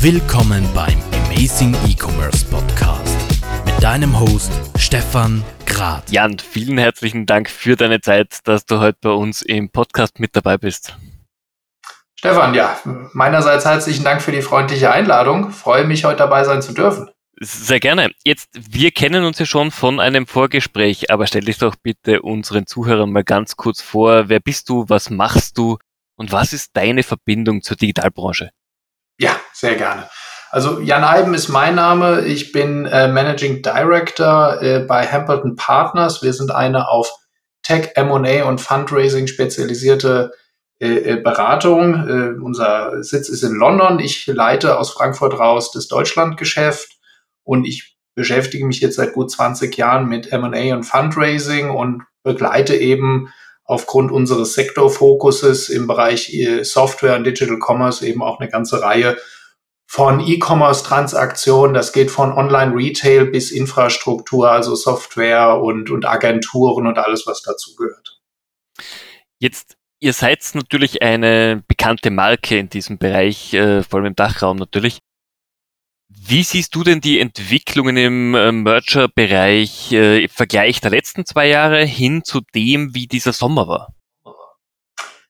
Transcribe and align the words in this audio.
Willkommen 0.00 0.66
beim 0.74 0.98
Amazing 1.26 1.74
E-Commerce 1.86 2.44
Podcast 2.46 3.16
mit 3.64 3.82
deinem 3.82 4.18
Host 4.18 4.52
Stefan 4.78 5.44
Grad. 5.66 6.10
Jan, 6.10 6.38
vielen 6.38 6.78
herzlichen 6.78 7.26
Dank 7.26 7.50
für 7.50 7.76
deine 7.76 8.00
Zeit, 8.00 8.38
dass 8.44 8.64
du 8.64 8.80
heute 8.80 8.98
bei 9.02 9.10
uns 9.10 9.42
im 9.42 9.70
Podcast 9.70 10.18
mit 10.20 10.34
dabei 10.34 10.56
bist. 10.56 10.96
Stefan, 12.14 12.54
ja, 12.54 12.78
meinerseits 13.12 13.64
herzlichen 13.66 14.04
Dank 14.04 14.22
für 14.22 14.32
die 14.32 14.42
freundliche 14.42 14.90
Einladung. 14.90 15.50
Freue 15.50 15.84
mich, 15.84 16.04
heute 16.04 16.18
dabei 16.18 16.44
sein 16.44 16.62
zu 16.62 16.72
dürfen. 16.72 17.10
Sehr 17.38 17.80
gerne. 17.80 18.12
Jetzt, 18.24 18.48
wir 18.54 18.92
kennen 18.92 19.24
uns 19.24 19.38
ja 19.38 19.44
schon 19.44 19.70
von 19.70 20.00
einem 20.00 20.26
Vorgespräch, 20.26 21.10
aber 21.10 21.26
stell 21.26 21.42
dich 21.44 21.58
doch 21.58 21.76
bitte 21.76 22.22
unseren 22.22 22.66
Zuhörern 22.66 23.12
mal 23.12 23.24
ganz 23.24 23.56
kurz 23.56 23.82
vor. 23.82 24.30
Wer 24.30 24.40
bist 24.40 24.70
du? 24.70 24.86
Was 24.88 25.10
machst 25.10 25.58
du? 25.58 25.76
Und 26.16 26.32
was 26.32 26.52
ist 26.52 26.70
deine 26.74 27.02
Verbindung 27.02 27.62
zur 27.62 27.76
Digitalbranche? 27.76 28.50
Ja, 29.18 29.38
sehr 29.52 29.76
gerne. 29.76 30.08
Also 30.50 30.80
Jan 30.80 31.04
Eiben 31.04 31.34
ist 31.34 31.48
mein 31.48 31.74
Name. 31.74 32.24
Ich 32.24 32.52
bin 32.52 32.86
äh, 32.86 33.08
Managing 33.08 33.62
Director 33.62 34.62
äh, 34.62 34.80
bei 34.80 35.06
Hampleton 35.06 35.56
Partners. 35.56 36.22
Wir 36.22 36.32
sind 36.32 36.50
eine 36.50 36.88
auf 36.88 37.12
Tech, 37.62 37.90
M&A 37.94 38.44
und 38.44 38.60
Fundraising 38.60 39.26
spezialisierte 39.26 40.32
äh, 40.78 41.14
äh 41.14 41.16
Beratung. 41.16 42.08
Äh, 42.08 42.40
unser 42.40 43.02
Sitz 43.02 43.28
ist 43.28 43.42
in 43.42 43.54
London. 43.54 43.98
Ich 43.98 44.26
leite 44.26 44.78
aus 44.78 44.92
Frankfurt 44.92 45.38
raus 45.38 45.72
das 45.72 45.88
Deutschlandgeschäft 45.88 46.96
und 47.42 47.64
ich 47.64 47.96
beschäftige 48.14 48.64
mich 48.64 48.80
jetzt 48.80 48.96
seit 48.96 49.12
gut 49.12 49.30
20 49.30 49.76
Jahren 49.76 50.08
mit 50.08 50.32
M&A 50.32 50.74
und 50.74 50.84
Fundraising 50.84 51.70
und 51.70 52.04
begleite 52.22 52.74
eben 52.76 53.32
aufgrund 53.66 54.12
unseres 54.12 54.54
Sektorfokuses 54.54 55.68
im 55.68 55.86
Bereich 55.86 56.32
äh, 56.32 56.64
Software 56.64 57.16
und 57.16 57.24
Digital 57.24 57.58
Commerce 57.58 58.06
eben 58.06 58.22
auch 58.22 58.40
eine 58.40 58.48
ganze 58.48 58.80
Reihe 58.80 59.16
von 59.86 60.20
E-Commerce-Transaktionen. 60.20 61.74
Das 61.74 61.92
geht 61.92 62.10
von 62.10 62.32
Online-Retail 62.32 63.26
bis 63.26 63.50
Infrastruktur, 63.50 64.50
also 64.50 64.74
Software 64.74 65.60
und, 65.60 65.90
und 65.90 66.06
Agenturen 66.06 66.86
und 66.86 66.98
alles, 66.98 67.26
was 67.26 67.42
dazugehört. 67.42 68.20
Jetzt, 69.38 69.76
ihr 70.00 70.12
seid 70.12 70.42
natürlich 70.54 71.02
eine 71.02 71.62
bekannte 71.68 72.10
Marke 72.10 72.58
in 72.58 72.68
diesem 72.68 72.98
Bereich, 72.98 73.52
äh, 73.54 73.82
vor 73.82 73.98
allem 73.98 74.06
im 74.06 74.16
Dachraum 74.16 74.56
natürlich. 74.56 74.98
Wie 76.28 76.42
siehst 76.42 76.74
du 76.74 76.82
denn 76.82 77.00
die 77.00 77.20
Entwicklungen 77.20 77.96
im 77.96 78.34
äh, 78.34 78.50
Merger-Bereich 78.50 79.92
äh, 79.92 80.24
im 80.24 80.28
Vergleich 80.28 80.80
der 80.80 80.90
letzten 80.90 81.24
zwei 81.24 81.46
Jahre 81.46 81.84
hin 81.84 82.24
zu 82.24 82.40
dem, 82.52 82.96
wie 82.96 83.06
dieser 83.06 83.32
Sommer 83.32 83.68
war? 83.68 83.94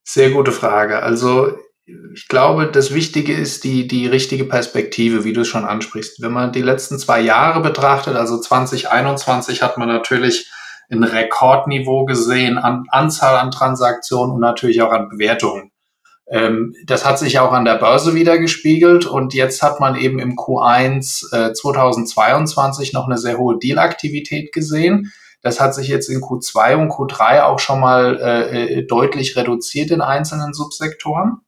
Sehr 0.03 0.31
gute 0.31 0.53
Frage. 0.53 1.03
Also 1.03 1.53
ich 2.15 2.29
glaube, 2.29 2.71
das 2.73 2.95
Wichtige 2.95 3.35
ist 3.35 3.65
die, 3.65 3.87
die 3.87 4.07
richtige 4.07 4.45
Perspektive, 4.45 5.25
wie 5.25 5.35
du 5.35 5.43
es 5.43 5.49
schon 5.49 5.67
ansprichst. 5.67 6.23
Wenn 6.23 6.33
man 6.33 6.53
die 6.53 6.63
letzten 6.63 6.99
zwei 6.99 7.21
Jahre 7.21 7.61
betrachtet, 7.61 8.17
also 8.17 8.41
2021 8.41 9.61
hat 9.61 9.77
man 9.77 9.89
natürlich 9.89 10.51
ein 10.91 11.05
Rekordniveau 11.05 12.07
gesehen 12.07 12.57
an 12.57 12.87
Anzahl 12.89 13.37
an 13.37 13.51
Transaktionen 13.51 14.37
und 14.37 14.41
natürlich 14.41 14.81
auch 14.81 14.93
an 14.93 15.11
Bewertungen. 15.11 15.73
Ähm, 16.29 16.75
das 16.85 17.05
hat 17.05 17.19
sich 17.19 17.39
auch 17.39 17.53
an 17.53 17.65
der 17.65 17.77
Börse 17.77 18.15
wieder 18.15 18.39
gespiegelt 18.39 19.07
und 19.07 19.33
jetzt 19.33 19.63
hat 19.63 19.79
man 19.79 19.97
eben 19.97 20.19
im 20.19 20.37
Q1 20.37 21.33
äh, 21.33 21.53
2022 21.53 22.93
noch 22.93 23.07
eine 23.07 23.19
sehr 23.19 23.39
hohe 23.39 23.59
Dealaktivität 23.59 24.53
gesehen. 24.53 25.13
Das 25.43 25.61
hat 25.61 25.75
sich 25.75 25.87
jetzt 25.87 26.09
in 26.09 26.21
Q2 26.21 26.75
und 26.77 26.91
Q3 26.91 27.43
auch 27.43 27.61
schon 27.61 27.79
mal 27.79 28.19
äh, 28.21 28.79
äh, 28.79 28.87
deutlich 28.87 29.37
reduziert 29.37 29.93
in 29.93 30.01
einzelnen 30.01 30.53
Subsektoren. 30.53 31.43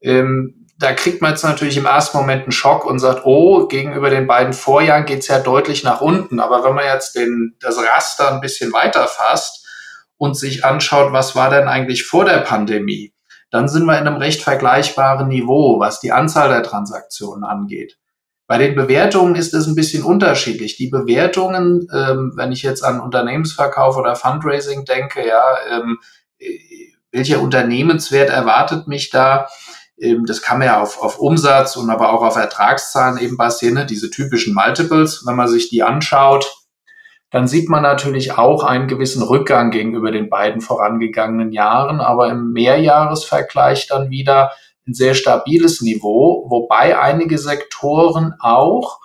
Ähm, 0.00 0.66
da 0.78 0.92
kriegt 0.92 1.20
man 1.20 1.32
jetzt 1.32 1.44
natürlich 1.44 1.76
im 1.76 1.86
ersten 1.86 2.16
Moment 2.16 2.44
einen 2.44 2.52
Schock 2.52 2.84
und 2.86 2.98
sagt, 2.98 3.24
oh, 3.24 3.66
gegenüber 3.66 4.10
den 4.10 4.26
beiden 4.26 4.52
Vorjahren 4.52 5.06
geht's 5.06 5.28
ja 5.28 5.38
deutlich 5.38 5.84
nach 5.84 6.00
unten. 6.00 6.40
Aber 6.40 6.64
wenn 6.64 6.74
man 6.74 6.84
jetzt 6.84 7.14
den, 7.16 7.56
das 7.60 7.78
Raster 7.78 8.32
ein 8.32 8.40
bisschen 8.40 8.72
weiter 8.72 9.06
fasst 9.06 9.66
und 10.16 10.36
sich 10.36 10.64
anschaut, 10.64 11.12
was 11.12 11.34
war 11.34 11.50
denn 11.50 11.68
eigentlich 11.68 12.04
vor 12.04 12.24
der 12.24 12.38
Pandemie, 12.38 13.12
dann 13.56 13.68
sind 13.68 13.86
wir 13.86 13.98
in 13.98 14.06
einem 14.06 14.18
recht 14.18 14.42
vergleichbaren 14.42 15.28
Niveau, 15.28 15.80
was 15.80 16.00
die 16.00 16.12
Anzahl 16.12 16.48
der 16.48 16.62
Transaktionen 16.62 17.44
angeht. 17.44 17.98
Bei 18.46 18.58
den 18.58 18.76
Bewertungen 18.76 19.34
ist 19.34 19.54
es 19.54 19.66
ein 19.66 19.74
bisschen 19.74 20.04
unterschiedlich. 20.04 20.76
Die 20.76 20.88
Bewertungen, 20.88 21.88
ähm, 21.92 22.32
wenn 22.36 22.52
ich 22.52 22.62
jetzt 22.62 22.84
an 22.84 23.00
Unternehmensverkauf 23.00 23.96
oder 23.96 24.14
Fundraising 24.14 24.84
denke, 24.84 25.26
ja, 25.26 25.42
ähm, 25.70 25.98
welcher 27.10 27.40
Unternehmenswert 27.40 28.30
erwartet 28.30 28.86
mich 28.86 29.10
da? 29.10 29.48
Ähm, 29.98 30.26
das 30.26 30.42
kann 30.42 30.58
man 30.58 30.68
ja 30.68 30.80
auf, 30.80 31.02
auf 31.02 31.18
Umsatz 31.18 31.76
und 31.76 31.90
aber 31.90 32.12
auch 32.12 32.22
auf 32.22 32.36
Ertragszahlen 32.36 33.18
eben 33.18 33.36
basieren, 33.36 33.74
ne? 33.74 33.86
diese 33.86 34.10
typischen 34.10 34.54
Multiples. 34.54 35.24
Wenn 35.26 35.34
man 35.34 35.48
sich 35.48 35.68
die 35.68 35.82
anschaut, 35.82 36.65
dann 37.30 37.48
sieht 37.48 37.68
man 37.68 37.82
natürlich 37.82 38.38
auch 38.38 38.62
einen 38.62 38.88
gewissen 38.88 39.22
Rückgang 39.22 39.70
gegenüber 39.70 40.10
den 40.12 40.30
beiden 40.30 40.60
vorangegangenen 40.60 41.52
Jahren, 41.52 42.00
aber 42.00 42.30
im 42.30 42.52
Mehrjahresvergleich 42.52 43.88
dann 43.88 44.10
wieder 44.10 44.52
ein 44.86 44.94
sehr 44.94 45.14
stabiles 45.14 45.82
Niveau, 45.82 46.46
wobei 46.48 46.98
einige 46.98 47.38
Sektoren 47.38 48.34
auch 48.38 49.00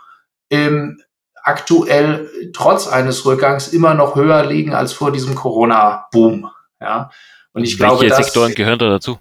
ähm, 0.51 1.01
aktuell 1.43 2.29
trotz 2.53 2.87
eines 2.87 3.25
Rückgangs 3.25 3.69
immer 3.69 3.95
noch 3.95 4.15
höher 4.15 4.45
liegen 4.45 4.73
als 4.73 4.93
vor 4.93 5.11
diesem 5.11 5.33
Corona-Boom. 5.33 6.49
Ja. 6.79 7.09
Und 7.53 7.63
ich 7.63 7.79
Welche 7.79 8.05
glaube, 8.05 8.23
Sektoren 8.23 8.53
gehören 8.53 8.79
da 8.79 8.89
dazu? 8.89 9.17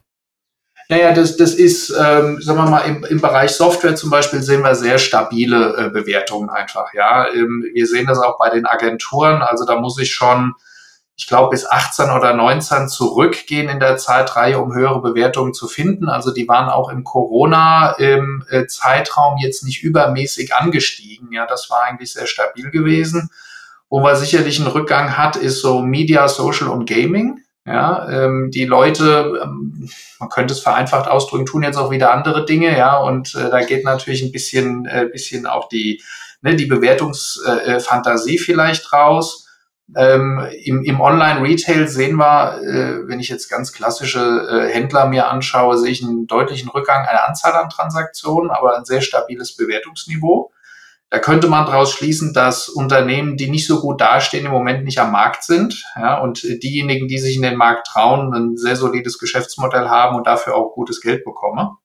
Naja, 0.91 1.13
das, 1.13 1.37
das 1.37 1.55
ist, 1.55 1.91
ähm, 1.91 2.43
sagen 2.43 2.59
wir 2.59 2.69
mal, 2.69 2.81
im, 2.81 3.05
im 3.05 3.21
Bereich 3.21 3.53
Software 3.53 3.95
zum 3.95 4.11
Beispiel 4.11 4.43
sehen 4.43 4.63
wir 4.63 4.75
sehr 4.75 4.99
stabile 4.99 5.77
äh, 5.77 5.89
Bewertungen 5.89 6.51
einfach. 6.51 6.93
Ja, 6.95 7.33
ähm, 7.33 7.65
wir 7.73 7.87
sehen 7.87 8.09
das 8.09 8.19
auch 8.19 8.39
bei 8.39 8.51
den 8.51 8.67
Agenturen. 8.67 9.41
Also 9.41 9.65
da 9.65 9.79
muss 9.79 10.01
ich 10.01 10.13
schon, 10.13 10.55
ich 11.17 11.29
glaube, 11.29 11.51
bis 11.51 11.65
18 11.65 12.11
oder 12.11 12.35
19 12.35 12.89
zurückgehen 12.89 13.69
in 13.69 13.79
der 13.79 13.99
Zeitreihe, 13.99 14.59
um 14.59 14.75
höhere 14.75 15.01
Bewertungen 15.01 15.55
zu 15.55 15.69
finden. 15.69 16.09
Also 16.09 16.33
die 16.33 16.49
waren 16.49 16.69
auch 16.69 16.89
im 16.89 17.05
Corona-Zeitraum 17.05 19.37
äh, 19.39 19.45
jetzt 19.45 19.63
nicht 19.63 19.85
übermäßig 19.85 20.57
angestiegen. 20.57 21.33
Ja, 21.33 21.47
das 21.47 21.71
war 21.71 21.85
eigentlich 21.85 22.15
sehr 22.15 22.27
stabil 22.27 22.69
gewesen. 22.73 23.31
Wo 23.89 24.01
man 24.01 24.17
sicherlich 24.17 24.59
einen 24.59 24.67
Rückgang 24.67 25.17
hat, 25.17 25.37
ist 25.37 25.61
so 25.61 25.83
Media, 25.83 26.27
Social 26.27 26.67
und 26.67 26.87
Gaming. 26.87 27.45
Ja, 27.67 28.09
ähm, 28.09 28.51
die 28.51 28.65
Leute, 28.65 29.39
ähm, 29.43 29.89
man 30.19 30.29
könnte 30.31 30.55
es 30.55 30.61
vereinfacht 30.61 31.09
ausdrücken, 31.09 31.45
tun 31.45 31.63
jetzt 31.63 31.77
auch 31.77 31.91
wieder 31.91 32.11
andere 32.11 32.47
Dinge, 32.47 32.77
ja, 32.77 32.97
und 32.99 33.35
äh, 33.35 33.51
da 33.51 33.61
geht 33.63 33.85
natürlich 33.85 34.23
ein 34.23 34.33
bisschen, 34.33 34.87
äh, 34.87 35.07
bisschen 35.13 35.47
auch 35.47 35.69
die, 35.69 36.03
ne, 36.41 36.57
die 36.57 36.65
Bewertungsfantasie 36.67 38.37
äh, 38.37 38.39
vielleicht 38.39 38.93
raus. 38.93 39.47
Ähm, 39.97 40.47
Im 40.63 40.85
im 40.85 41.01
Online-Retail 41.01 41.89
sehen 41.89 42.17
wir, 42.17 42.61
äh, 42.63 43.09
wenn 43.09 43.21
ich 43.21 43.29
jetzt 43.29 43.49
ganz 43.51 43.73
klassische 43.73 44.21
äh, 44.49 44.73
Händler 44.73 45.07
mir 45.07 45.29
anschaue, 45.29 45.77
sehe 45.77 45.91
ich 45.91 46.03
einen 46.03 46.27
deutlichen 46.29 46.71
Rückgang 46.71 47.07
einer 47.07 47.29
Anzahl 47.29 47.53
an 47.55 47.69
Transaktionen, 47.69 48.51
aber 48.51 48.77
ein 48.79 48.85
sehr 48.85 49.01
stabiles 49.01 49.57
Bewertungsniveau. 49.57 50.53
Da 51.11 51.19
könnte 51.19 51.49
man 51.49 51.67
daraus 51.67 51.91
schließen, 51.93 52.33
dass 52.33 52.69
Unternehmen, 52.69 53.37
die 53.37 53.51
nicht 53.51 53.67
so 53.67 53.81
gut 53.81 54.01
dastehen, 54.01 54.47
im 54.47 54.53
Moment 54.53 54.85
nicht 54.85 55.01
am 55.01 55.11
Markt 55.11 55.43
sind. 55.43 55.85
Ja, 55.97 56.19
und 56.19 56.45
diejenigen, 56.63 57.09
die 57.09 57.19
sich 57.19 57.35
in 57.35 57.43
den 57.43 57.57
Markt 57.57 57.89
trauen, 57.89 58.33
ein 58.33 58.57
sehr 58.57 58.77
solides 58.77 59.19
Geschäftsmodell 59.19 59.89
haben 59.89 60.17
und 60.17 60.29
dafür 60.29 60.55
auch 60.55 60.73
gutes 60.73 61.01
Geld 61.01 61.25
bekommen. 61.25 61.77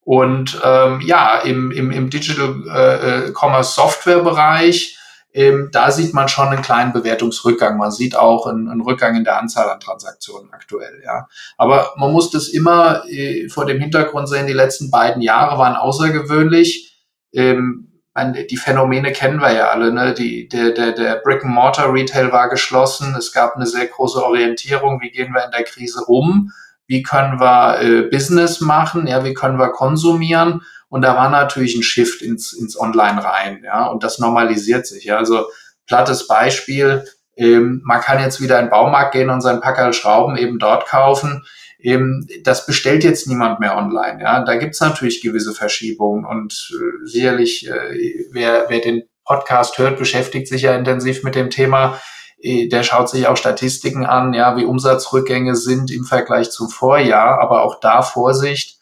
Und 0.00 0.58
ähm, 0.64 1.02
ja, 1.02 1.38
im, 1.40 1.70
im, 1.70 1.90
im 1.90 2.08
Digital 2.08 2.62
äh, 2.66 3.28
äh, 3.28 3.32
Commerce 3.32 3.74
Software 3.74 4.20
Bereich, 4.20 4.98
ähm, 5.34 5.68
da 5.70 5.90
sieht 5.90 6.14
man 6.14 6.28
schon 6.28 6.48
einen 6.48 6.62
kleinen 6.62 6.94
Bewertungsrückgang. 6.94 7.76
Man 7.76 7.90
sieht 7.90 8.16
auch 8.16 8.46
einen, 8.46 8.68
einen, 8.68 8.80
Rückgang 8.80 9.16
in 9.16 9.24
der 9.24 9.38
Anzahl 9.38 9.68
an 9.68 9.80
Transaktionen 9.80 10.50
aktuell. 10.52 11.02
Ja, 11.04 11.28
aber 11.58 11.92
man 11.96 12.10
muss 12.10 12.30
das 12.30 12.48
immer 12.48 13.04
äh, 13.06 13.50
vor 13.50 13.66
dem 13.66 13.80
Hintergrund 13.80 14.30
sehen. 14.30 14.46
Die 14.46 14.54
letzten 14.54 14.90
beiden 14.90 15.20
Jahre 15.20 15.58
waren 15.58 15.76
außergewöhnlich. 15.76 16.98
Ähm, 17.32 17.89
die 18.24 18.56
Phänomene 18.56 19.12
kennen 19.12 19.40
wir 19.40 19.52
ja 19.52 19.68
alle. 19.70 19.92
Ne? 19.92 20.14
Die, 20.14 20.48
der, 20.48 20.70
der, 20.70 20.92
der 20.92 21.16
Brick-and-Mortar-Retail 21.16 22.32
war 22.32 22.48
geschlossen. 22.48 23.14
Es 23.16 23.32
gab 23.32 23.56
eine 23.56 23.66
sehr 23.66 23.86
große 23.86 24.22
Orientierung. 24.22 25.00
Wie 25.00 25.10
gehen 25.10 25.32
wir 25.32 25.44
in 25.44 25.50
der 25.50 25.64
Krise 25.64 26.04
um? 26.06 26.52
Wie 26.86 27.02
können 27.02 27.38
wir 27.40 27.80
äh, 27.80 28.02
Business 28.02 28.60
machen? 28.60 29.06
Ja, 29.06 29.24
wie 29.24 29.34
können 29.34 29.58
wir 29.58 29.70
konsumieren? 29.70 30.62
Und 30.88 31.02
da 31.02 31.16
war 31.16 31.30
natürlich 31.30 31.76
ein 31.76 31.82
Shift 31.82 32.20
ins, 32.22 32.52
ins 32.52 32.78
Online 32.78 33.24
rein. 33.24 33.62
Ja, 33.64 33.86
und 33.86 34.02
das 34.02 34.18
normalisiert 34.18 34.86
sich. 34.86 35.04
Ja, 35.04 35.18
also 35.18 35.46
plattes 35.86 36.26
Beispiel. 36.26 37.04
Ähm, 37.36 37.80
man 37.84 38.00
kann 38.00 38.20
jetzt 38.20 38.40
wieder 38.40 38.58
in 38.58 38.66
den 38.66 38.70
Baumarkt 38.70 39.12
gehen 39.12 39.30
und 39.30 39.40
sein 39.40 39.60
Packerl 39.60 39.92
Schrauben 39.92 40.36
eben 40.36 40.58
dort 40.58 40.86
kaufen 40.86 41.44
eben, 41.82 42.26
das 42.42 42.66
bestellt 42.66 43.04
jetzt 43.04 43.26
niemand 43.26 43.60
mehr 43.60 43.76
online. 43.76 44.20
Ja, 44.22 44.44
da 44.44 44.56
gibt's 44.56 44.80
natürlich 44.80 45.22
gewisse 45.22 45.52
Verschiebungen 45.52 46.24
und 46.24 46.72
äh, 46.72 47.06
sicherlich, 47.06 47.68
äh, 47.68 48.26
wer, 48.32 48.66
wer 48.68 48.80
den 48.80 49.02
Podcast 49.24 49.78
hört, 49.78 49.98
beschäftigt 49.98 50.48
sich 50.48 50.62
ja 50.62 50.74
intensiv 50.74 51.22
mit 51.22 51.34
dem 51.34 51.50
Thema. 51.50 52.00
Äh, 52.42 52.68
der 52.68 52.82
schaut 52.82 53.08
sich 53.08 53.26
auch 53.26 53.36
Statistiken 53.36 54.04
an, 54.04 54.32
ja, 54.32 54.56
wie 54.56 54.64
Umsatzrückgänge 54.64 55.56
sind 55.56 55.90
im 55.90 56.04
Vergleich 56.04 56.50
zum 56.50 56.68
Vorjahr, 56.68 57.40
aber 57.40 57.62
auch 57.62 57.80
da 57.80 58.02
Vorsicht. 58.02 58.78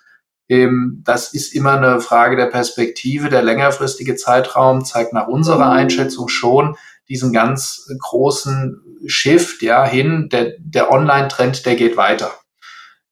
Ähm, 0.48 1.02
das 1.04 1.34
ist 1.34 1.54
immer 1.54 1.72
eine 1.72 2.00
Frage 2.00 2.36
der 2.36 2.46
Perspektive. 2.46 3.28
Der 3.28 3.42
längerfristige 3.42 4.16
Zeitraum 4.16 4.84
zeigt 4.84 5.12
nach 5.12 5.28
unserer 5.28 5.70
Einschätzung 5.70 6.28
schon 6.28 6.76
diesen 7.08 7.32
ganz 7.32 7.86
großen 8.00 8.80
Shift 9.06 9.62
ja 9.62 9.84
hin. 9.84 10.28
Der, 10.30 10.52
der 10.58 10.90
Online-Trend, 10.90 11.66
der 11.66 11.76
geht 11.76 11.96
weiter. 11.96 12.30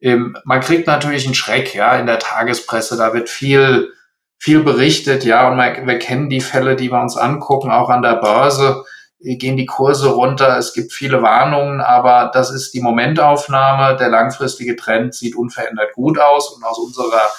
Ähm, 0.00 0.36
man 0.44 0.60
kriegt 0.60 0.86
natürlich 0.86 1.24
einen 1.24 1.34
Schreck, 1.34 1.74
ja, 1.74 1.96
in 1.96 2.06
der 2.06 2.18
Tagespresse. 2.18 2.96
Da 2.96 3.14
wird 3.14 3.28
viel, 3.28 3.92
viel 4.38 4.62
berichtet, 4.62 5.24
ja, 5.24 5.48
und 5.48 5.56
wir, 5.56 5.86
wir 5.86 5.98
kennen 5.98 6.28
die 6.28 6.40
Fälle, 6.40 6.76
die 6.76 6.90
wir 6.90 7.00
uns 7.00 7.16
angucken, 7.16 7.70
auch 7.70 7.90
an 7.90 8.02
der 8.02 8.16
Börse 8.16 8.84
gehen 9.18 9.56
die 9.56 9.66
Kurse 9.66 10.08
runter. 10.08 10.56
Es 10.58 10.72
gibt 10.72 10.92
viele 10.92 11.22
Warnungen, 11.22 11.80
aber 11.80 12.30
das 12.32 12.50
ist 12.50 12.74
die 12.74 12.80
Momentaufnahme. 12.80 13.96
Der 13.96 14.08
langfristige 14.08 14.76
Trend 14.76 15.14
sieht 15.14 15.34
unverändert 15.34 15.94
gut 15.94 16.18
aus 16.18 16.52
und 16.52 16.62
aus 16.64 16.78
unserer, 16.78 17.30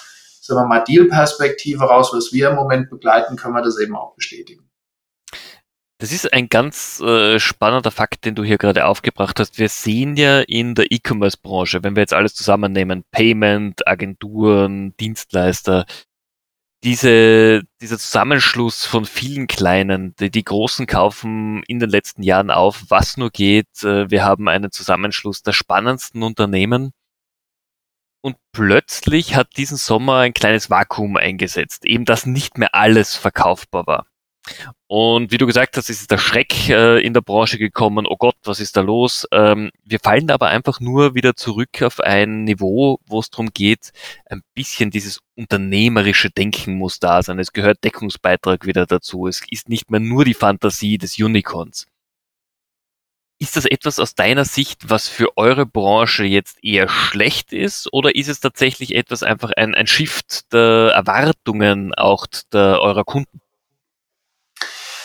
sagen 0.42 0.62
wir 0.62 0.68
mal, 0.68 0.84
Deal-Perspektive 0.84 1.86
raus, 1.86 2.12
was 2.14 2.34
wir 2.34 2.50
im 2.50 2.56
Moment 2.56 2.90
begleiten, 2.90 3.36
können 3.36 3.54
wir 3.54 3.62
das 3.62 3.80
eben 3.80 3.96
auch 3.96 4.16
bestätigen. 4.16 4.67
Das 6.00 6.12
ist 6.12 6.32
ein 6.32 6.48
ganz 6.48 7.00
äh, 7.00 7.40
spannender 7.40 7.90
Fakt, 7.90 8.24
den 8.26 8.36
du 8.36 8.44
hier 8.44 8.60
gerade 8.60 8.86
aufgebracht 8.86 9.40
hast. 9.40 9.58
Wir 9.58 9.68
sehen 9.68 10.16
ja 10.16 10.42
in 10.42 10.76
der 10.76 10.92
E-Commerce-Branche, 10.92 11.84
wenn 11.84 11.96
wir 11.96 12.02
jetzt 12.02 12.14
alles 12.14 12.36
zusammennehmen, 12.36 13.04
Payment, 13.12 13.88
Agenturen, 13.88 14.96
Dienstleister, 14.98 15.86
diese, 16.84 17.64
dieser 17.82 17.98
Zusammenschluss 17.98 18.86
von 18.86 19.06
vielen 19.06 19.48
kleinen, 19.48 20.16
die, 20.20 20.30
die 20.30 20.44
Großen 20.44 20.86
kaufen 20.86 21.64
in 21.68 21.80
den 21.80 21.90
letzten 21.90 22.22
Jahren 22.22 22.52
auf, 22.52 22.86
was 22.90 23.18
nur 23.18 23.32
geht. 23.32 23.84
Äh, 23.84 24.12
wir 24.12 24.24
haben 24.24 24.48
einen 24.48 24.72
Zusammenschluss 24.72 25.42
der 25.42 25.54
spannendsten 25.54 26.22
Unternehmen. 26.22 26.92
Und 28.22 28.38
plötzlich 28.52 29.36
hat 29.36 29.58
diesen 29.58 29.78
Sommer 29.78 30.18
ein 30.18 30.34
kleines 30.34 30.70
Vakuum 30.70 31.18
eingesetzt, 31.18 31.86
eben 31.86 32.06
dass 32.06 32.26
nicht 32.28 32.58
mehr 32.58 32.76
alles 32.76 33.16
verkaufbar 33.16 33.88
war. 33.88 34.08
Und 34.88 35.32
wie 35.32 35.38
du 35.38 35.46
gesagt 35.46 35.76
hast, 35.76 35.90
ist 35.90 36.10
der 36.10 36.18
Schreck 36.18 36.70
äh, 36.70 37.00
in 37.00 37.14
der 37.14 37.22
Branche 37.22 37.58
gekommen, 37.58 38.06
oh 38.08 38.16
Gott, 38.18 38.38
was 38.44 38.60
ist 38.60 38.78
da 38.78 38.82
los? 38.82 39.28
Ähm, 39.32 39.72
wir 39.84 40.00
fallen 40.00 40.32
aber 40.32 40.48
einfach 40.48 40.80
nur 40.80 41.14
wieder 41.14 41.36
zurück 41.36 41.82
auf 41.82 42.00
ein 42.00 42.46
Niveau, 42.46 43.00
wo 43.06 43.20
es 43.20 43.30
darum 43.30 43.50
geht, 43.54 43.92
ein 44.26 44.42
bisschen 44.54 44.92
dieses 44.92 45.20
unternehmerische 45.36 46.30
Denken 46.30 46.78
muss 46.78 47.00
da 47.00 47.22
sein. 47.22 47.40
Es 47.40 47.52
gehört 47.52 47.84
Deckungsbeitrag 47.84 48.66
wieder 48.66 48.86
dazu. 48.86 49.28
Es 49.28 49.42
ist 49.50 49.70
nicht 49.70 49.92
mehr 49.92 50.00
nur 50.00 50.26
die 50.26 50.34
Fantasie 50.34 50.98
des 50.98 51.20
Unicorns. 51.20 51.86
Ist 53.40 53.56
das 53.56 53.66
etwas 53.66 54.00
aus 54.00 54.16
deiner 54.16 54.46
Sicht, 54.46 54.90
was 54.90 55.08
für 55.08 55.38
eure 55.38 55.68
Branche 55.68 56.24
jetzt 56.24 56.58
eher 56.64 56.90
schlecht 56.90 57.54
ist, 57.54 57.88
oder 57.94 58.16
ist 58.16 58.30
es 58.30 58.40
tatsächlich 58.40 58.96
etwas 58.96 59.22
einfach 59.22 59.52
ein, 59.56 59.76
ein 59.76 59.86
Shift 59.86 60.52
der 60.54 60.92
Erwartungen 60.96 61.94
auch 61.94 62.26
der, 62.52 62.80
eurer 62.82 63.04
Kunden? 63.04 63.40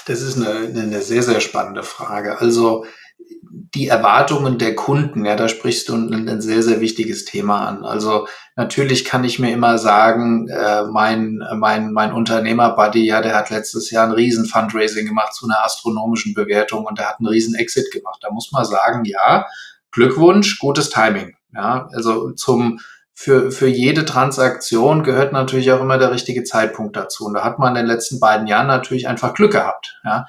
Das 0.06 0.20
ist 0.20 0.36
eine, 0.36 0.68
eine 0.68 1.02
sehr, 1.02 1.22
sehr 1.22 1.40
spannende 1.40 1.82
Frage. 1.82 2.40
Also 2.40 2.84
die 3.74 3.88
Erwartungen 3.88 4.58
der 4.58 4.74
Kunden, 4.74 5.24
ja, 5.24 5.36
da 5.36 5.48
sprichst 5.48 5.88
du 5.88 5.94
ein, 5.94 6.28
ein, 6.28 6.40
sehr, 6.40 6.62
sehr 6.62 6.80
wichtiges 6.80 7.24
Thema 7.24 7.66
an. 7.66 7.84
Also 7.84 8.26
natürlich 8.56 9.04
kann 9.04 9.24
ich 9.24 9.38
mir 9.38 9.52
immer 9.52 9.78
sagen, 9.78 10.48
äh, 10.48 10.84
mein, 10.84 11.42
mein, 11.56 11.92
mein 11.92 12.12
Unternehmer-Buddy, 12.12 13.04
ja, 13.04 13.22
der 13.22 13.34
hat 13.34 13.50
letztes 13.50 13.90
Jahr 13.90 14.06
ein 14.06 14.12
riesen 14.12 14.46
Fundraising 14.46 15.06
gemacht 15.06 15.34
zu 15.34 15.46
einer 15.46 15.64
astronomischen 15.64 16.34
Bewertung 16.34 16.84
und 16.84 16.98
der 16.98 17.08
hat 17.08 17.18
einen 17.18 17.28
riesen 17.28 17.54
Exit 17.54 17.90
gemacht. 17.90 18.18
Da 18.22 18.30
muss 18.30 18.52
man 18.52 18.64
sagen, 18.64 19.04
ja, 19.04 19.46
Glückwunsch, 19.90 20.58
gutes 20.58 20.90
Timing. 20.90 21.36
Ja, 21.54 21.88
also 21.92 22.32
zum, 22.32 22.80
für, 23.14 23.50
für 23.52 23.68
jede 23.68 24.04
Transaktion 24.04 25.02
gehört 25.02 25.32
natürlich 25.32 25.70
auch 25.72 25.80
immer 25.80 25.98
der 25.98 26.10
richtige 26.10 26.44
Zeitpunkt 26.44 26.96
dazu. 26.96 27.26
Und 27.26 27.34
da 27.34 27.44
hat 27.44 27.58
man 27.58 27.76
in 27.76 27.82
den 27.82 27.86
letzten 27.86 28.20
beiden 28.20 28.46
Jahren 28.46 28.66
natürlich 28.66 29.06
einfach 29.06 29.34
Glück 29.34 29.52
gehabt. 29.52 30.00
Ja. 30.04 30.26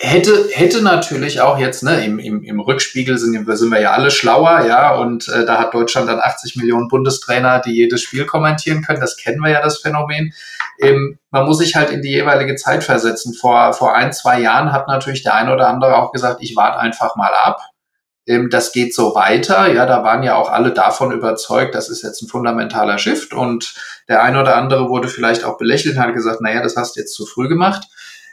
Hätte, 0.00 0.48
hätte 0.52 0.80
natürlich 0.82 1.40
auch 1.40 1.58
jetzt, 1.58 1.82
ne, 1.82 2.04
im, 2.04 2.20
im, 2.20 2.44
im 2.44 2.60
Rückspiegel 2.60 3.18
sind, 3.18 3.32
sind 3.56 3.70
wir 3.70 3.80
ja 3.80 3.92
alle 3.92 4.12
schlauer, 4.12 4.64
ja, 4.64 4.94
und 4.94 5.26
äh, 5.26 5.44
da 5.44 5.58
hat 5.58 5.74
Deutschland 5.74 6.08
dann 6.08 6.20
80 6.20 6.54
Millionen 6.54 6.86
Bundestrainer, 6.86 7.58
die 7.58 7.72
jedes 7.72 8.02
Spiel 8.02 8.24
kommentieren 8.24 8.82
können. 8.82 9.00
Das 9.00 9.16
kennen 9.16 9.40
wir 9.40 9.50
ja, 9.50 9.60
das 9.60 9.78
Phänomen. 9.78 10.32
Ähm, 10.80 11.18
man 11.32 11.46
muss 11.46 11.58
sich 11.58 11.74
halt 11.74 11.90
in 11.90 12.02
die 12.02 12.10
jeweilige 12.10 12.54
Zeit 12.54 12.84
versetzen. 12.84 13.34
Vor, 13.34 13.72
vor 13.72 13.96
ein, 13.96 14.12
zwei 14.12 14.40
Jahren 14.40 14.70
hat 14.70 14.86
natürlich 14.86 15.24
der 15.24 15.34
eine 15.34 15.52
oder 15.52 15.66
andere 15.68 15.96
auch 15.96 16.12
gesagt, 16.12 16.42
ich 16.42 16.54
warte 16.54 16.78
einfach 16.78 17.16
mal 17.16 17.32
ab 17.34 17.60
ähm, 18.28 18.50
das 18.50 18.72
geht 18.72 18.94
so 18.94 19.14
weiter. 19.14 19.72
Ja, 19.72 19.86
da 19.86 20.04
waren 20.04 20.22
ja 20.22 20.36
auch 20.36 20.50
alle 20.50 20.72
davon 20.72 21.12
überzeugt, 21.12 21.74
das 21.74 21.88
ist 21.88 22.02
jetzt 22.02 22.22
ein 22.22 22.28
fundamentaler 22.28 22.98
Shift 22.98 23.32
und 23.32 23.74
der 24.06 24.22
eine 24.22 24.40
oder 24.40 24.56
andere 24.56 24.90
wurde 24.90 25.08
vielleicht 25.08 25.44
auch 25.44 25.56
belächelt 25.56 25.96
und 25.96 26.02
hat 26.02 26.14
gesagt, 26.14 26.42
naja, 26.42 26.62
das 26.62 26.76
hast 26.76 26.94
du 26.94 27.00
jetzt 27.00 27.14
zu 27.14 27.24
früh 27.24 27.48
gemacht. 27.48 27.88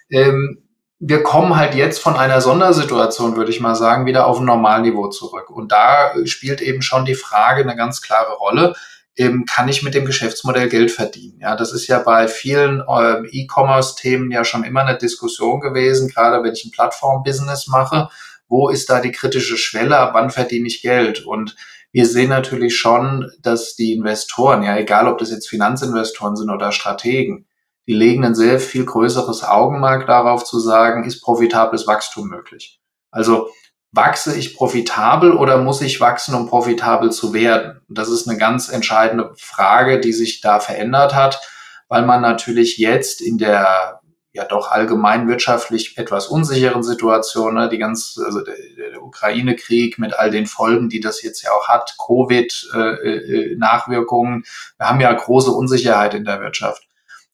Ähm, 0.10 0.62
wir 1.00 1.24
kommen 1.24 1.56
halt 1.56 1.76
jetzt 1.76 2.00
von 2.00 2.16
einer 2.16 2.42
Sondersituation, 2.42 3.38
würde 3.38 3.52
ich 3.52 3.60
mal 3.60 3.76
sagen, 3.76 4.06
wieder 4.06 4.28
auf 4.28 4.40
ein 4.40 4.46
Normalniveau 4.46 5.10
zurück. 5.10 5.50
Und 5.50 5.72
da 5.72 6.14
spielt 6.26 6.62
eben 6.62 6.82
schon 6.82 7.06
die 7.06 7.16
Frage 7.16 7.62
eine 7.62 7.76
ganz 7.76 8.02
klare 8.02 8.34
Rolle. 8.34 8.76
Ähm, 9.18 9.46
kann 9.46 9.70
ich 9.70 9.82
mit 9.82 9.94
dem 9.94 10.06
Geschäftsmodell 10.06 10.68
Geld 10.68 10.92
verdienen? 10.92 11.40
Ja, 11.40 11.56
das 11.56 11.72
ist 11.72 11.88
ja 11.88 12.00
bei 12.00 12.28
vielen 12.28 12.82
äh, 12.82 13.28
E-Commerce-Themen 13.30 14.30
ja 14.32 14.44
schon 14.44 14.66
immer 14.66 14.82
eine 14.82 14.98
Diskussion 14.98 15.62
gewesen, 15.62 16.10
gerade 16.10 16.44
wenn 16.44 16.54
ich 16.54 16.66
ein 16.66 16.72
Plattform-Business 16.72 17.68
mache 17.68 18.10
wo 18.48 18.70
ist 18.70 18.90
da 18.90 19.00
die 19.00 19.12
kritische 19.12 19.58
Schwelle, 19.58 19.98
ab 19.98 20.12
wann 20.14 20.30
verdiene 20.30 20.68
ich 20.68 20.82
Geld? 20.82 21.26
Und 21.26 21.56
wir 21.92 22.06
sehen 22.06 22.30
natürlich 22.30 22.78
schon, 22.78 23.32
dass 23.42 23.76
die 23.76 23.94
Investoren, 23.94 24.64
ja, 24.64 24.78
egal 24.78 25.08
ob 25.08 25.18
das 25.18 25.32
jetzt 25.32 25.48
Finanzinvestoren 25.48 26.36
sind 26.36 26.50
oder 26.50 26.72
Strategen, 26.72 27.48
die 27.88 27.94
legen 27.94 28.26
ein 28.26 28.36
sehr 28.36 28.60
viel 28.60 28.86
größeres 28.86 29.44
Augenmerk 29.44 30.08
darauf 30.08 30.44
zu 30.44 30.60
sagen, 30.60 31.04
ist 31.04 31.22
profitables 31.22 31.88
Wachstum 31.88 32.28
möglich? 32.28 32.80
Also 33.12 33.50
wachse 33.92 34.36
ich 34.36 34.56
profitabel 34.56 35.32
oder 35.32 35.58
muss 35.58 35.82
ich 35.82 36.02
wachsen, 36.02 36.36
um 36.36 36.48
profitabel 36.50 37.12
zu 37.12 37.34
werden? 37.34 37.82
Das 37.88 38.10
ist 38.10 38.28
eine 38.28 38.38
ganz 38.38 38.70
entscheidende 38.70 39.32
Frage, 39.38 40.00
die 40.00 40.14
sich 40.14 40.42
da 40.42 40.60
verändert 40.60 41.16
hat, 41.16 41.42
weil 41.88 42.06
man 42.06 42.22
natürlich 42.22 42.78
jetzt 42.78 43.22
in 43.22 43.38
der 43.38 44.02
ja 44.36 44.46
doch 44.46 44.70
allgemein 44.70 45.28
wirtschaftlich 45.30 45.98
etwas 45.98 46.28
unsicheren 46.28 46.84
Situation, 46.84 47.56
ne? 47.56 47.70
die 47.70 47.78
ganz, 47.78 48.20
also 48.24 48.42
der, 48.42 48.56
der 48.78 49.02
Ukraine-Krieg 49.02 49.98
mit 49.98 50.14
all 50.14 50.30
den 50.30 50.46
Folgen, 50.46 50.90
die 50.90 51.00
das 51.00 51.24
jetzt 51.24 51.42
ja 51.42 51.52
auch 51.52 51.70
hat, 51.70 51.96
Covid-Nachwirkungen, 52.06 54.34
äh, 54.34 54.40
äh 54.40 54.44
wir 54.78 54.90
haben 54.90 55.00
ja 55.00 55.14
große 55.14 55.52
Unsicherheit 55.52 56.14
in 56.14 56.26
der 56.26 56.42
Wirtschaft. 56.42 56.86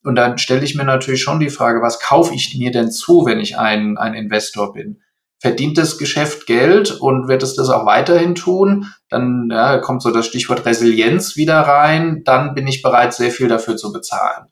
Und 0.04 0.16
dann 0.16 0.38
stelle 0.38 0.64
ich 0.64 0.76
mir 0.76 0.84
natürlich 0.84 1.24
schon 1.24 1.40
die 1.40 1.50
Frage, 1.50 1.82
was 1.82 2.00
kaufe 2.00 2.36
ich 2.36 2.56
mir 2.58 2.70
denn 2.72 2.92
zu, 2.92 3.26
wenn 3.26 3.40
ich 3.40 3.58
ein, 3.58 3.98
ein 3.98 4.14
Investor 4.14 4.74
bin? 4.74 5.02
Verdient 5.40 5.80
das 5.80 5.98
Geschäft 5.98 6.46
Geld 6.46 6.92
und 6.92 7.28
wird 7.28 7.42
es 7.42 7.56
das 7.56 7.70
auch 7.70 7.88
weiterhin 7.88 8.36
tun? 8.36 8.94
Dann 9.10 9.50
ja, 9.52 9.80
kommt 9.80 10.04
so 10.04 10.12
das 10.12 10.28
Stichwort 10.28 10.68
Resilienz 10.68 11.36
wieder 11.36 11.62
rein. 11.62 12.22
Dann 12.26 12.54
bin 12.54 12.68
ich 12.68 12.84
bereit, 12.84 13.16
sehr 13.16 13.32
viel 13.32 13.48
dafür 13.48 13.76
zu 13.76 13.92
bezahlen. 13.92 14.52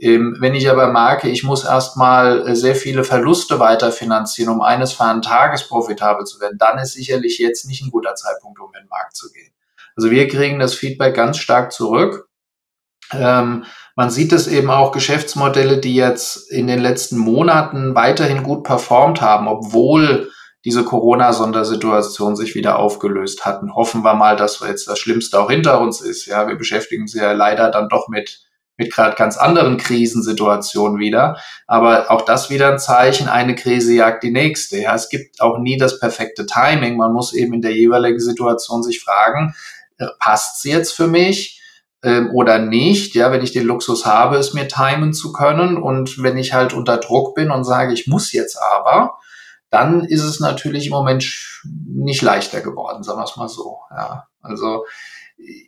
Ähm, 0.00 0.36
wenn 0.38 0.54
ich 0.54 0.70
aber 0.70 0.92
merke, 0.92 1.28
ich 1.28 1.42
muss 1.42 1.64
erstmal 1.64 2.46
äh, 2.48 2.54
sehr 2.54 2.76
viele 2.76 3.02
Verluste 3.02 3.58
weiterfinanzieren, 3.58 4.52
um 4.52 4.60
eines 4.60 4.92
fahren 4.92 5.22
Tages 5.22 5.66
profitabel 5.66 6.24
zu 6.24 6.40
werden, 6.40 6.58
dann 6.58 6.78
ist 6.78 6.92
sicherlich 6.92 7.38
jetzt 7.38 7.66
nicht 7.66 7.82
ein 7.82 7.90
guter 7.90 8.14
Zeitpunkt, 8.14 8.60
um 8.60 8.72
in 8.74 8.82
den 8.82 8.88
Markt 8.88 9.16
zu 9.16 9.30
gehen. 9.32 9.52
Also 9.96 10.10
wir 10.10 10.28
kriegen 10.28 10.60
das 10.60 10.74
Feedback 10.74 11.16
ganz 11.16 11.38
stark 11.38 11.72
zurück. 11.72 12.28
Ähm, 13.12 13.64
man 13.96 14.10
sieht 14.10 14.32
es 14.32 14.46
eben 14.46 14.70
auch 14.70 14.92
Geschäftsmodelle, 14.92 15.78
die 15.78 15.96
jetzt 15.96 16.52
in 16.52 16.68
den 16.68 16.78
letzten 16.78 17.18
Monaten 17.18 17.96
weiterhin 17.96 18.44
gut 18.44 18.62
performt 18.62 19.20
haben, 19.20 19.48
obwohl 19.48 20.30
diese 20.64 20.84
Corona-Sondersituation 20.84 22.36
sich 22.36 22.54
wieder 22.54 22.78
aufgelöst 22.78 23.44
hatten. 23.44 23.74
Hoffen 23.74 24.04
wir 24.04 24.14
mal, 24.14 24.36
dass 24.36 24.60
jetzt 24.60 24.86
das 24.86 25.00
Schlimmste 25.00 25.40
auch 25.40 25.50
hinter 25.50 25.80
uns 25.80 26.00
ist. 26.00 26.26
Ja, 26.26 26.46
wir 26.46 26.56
beschäftigen 26.56 27.02
uns 27.02 27.14
ja 27.14 27.32
leider 27.32 27.70
dann 27.70 27.88
doch 27.88 28.08
mit 28.08 28.47
mit 28.78 28.94
gerade 28.94 29.16
ganz 29.16 29.36
anderen 29.36 29.76
Krisensituationen 29.76 30.98
wieder. 30.98 31.36
Aber 31.66 32.10
auch 32.10 32.22
das 32.22 32.48
wieder 32.48 32.72
ein 32.72 32.78
Zeichen, 32.78 33.28
eine 33.28 33.54
Krise 33.54 33.92
jagt 33.92 34.22
die 34.22 34.30
nächste. 34.30 34.80
Ja, 34.80 34.94
es 34.94 35.08
gibt 35.08 35.40
auch 35.40 35.58
nie 35.58 35.76
das 35.76 35.98
perfekte 35.98 36.46
Timing. 36.46 36.96
Man 36.96 37.12
muss 37.12 37.34
eben 37.34 37.52
in 37.54 37.60
der 37.62 37.76
jeweiligen 37.76 38.20
Situation 38.20 38.82
sich 38.82 39.02
fragen, 39.02 39.54
äh, 39.98 40.06
passt 40.20 40.58
es 40.58 40.64
jetzt 40.64 40.92
für 40.92 41.08
mich? 41.08 41.60
Ähm, 42.04 42.30
oder 42.32 42.60
nicht, 42.60 43.16
ja, 43.16 43.32
wenn 43.32 43.42
ich 43.42 43.50
den 43.50 43.66
Luxus 43.66 44.06
habe, 44.06 44.36
es 44.36 44.54
mir 44.54 44.68
timen 44.68 45.12
zu 45.12 45.32
können 45.32 45.76
und 45.76 46.22
wenn 46.22 46.38
ich 46.38 46.54
halt 46.54 46.72
unter 46.72 46.96
Druck 46.98 47.34
bin 47.34 47.50
und 47.50 47.64
sage, 47.64 47.92
ich 47.92 48.06
muss 48.06 48.30
jetzt 48.32 48.56
aber, 48.56 49.18
dann 49.70 50.04
ist 50.04 50.22
es 50.22 50.38
natürlich 50.38 50.86
im 50.86 50.92
Moment 50.92 51.24
nicht 51.64 52.22
leichter 52.22 52.60
geworden, 52.60 53.02
sagen 53.02 53.18
wir 53.18 53.24
es 53.24 53.36
mal 53.36 53.48
so. 53.48 53.80
Ja, 53.90 54.28
also 54.42 54.84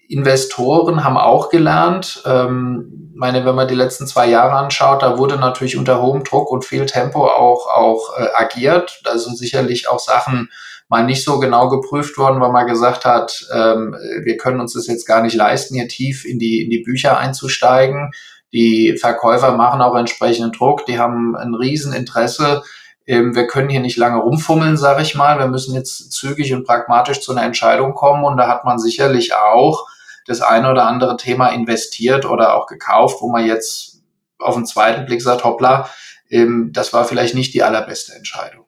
Investoren 0.09 1.05
haben 1.05 1.17
auch 1.17 1.51
gelernt. 1.51 2.23
Ähm, 2.27 3.13
meine, 3.15 3.45
wenn 3.45 3.55
man 3.55 3.69
die 3.69 3.75
letzten 3.75 4.07
zwei 4.07 4.29
Jahre 4.29 4.55
anschaut, 4.55 5.03
da 5.03 5.19
wurde 5.19 5.37
natürlich 5.37 5.77
unter 5.77 6.03
hohem 6.03 6.25
Druck 6.25 6.51
und 6.51 6.65
viel 6.65 6.87
Tempo 6.87 7.27
auch, 7.27 7.69
auch 7.69 8.19
äh, 8.19 8.27
agiert. 8.35 9.01
Da 9.05 9.17
sind 9.19 9.39
sicherlich 9.39 9.89
auch 9.89 10.01
Sachen 10.01 10.49
mal 10.89 11.05
nicht 11.05 11.23
so 11.23 11.39
genau 11.39 11.69
geprüft 11.69 12.19
worden, 12.19 12.41
weil 12.41 12.51
man 12.51 12.67
gesagt 12.67 13.05
hat, 13.05 13.47
ähm, 13.55 13.95
wir 14.25 14.37
können 14.37 14.61
uns 14.61 14.73
das 14.75 14.89
jetzt 14.89 15.07
gar 15.07 15.23
nicht 15.23 15.37
leisten, 15.37 15.77
hier 15.77 15.87
tief 15.87 16.25
in 16.25 16.41
die, 16.41 16.63
in 16.63 16.71
die 16.71 16.83
Bücher 16.83 17.17
einzusteigen. 17.17 18.11
Die 18.53 18.97
Verkäufer 18.99 19.53
machen 19.53 19.81
auch 19.81 19.95
entsprechenden 19.95 20.51
Druck, 20.51 20.85
die 20.87 20.99
haben 20.99 21.37
ein 21.37 21.55
Rieseninteresse. 21.55 22.63
Ähm, 23.07 23.35
wir 23.35 23.47
können 23.47 23.69
hier 23.69 23.81
nicht 23.81 23.97
lange 23.97 24.19
rumfummeln, 24.19 24.77
sage 24.77 25.03
ich 25.03 25.15
mal. 25.15 25.39
Wir 25.39 25.49
müssen 25.49 25.75
jetzt 25.75 26.13
zügig 26.13 26.53
und 26.55 26.67
pragmatisch 26.67 27.21
zu 27.21 27.33
einer 27.33 27.45
Entscheidung 27.45 27.95
kommen. 27.95 28.25
Und 28.25 28.37
da 28.37 28.49
hat 28.49 28.65
man 28.65 28.79
sicherlich 28.79 29.35
auch 29.35 29.87
das 30.27 30.43
eine 30.43 30.71
oder 30.71 30.87
andere 30.87 31.17
Thema 31.17 31.49
investiert 31.49 32.25
oder 32.25 32.55
auch 32.55 32.67
gekauft, 32.67 33.19
wo 33.21 33.31
man 33.31 33.47
jetzt 33.47 34.03
auf 34.39 34.55
den 34.55 34.67
zweiten 34.67 35.07
Blick 35.07 35.23
sagt, 35.23 35.45
hoppla, 35.45 35.89
ähm, 36.31 36.71
das 36.73 36.93
war 36.93 37.05
vielleicht 37.05 37.35
nicht 37.35 37.55
die 37.55 37.63
allerbeste 37.63 38.15
Entscheidung. 38.15 38.67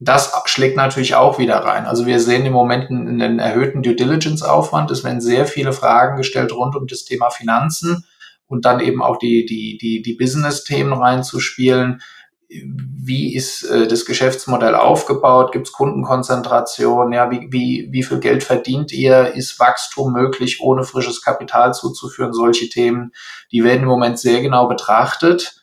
Das 0.00 0.32
schlägt 0.46 0.76
natürlich 0.76 1.14
auch 1.14 1.38
wieder 1.38 1.56
rein. 1.56 1.86
Also 1.86 2.04
wir 2.04 2.20
sehen 2.20 2.44
im 2.44 2.52
Moment 2.52 2.90
einen 2.90 3.38
erhöhten 3.38 3.82
Due 3.82 3.94
Diligence 3.94 4.42
Aufwand. 4.42 4.90
Es 4.90 5.04
werden 5.04 5.20
sehr 5.20 5.46
viele 5.46 5.72
Fragen 5.72 6.16
gestellt 6.16 6.52
rund 6.52 6.76
um 6.76 6.86
das 6.86 7.04
Thema 7.04 7.30
Finanzen 7.30 8.04
und 8.46 8.64
dann 8.64 8.80
eben 8.80 9.02
auch 9.02 9.18
die, 9.18 9.46
die, 9.46 9.78
die, 9.78 10.02
die 10.02 10.14
Business-Themen 10.14 10.92
reinzuspielen. 10.92 12.02
Wie 12.48 13.34
ist 13.34 13.64
äh, 13.64 13.86
das 13.86 14.04
Geschäftsmodell 14.04 14.74
aufgebaut? 14.74 15.52
Gibt 15.52 15.66
es 15.66 15.72
Kundenkonzentration? 15.72 17.12
Ja, 17.12 17.30
wie, 17.30 17.48
wie, 17.50 17.88
wie 17.90 18.02
viel 18.02 18.20
Geld 18.20 18.44
verdient 18.44 18.92
ihr? 18.92 19.34
Ist 19.34 19.58
Wachstum 19.58 20.12
möglich, 20.12 20.60
ohne 20.60 20.84
frisches 20.84 21.22
Kapital 21.22 21.74
zuzuführen? 21.74 22.32
Solche 22.32 22.68
Themen, 22.68 23.12
die 23.52 23.64
werden 23.64 23.82
im 23.82 23.88
Moment 23.88 24.18
sehr 24.18 24.40
genau 24.40 24.68
betrachtet. 24.68 25.62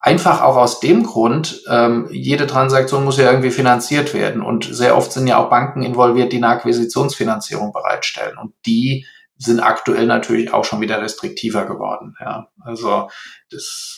Einfach 0.00 0.42
auch 0.42 0.56
aus 0.56 0.80
dem 0.80 1.02
Grund, 1.02 1.62
ähm, 1.68 2.08
jede 2.10 2.46
Transaktion 2.46 3.04
muss 3.04 3.18
ja 3.18 3.30
irgendwie 3.30 3.50
finanziert 3.50 4.14
werden. 4.14 4.42
Und 4.42 4.64
sehr 4.64 4.96
oft 4.96 5.12
sind 5.12 5.26
ja 5.26 5.38
auch 5.38 5.50
Banken 5.50 5.82
involviert, 5.82 6.32
die 6.32 6.36
eine 6.36 6.48
Akquisitionsfinanzierung 6.48 7.72
bereitstellen. 7.72 8.38
Und 8.38 8.54
die 8.64 9.06
sind 9.38 9.60
aktuell 9.60 10.06
natürlich 10.06 10.52
auch 10.52 10.64
schon 10.64 10.80
wieder 10.80 11.00
restriktiver 11.00 11.64
geworden. 11.64 12.16
Ja, 12.20 12.48
also 12.60 13.08
das 13.50 13.97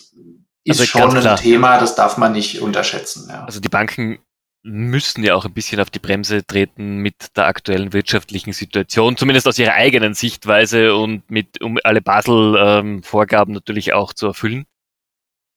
ist 0.70 0.80
also 0.80 0.90
schon 0.90 1.16
ein 1.16 1.22
klar. 1.22 1.36
Thema, 1.36 1.78
das 1.78 1.94
darf 1.94 2.16
man 2.16 2.32
nicht 2.32 2.60
unterschätzen. 2.60 3.28
Ja. 3.28 3.44
Also 3.44 3.60
die 3.60 3.68
Banken 3.68 4.18
müssen 4.62 5.24
ja 5.24 5.34
auch 5.34 5.46
ein 5.46 5.54
bisschen 5.54 5.80
auf 5.80 5.90
die 5.90 5.98
Bremse 5.98 6.46
treten 6.46 6.98
mit 6.98 7.36
der 7.36 7.46
aktuellen 7.46 7.92
wirtschaftlichen 7.92 8.52
Situation, 8.52 9.16
zumindest 9.16 9.48
aus 9.48 9.58
ihrer 9.58 9.72
eigenen 9.72 10.14
Sichtweise 10.14 10.94
und 10.94 11.30
mit, 11.30 11.62
um 11.62 11.78
alle 11.82 12.02
Basel-Vorgaben 12.02 13.52
ähm, 13.52 13.54
natürlich 13.54 13.94
auch 13.94 14.12
zu 14.12 14.26
erfüllen. 14.26 14.66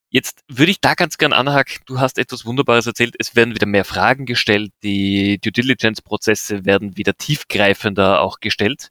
Jetzt 0.09 0.43
würde 0.47 0.71
ich 0.71 0.79
da 0.79 0.93
ganz 0.93 1.17
gern 1.17 1.33
anhaken. 1.33 1.81
Du 1.87 1.99
hast 1.99 2.19
etwas 2.19 2.45
Wunderbares 2.45 2.85
erzählt. 2.85 3.15
Es 3.17 3.35
werden 3.35 3.55
wieder 3.55 3.65
mehr 3.65 3.83
Fragen 3.83 4.27
gestellt. 4.27 4.71
Die 4.83 5.39
Due 5.39 5.51
Diligence-Prozesse 5.51 6.65
werden 6.65 6.97
wieder 6.97 7.15
tiefgreifender 7.15 8.21
auch 8.21 8.39
gestellt. 8.39 8.89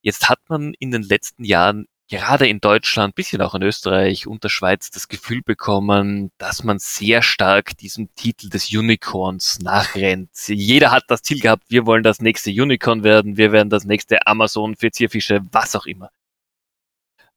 Jetzt 0.00 0.30
hat 0.30 0.38
man 0.48 0.72
in 0.78 0.90
den 0.90 1.02
letzten 1.02 1.44
Jahren 1.44 1.86
gerade 2.08 2.46
in 2.46 2.60
Deutschland, 2.60 3.14
bisschen 3.14 3.40
auch 3.40 3.54
in 3.54 3.62
Österreich 3.62 4.26
und 4.26 4.44
der 4.44 4.48
Schweiz 4.48 4.90
das 4.90 5.08
Gefühl 5.08 5.42
bekommen, 5.42 6.30
dass 6.38 6.64
man 6.64 6.78
sehr 6.78 7.22
stark 7.22 7.76
diesem 7.78 8.14
Titel 8.14 8.50
des 8.50 8.70
Unicorns 8.72 9.60
nachrennt. 9.60 10.30
Jeder 10.46 10.90
hat 10.90 11.04
das 11.08 11.22
Ziel 11.22 11.40
gehabt, 11.40 11.64
wir 11.68 11.86
wollen 11.86 12.02
das 12.02 12.20
nächste 12.20 12.50
Unicorn 12.50 13.04
werden, 13.04 13.36
wir 13.36 13.52
werden 13.52 13.70
das 13.70 13.84
nächste 13.84 14.26
Amazon 14.26 14.76
für 14.76 14.90
Zierfische, 14.90 15.40
was 15.52 15.74
auch 15.74 15.86
immer. 15.86 16.10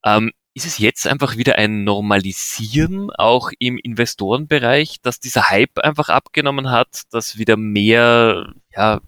Ähm, 0.04 0.32
ist 0.54 0.66
es 0.66 0.80
jetzt 0.80 1.06
einfach 1.06 1.38
wieder 1.38 1.56
ein 1.56 1.84
Normalisieren 1.84 3.12
auch 3.12 3.52
im 3.60 3.78
Investorenbereich, 3.78 5.02
dass 5.02 5.20
dieser 5.20 5.50
Hype 5.50 5.78
einfach 5.80 6.10
abgenommen 6.10 6.72
hat, 6.72 7.04
dass 7.12 7.38
wieder 7.38 7.58
mehr 7.58 8.54
ja, 8.76 9.00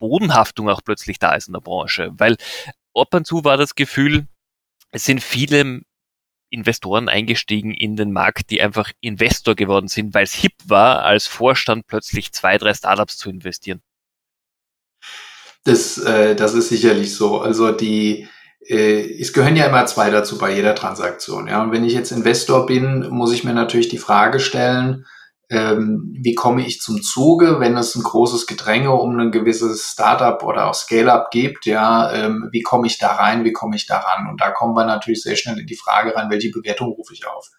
Bodenhaftung 0.00 0.68
auch 0.68 0.82
plötzlich 0.84 1.20
da 1.20 1.34
ist 1.34 1.46
in 1.46 1.52
der 1.52 1.60
Branche? 1.60 2.10
Weil 2.14 2.36
ab 2.92 3.14
und 3.14 3.24
zu 3.24 3.44
war 3.44 3.56
das 3.56 3.76
Gefühl, 3.76 4.26
es 4.90 5.04
sind 5.04 5.22
viele 5.22 5.82
Investoren 6.50 7.08
eingestiegen 7.08 7.72
in 7.72 7.96
den 7.96 8.12
Markt, 8.12 8.50
die 8.50 8.62
einfach 8.62 8.92
Investor 9.00 9.54
geworden 9.54 9.88
sind, 9.88 10.14
weil 10.14 10.24
es 10.24 10.34
hip 10.34 10.54
war, 10.64 11.02
als 11.02 11.26
Vorstand 11.26 11.86
plötzlich 11.86 12.32
zwei, 12.32 12.56
drei 12.58 12.72
Startups 12.72 13.16
zu 13.16 13.30
investieren. 13.30 13.82
Das, 15.64 15.98
äh, 15.98 16.36
das 16.36 16.54
ist 16.54 16.68
sicherlich 16.68 17.14
so. 17.14 17.40
Also 17.40 17.72
die, 17.72 18.28
äh, 18.60 19.20
es 19.20 19.32
gehören 19.32 19.56
ja 19.56 19.66
immer 19.66 19.86
zwei 19.86 20.10
dazu 20.10 20.38
bei 20.38 20.54
jeder 20.54 20.76
Transaktion. 20.76 21.48
Ja, 21.48 21.62
und 21.62 21.72
wenn 21.72 21.84
ich 21.84 21.92
jetzt 21.92 22.12
Investor 22.12 22.66
bin, 22.66 23.08
muss 23.10 23.32
ich 23.32 23.42
mir 23.42 23.54
natürlich 23.54 23.88
die 23.88 23.98
Frage 23.98 24.38
stellen, 24.38 25.06
ähm, 25.48 26.12
wie 26.20 26.34
komme 26.34 26.66
ich 26.66 26.80
zum 26.80 27.02
Zuge, 27.02 27.60
wenn 27.60 27.76
es 27.76 27.94
ein 27.94 28.02
großes 28.02 28.46
Gedränge 28.46 28.92
um 28.92 29.18
ein 29.18 29.30
gewisses 29.30 29.92
Startup 29.92 30.42
oder 30.42 30.68
auch 30.68 30.74
Scale-up 30.74 31.30
gibt, 31.30 31.66
ja, 31.66 32.12
ähm, 32.12 32.48
wie 32.50 32.62
komme 32.62 32.88
ich 32.88 32.98
da 32.98 33.12
rein, 33.12 33.44
wie 33.44 33.52
komme 33.52 33.76
ich 33.76 33.86
da 33.86 33.98
ran? 33.98 34.28
Und 34.28 34.40
da 34.40 34.50
kommen 34.50 34.74
wir 34.74 34.84
natürlich 34.84 35.22
sehr 35.22 35.36
schnell 35.36 35.58
in 35.58 35.66
die 35.66 35.76
Frage 35.76 36.16
rein, 36.16 36.30
welche 36.30 36.50
Bewertung 36.50 36.88
rufe 36.88 37.12
ich 37.12 37.26
auf? 37.28 37.50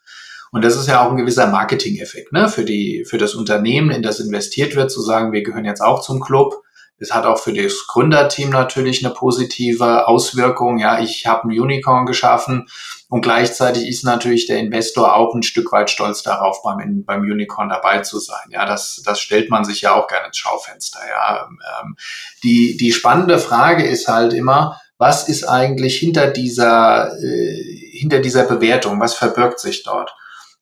Und 0.52 0.64
das 0.64 0.76
ist 0.76 0.88
ja 0.88 1.06
auch 1.06 1.12
ein 1.12 1.18
gewisser 1.18 1.48
Marketing-Effekt, 1.48 2.34
ne, 2.34 2.50
für 2.50 2.66
die, 2.66 3.06
für 3.08 3.18
das 3.18 3.36
Unternehmen, 3.36 3.92
in 3.92 4.02
das 4.02 4.20
investiert 4.20 4.76
wird, 4.76 4.92
zu 4.92 5.02
sagen, 5.02 5.32
wir 5.32 5.44
gehören 5.44 5.66
jetzt 5.66 5.82
auch 5.82 6.02
zum 6.02 6.20
Club. 6.20 6.64
Es 7.00 7.14
hat 7.14 7.26
auch 7.26 7.38
für 7.38 7.54
das 7.54 7.86
Gründerteam 7.88 8.50
natürlich 8.50 9.06
eine 9.06 9.14
positive 9.14 10.08
Auswirkung. 10.08 10.80
Ja, 10.80 11.00
ich 11.00 11.28
habe 11.28 11.48
ein 11.48 11.60
Unicorn 11.60 12.06
geschaffen 12.06 12.68
und 13.10 13.22
gleichzeitig 13.22 13.88
ist 13.88 14.04
natürlich 14.04 14.48
der 14.48 14.60
Investor 14.60 15.16
auch 15.16 15.34
ein 15.34 15.44
Stück 15.44 15.72
weit 15.72 15.90
stolz 15.90 16.24
darauf, 16.24 16.62
beim, 16.62 17.06
beim 17.06 17.22
Unicorn 17.22 17.70
dabei 17.70 18.00
zu 18.00 18.20
sein. 18.20 18.50
Ja, 18.50 18.66
das, 18.66 19.02
das 19.06 19.22
stellt 19.22 19.50
man 19.50 19.64
sich 19.64 19.82
ja 19.82 19.94
auch 19.94 20.08
gerne 20.08 20.28
ins 20.28 20.38
Schaufenster. 20.38 21.00
Ja, 21.08 21.48
ähm, 21.82 21.96
die, 22.44 22.76
die 22.76 22.92
spannende 22.92 23.40
Frage 23.40 23.86
ist 23.86 24.10
halt 24.10 24.34
immer, 24.34 24.82
was 24.98 25.30
ist 25.30 25.46
eigentlich 25.46 25.98
hinter 25.98 26.28
dieser, 26.28 27.14
äh, 27.22 27.98
hinter 27.98 28.20
dieser 28.20 28.44
Bewertung? 28.44 29.00
Was 29.00 29.14
verbirgt 29.14 29.62
sich 29.62 29.84
dort? 29.84 30.14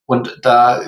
Und 0.06 0.40
da 0.44 0.82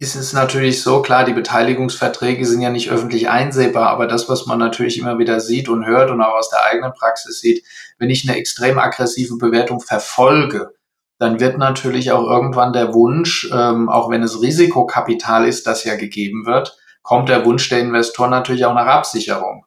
ist 0.00 0.16
es 0.16 0.32
natürlich 0.32 0.82
so, 0.82 1.02
klar, 1.02 1.24
die 1.24 1.32
Beteiligungsverträge 1.32 2.44
sind 2.44 2.60
ja 2.60 2.70
nicht 2.70 2.90
öffentlich 2.90 3.28
einsehbar, 3.28 3.90
aber 3.90 4.06
das, 4.06 4.28
was 4.28 4.46
man 4.46 4.58
natürlich 4.58 4.98
immer 4.98 5.18
wieder 5.18 5.38
sieht 5.38 5.68
und 5.68 5.86
hört 5.86 6.10
und 6.10 6.20
auch 6.22 6.34
aus 6.34 6.50
der 6.50 6.64
eigenen 6.64 6.92
Praxis 6.92 7.40
sieht, 7.40 7.64
wenn 7.98 8.10
ich 8.10 8.28
eine 8.28 8.38
extrem 8.38 8.78
aggressive 8.78 9.36
Bewertung 9.36 9.80
verfolge, 9.80 10.72
dann 11.18 11.40
wird 11.40 11.58
natürlich 11.58 12.12
auch 12.12 12.24
irgendwann 12.24 12.72
der 12.72 12.94
Wunsch, 12.94 13.50
ähm, 13.52 13.88
auch 13.88 14.10
wenn 14.10 14.22
es 14.22 14.40
Risikokapital 14.40 15.46
ist, 15.46 15.66
das 15.66 15.84
ja 15.84 15.96
gegeben 15.96 16.46
wird, 16.46 16.76
kommt 17.02 17.28
der 17.28 17.44
Wunsch 17.44 17.68
der 17.68 17.80
Investoren 17.80 18.30
natürlich 18.30 18.64
auch 18.64 18.74
nach 18.74 18.86
Absicherung. 18.86 19.64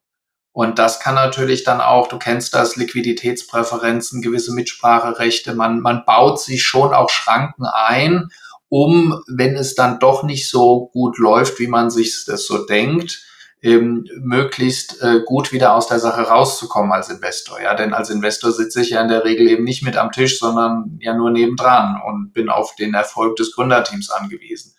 Und 0.53 0.79
das 0.79 1.00
kann 1.00 1.15
natürlich 1.15 1.63
dann 1.63 1.79
auch, 1.79 2.08
du 2.08 2.20
kennst 2.20 2.53
das, 2.53 2.75
Liquiditätspräferenzen, 2.75 4.22
gewisse 4.22 4.53
Mitspracherechte, 4.53 5.55
man, 5.55 5.79
man 5.79 6.03
baut 6.05 6.41
sich 6.41 6.63
schon 6.63 6.93
auch 6.93 7.10
Schranken 7.10 7.65
ein, 7.65 8.29
um, 8.67 9.22
wenn 9.27 9.55
es 9.55 9.75
dann 9.75 10.00
doch 10.00 10.24
nicht 10.24 10.50
so 10.50 10.89
gut 10.93 11.17
läuft, 11.17 11.60
wie 11.60 11.67
man 11.67 11.89
sich 11.89 12.25
das 12.25 12.46
so 12.46 12.65
denkt, 12.65 13.22
ähm, 13.63 14.08
möglichst 14.20 15.01
äh, 15.03 15.22
gut 15.25 15.51
wieder 15.51 15.75
aus 15.75 15.88
der 15.88 16.00
Sache 16.00 16.22
rauszukommen 16.22 16.91
als 16.91 17.10
Investor. 17.10 17.62
Ja, 17.62 17.75
denn 17.75 17.94
als 17.94 18.10
Investor 18.10 18.51
sitze 18.51 18.82
ich 18.82 18.89
ja 18.91 19.01
in 19.01 19.08
der 19.08 19.24
Regel 19.24 19.48
eben 19.48 19.63
nicht 19.63 19.84
mit 19.84 19.98
am 19.98 20.12
Tisch, 20.12 20.39
sondern 20.39 20.98
ja 21.00 21.13
nur 21.13 21.30
nebendran 21.30 22.01
und 22.06 22.34
bin 22.34 22.50
auf 22.50 22.75
den 22.75 22.94
Erfolg 22.94 23.36
des 23.36 23.53
Gründerteams 23.53 24.10
angewiesen. 24.10 24.74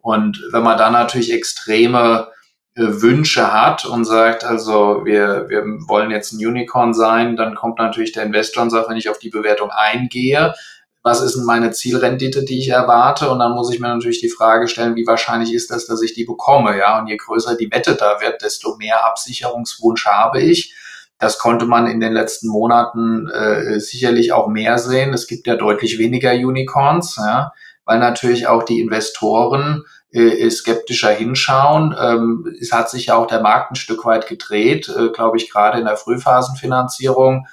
Und 0.00 0.40
wenn 0.52 0.62
man 0.62 0.78
da 0.78 0.90
natürlich 0.90 1.32
extreme 1.32 2.28
äh, 2.76 3.02
Wünsche 3.02 3.52
hat 3.52 3.84
und 3.84 4.04
sagt, 4.04 4.44
also 4.44 5.04
wir, 5.04 5.46
wir 5.48 5.64
wollen 5.88 6.12
jetzt 6.12 6.32
ein 6.32 6.46
Unicorn 6.46 6.94
sein, 6.94 7.34
dann 7.36 7.56
kommt 7.56 7.80
natürlich 7.80 8.12
der 8.12 8.22
Investor 8.22 8.62
und 8.62 8.70
sagt, 8.70 8.88
wenn 8.88 8.96
ich 8.96 9.10
auf 9.10 9.18
die 9.18 9.30
Bewertung 9.30 9.70
eingehe, 9.70 10.54
was 11.02 11.22
ist 11.22 11.36
denn 11.36 11.44
meine 11.44 11.70
Zielrendite, 11.70 12.44
die 12.44 12.58
ich 12.58 12.68
erwarte? 12.68 13.30
Und 13.30 13.38
dann 13.38 13.52
muss 13.52 13.72
ich 13.72 13.80
mir 13.80 13.88
natürlich 13.88 14.20
die 14.20 14.28
Frage 14.28 14.68
stellen, 14.68 14.96
wie 14.96 15.06
wahrscheinlich 15.06 15.54
ist 15.54 15.70
das, 15.70 15.86
dass 15.86 16.02
ich 16.02 16.12
die 16.12 16.24
bekomme? 16.24 16.76
Ja, 16.76 16.98
und 16.98 17.06
je 17.06 17.16
größer 17.16 17.56
die 17.56 17.70
Wette 17.70 17.94
da 17.94 18.20
wird, 18.20 18.42
desto 18.42 18.76
mehr 18.76 19.04
Absicherungswunsch 19.06 20.06
habe 20.06 20.40
ich. 20.40 20.74
Das 21.18 21.38
konnte 21.38 21.66
man 21.66 21.86
in 21.86 22.00
den 22.00 22.12
letzten 22.12 22.48
Monaten 22.48 23.28
äh, 23.28 23.80
sicherlich 23.80 24.32
auch 24.32 24.48
mehr 24.48 24.78
sehen. 24.78 25.12
Es 25.12 25.26
gibt 25.26 25.46
ja 25.46 25.56
deutlich 25.56 25.98
weniger 25.98 26.32
Unicorns, 26.32 27.16
ja, 27.16 27.52
weil 27.84 27.98
natürlich 27.98 28.46
auch 28.46 28.62
die 28.62 28.80
Investoren 28.80 29.84
äh, 30.12 30.48
skeptischer 30.50 31.10
hinschauen. 31.10 31.94
Ähm, 32.00 32.56
es 32.60 32.72
hat 32.72 32.90
sich 32.90 33.06
ja 33.06 33.16
auch 33.16 33.26
der 33.26 33.40
Markt 33.40 33.72
ein 33.72 33.76
Stück 33.76 34.04
weit 34.04 34.26
gedreht, 34.26 34.88
äh, 34.88 35.08
glaube 35.08 35.36
ich, 35.36 35.50
gerade 35.50 35.78
in 35.78 35.86
der 35.86 35.96
Frühphasenfinanzierung 35.96 37.46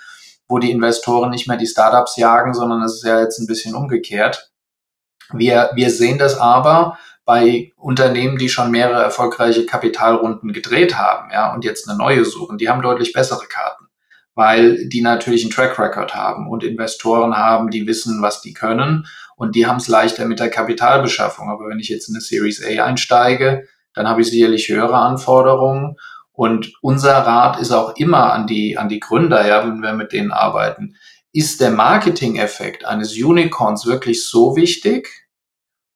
wo 0.48 0.60
die 0.60 0.72
Investoren 0.72 1.30
nicht 1.32 1.48
mehr 1.48 1.58
die 1.58 1.68
Startups 1.68 2.18
jagen, 2.18 2.54
sondern 2.54 2.84
es 2.84 2.96
ist 2.96 3.06
ja 3.06 3.20
jetzt 3.20 3.40
ein 3.40 3.48
bisschen 3.48 3.76
umgekehrt. 3.76 4.52
Wir, 5.34 5.72
wir 5.74 5.90
sehen 5.90 6.20
das 6.20 6.38
aber 6.38 6.98
bei 7.26 7.74
Unternehmen, 7.78 8.38
die 8.38 8.50
schon 8.50 8.70
mehrere 8.70 9.02
erfolgreiche 9.02 9.66
Kapitalrunden 9.66 10.54
gedreht 10.54 10.96
haben, 10.98 11.32
ja, 11.32 11.54
und 11.54 11.66
jetzt 11.66 11.90
eine 11.90 11.98
neue 11.98 12.24
suchen, 12.24 12.60
die 12.60 12.70
haben 12.70 12.84
deutlich 12.84 13.14
bessere 13.14 13.48
Karten, 13.48 13.88
weil 14.36 14.88
die 14.90 15.02
natürlich 15.02 15.44
einen 15.44 15.52
Track 15.52 15.80
Record 15.80 16.14
haben 16.14 16.48
und 16.48 16.64
Investoren 16.64 17.36
haben, 17.36 17.72
die 17.72 17.88
wissen, 17.88 18.22
was 18.22 18.42
die 18.42 18.54
können 18.54 19.08
und 19.36 19.56
die 19.56 19.66
haben 19.66 19.78
es 19.78 19.88
leichter 19.88 20.26
mit 20.26 20.40
der 20.40 20.50
Kapitalbeschaffung. 20.50 21.50
Aber 21.50 21.68
wenn 21.68 21.80
ich 21.80 21.90
jetzt 21.90 22.08
in 22.08 22.16
eine 22.16 22.22
Series 22.22 22.64
A 22.64 22.86
einsteige, 22.86 23.68
dann 23.94 24.08
habe 24.08 24.22
ich 24.22 24.30
sicherlich 24.30 24.70
höhere 24.70 24.98
Anforderungen. 24.98 25.96
Und 26.36 26.74
unser 26.82 27.14
Rat 27.14 27.60
ist 27.60 27.72
auch 27.72 27.96
immer 27.96 28.34
an 28.34 28.46
die, 28.48 28.78
an 28.78 28.90
die 28.90 29.00
Gründer, 29.00 29.48
ja, 29.48 29.66
wenn 29.66 29.82
wir 29.82 29.94
mit 29.94 30.12
denen 30.12 30.32
arbeiten. 30.32 30.96
Ist 31.32 31.62
der 31.62 31.72
Marketing-Effekt 31.72 32.86
eines 32.86 33.14
Unicorns 33.14 33.86
wirklich 33.86 34.26
so 34.26 34.56
wichtig? 34.56 35.28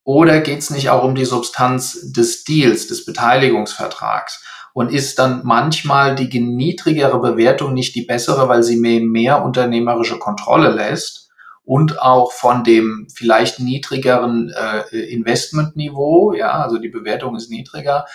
Oder 0.04 0.40
geht 0.40 0.60
es 0.60 0.70
nicht 0.70 0.90
auch 0.90 1.04
um 1.04 1.16
die 1.16 1.26
Substanz 1.26 2.12
des 2.14 2.44
Deals, 2.44 2.88
des 2.88 3.06
Beteiligungsvertrags? 3.06 4.44
Und 4.74 4.92
ist 4.92 5.20
dann 5.20 5.42
manchmal 5.44 6.16
die 6.16 6.40
niedrigere 6.40 7.20
Bewertung 7.20 7.74
nicht 7.74 7.96
die 7.96 8.06
bessere, 8.06 8.48
weil 8.48 8.64
sie 8.64 8.78
mehr, 8.78 9.02
mehr 9.02 9.44
unternehmerische 9.44 10.20
Kontrolle 10.20 10.70
lässt 10.70 11.30
und 11.70 12.02
auch 12.02 12.32
von 12.32 12.64
dem 12.64 13.08
vielleicht 13.14 13.60
niedrigeren 13.60 14.50
äh, 14.50 14.98
Investmentniveau, 14.98 16.34
ja, 16.34 16.64
also 16.64 16.80
die 16.80 16.90
Bewertung 16.90 17.36
ist 17.36 17.52
niedriger, 17.52 18.06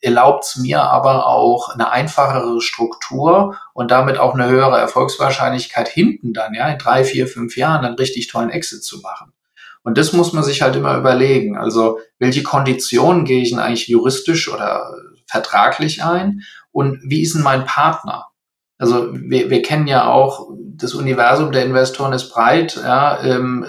erlaubt 0.00 0.44
es 0.44 0.56
mir 0.56 0.82
aber 0.82 1.26
auch 1.26 1.70
eine 1.70 1.90
einfachere 1.90 2.60
Struktur 2.60 3.56
und 3.72 3.90
damit 3.90 4.18
auch 4.18 4.34
eine 4.34 4.48
höhere 4.48 4.78
Erfolgswahrscheinlichkeit 4.78 5.88
hinten 5.88 6.32
dann, 6.32 6.54
ja, 6.54 6.68
in 6.68 6.78
drei, 6.78 7.04
vier, 7.04 7.26
fünf 7.26 7.56
Jahren 7.56 7.84
einen 7.84 7.96
richtig 7.96 8.28
tollen 8.28 8.50
Exit 8.50 8.84
zu 8.84 9.00
machen. 9.00 9.32
Und 9.82 9.98
das 9.98 10.12
muss 10.12 10.32
man 10.32 10.42
sich 10.42 10.62
halt 10.62 10.74
immer 10.74 10.96
überlegen. 10.96 11.56
Also, 11.56 12.00
welche 12.18 12.42
Konditionen 12.42 13.24
gehe 13.24 13.42
ich 13.42 13.50
denn 13.50 13.60
eigentlich 13.60 13.86
juristisch 13.86 14.52
oder 14.52 14.92
vertraglich 15.28 16.02
ein? 16.02 16.42
Und 16.72 17.00
wie 17.04 17.22
ist 17.22 17.34
denn 17.34 17.42
mein 17.42 17.64
Partner? 17.64 18.26
Also, 18.78 19.08
wir, 19.12 19.48
wir 19.48 19.62
kennen 19.62 19.86
ja 19.86 20.08
auch, 20.08 20.50
das 20.58 20.92
Universum 20.92 21.52
der 21.52 21.64
Investoren 21.64 22.12
ist 22.12 22.30
breit, 22.30 22.76
ja, 22.76 23.22
ähm, 23.22 23.64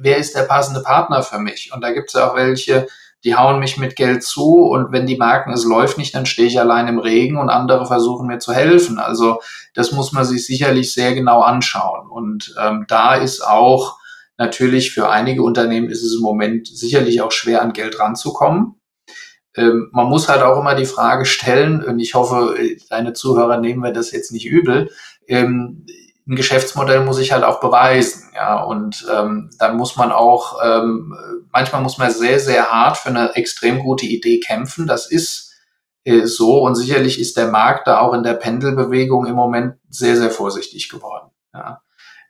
wer 0.00 0.18
ist 0.18 0.36
der 0.36 0.44
passende 0.44 0.82
Partner 0.82 1.22
für 1.22 1.38
mich? 1.38 1.72
Und 1.74 1.82
da 1.82 1.90
gibt 1.92 2.08
es 2.08 2.14
ja 2.14 2.30
auch 2.30 2.36
welche, 2.36 2.86
die 3.26 3.34
hauen 3.34 3.58
mich 3.58 3.76
mit 3.76 3.96
Geld 3.96 4.22
zu 4.22 4.54
und 4.54 4.92
wenn 4.92 5.04
die 5.04 5.16
merken, 5.16 5.52
es 5.52 5.64
läuft 5.64 5.98
nicht, 5.98 6.14
dann 6.14 6.26
stehe 6.26 6.46
ich 6.46 6.60
allein 6.60 6.86
im 6.86 7.00
Regen 7.00 7.38
und 7.38 7.50
andere 7.50 7.84
versuchen 7.84 8.28
mir 8.28 8.38
zu 8.38 8.54
helfen. 8.54 9.00
Also 9.00 9.40
das 9.74 9.90
muss 9.90 10.12
man 10.12 10.24
sich 10.24 10.46
sicherlich 10.46 10.92
sehr 10.92 11.12
genau 11.12 11.40
anschauen. 11.40 12.08
Und 12.08 12.54
ähm, 12.62 12.84
da 12.86 13.16
ist 13.16 13.44
auch 13.44 13.98
natürlich 14.38 14.92
für 14.92 15.10
einige 15.10 15.42
Unternehmen 15.42 15.90
ist 15.90 16.04
es 16.04 16.14
im 16.14 16.22
Moment 16.22 16.68
sicherlich 16.68 17.20
auch 17.20 17.32
schwer, 17.32 17.62
an 17.62 17.72
Geld 17.72 17.98
ranzukommen. 17.98 18.76
Ähm, 19.56 19.88
man 19.90 20.06
muss 20.06 20.28
halt 20.28 20.42
auch 20.42 20.60
immer 20.60 20.76
die 20.76 20.86
Frage 20.86 21.24
stellen, 21.24 21.82
und 21.82 21.98
ich 21.98 22.14
hoffe, 22.14 22.56
deine 22.90 23.12
Zuhörer 23.12 23.58
nehmen 23.58 23.82
wir 23.82 23.92
das 23.92 24.12
jetzt 24.12 24.30
nicht 24.30 24.46
übel, 24.46 24.88
ähm, 25.26 25.84
ein 26.28 26.36
Geschäftsmodell 26.36 27.04
muss 27.04 27.18
ich 27.18 27.32
halt 27.32 27.44
auch 27.44 27.60
beweisen, 27.60 28.32
ja, 28.34 28.60
und 28.62 29.06
ähm, 29.12 29.50
dann 29.58 29.76
muss 29.76 29.96
man 29.96 30.10
auch, 30.10 30.58
ähm, 30.62 31.16
manchmal 31.52 31.82
muss 31.82 31.98
man 31.98 32.10
sehr, 32.10 32.40
sehr 32.40 32.70
hart 32.70 32.96
für 32.96 33.10
eine 33.10 33.36
extrem 33.36 33.78
gute 33.78 34.06
Idee 34.06 34.40
kämpfen. 34.40 34.86
Das 34.86 35.10
ist 35.10 35.54
äh, 36.04 36.26
so 36.26 36.62
und 36.62 36.74
sicherlich 36.74 37.20
ist 37.20 37.36
der 37.36 37.48
Markt 37.48 37.86
da 37.86 38.00
auch 38.00 38.12
in 38.12 38.24
der 38.24 38.34
Pendelbewegung 38.34 39.26
im 39.26 39.36
Moment 39.36 39.76
sehr, 39.88 40.16
sehr 40.16 40.30
vorsichtig 40.30 40.88
geworden. 40.88 41.30
Ja. 41.54 41.82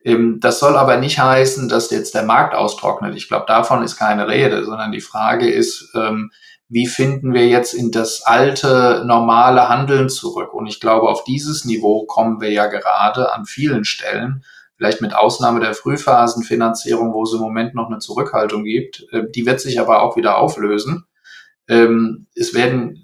Ähm, 0.05 0.41
das 0.41 0.59
soll 0.59 0.77
aber 0.77 0.99
nicht 0.99 1.19
heißen, 1.19 1.69
dass 1.69 1.91
jetzt 1.91 2.15
der 2.15 2.25
Markt 2.25 2.55
austrocknet. 2.55 3.17
Ich 3.17 3.29
glaube, 3.29 3.47
davon 3.47 3.83
ist 3.83 3.97
keine 3.97 4.29
Rede, 4.29 4.65
sondern 4.65 4.93
die 4.93 5.01
Frage 5.01 5.51
ist, 5.51 5.91
ähm, 5.95 6.31
wie 6.69 6.87
finden 6.87 7.33
wir 7.33 7.47
jetzt 7.47 7.75
in 7.75 7.91
das 7.91 8.23
alte, 8.23 9.05
normale 9.07 9.69
Handeln 9.69 10.09
zurück? 10.09 10.53
Und 10.53 10.67
ich 10.67 10.81
glaube, 10.81 11.09
auf 11.09 11.25
dieses 11.25 11.65
Niveau 11.65 12.05
kommen 12.07 12.41
wir 12.41 12.51
ja 12.51 12.67
gerade 12.67 13.33
an 13.33 13.45
vielen 13.45 13.85
Stellen, 13.85 14.45
vielleicht 14.77 15.01
mit 15.01 15.15
Ausnahme 15.15 15.61
der 15.61 15.75
Frühphasenfinanzierung, 15.75 17.13
wo 17.13 17.23
es 17.23 17.33
im 17.33 17.41
Moment 17.41 17.75
noch 17.75 17.87
eine 17.87 17.99
Zurückhaltung 17.99 18.65
gibt. 18.65 19.07
Äh, 19.13 19.25
die 19.35 19.47
wird 19.47 19.61
sich 19.61 19.81
aber 19.81 20.03
auch 20.03 20.17
wieder 20.17 20.39
auflösen. 20.39 21.05
Ähm, 21.69 22.27
es 22.35 22.53
werden, 22.53 23.03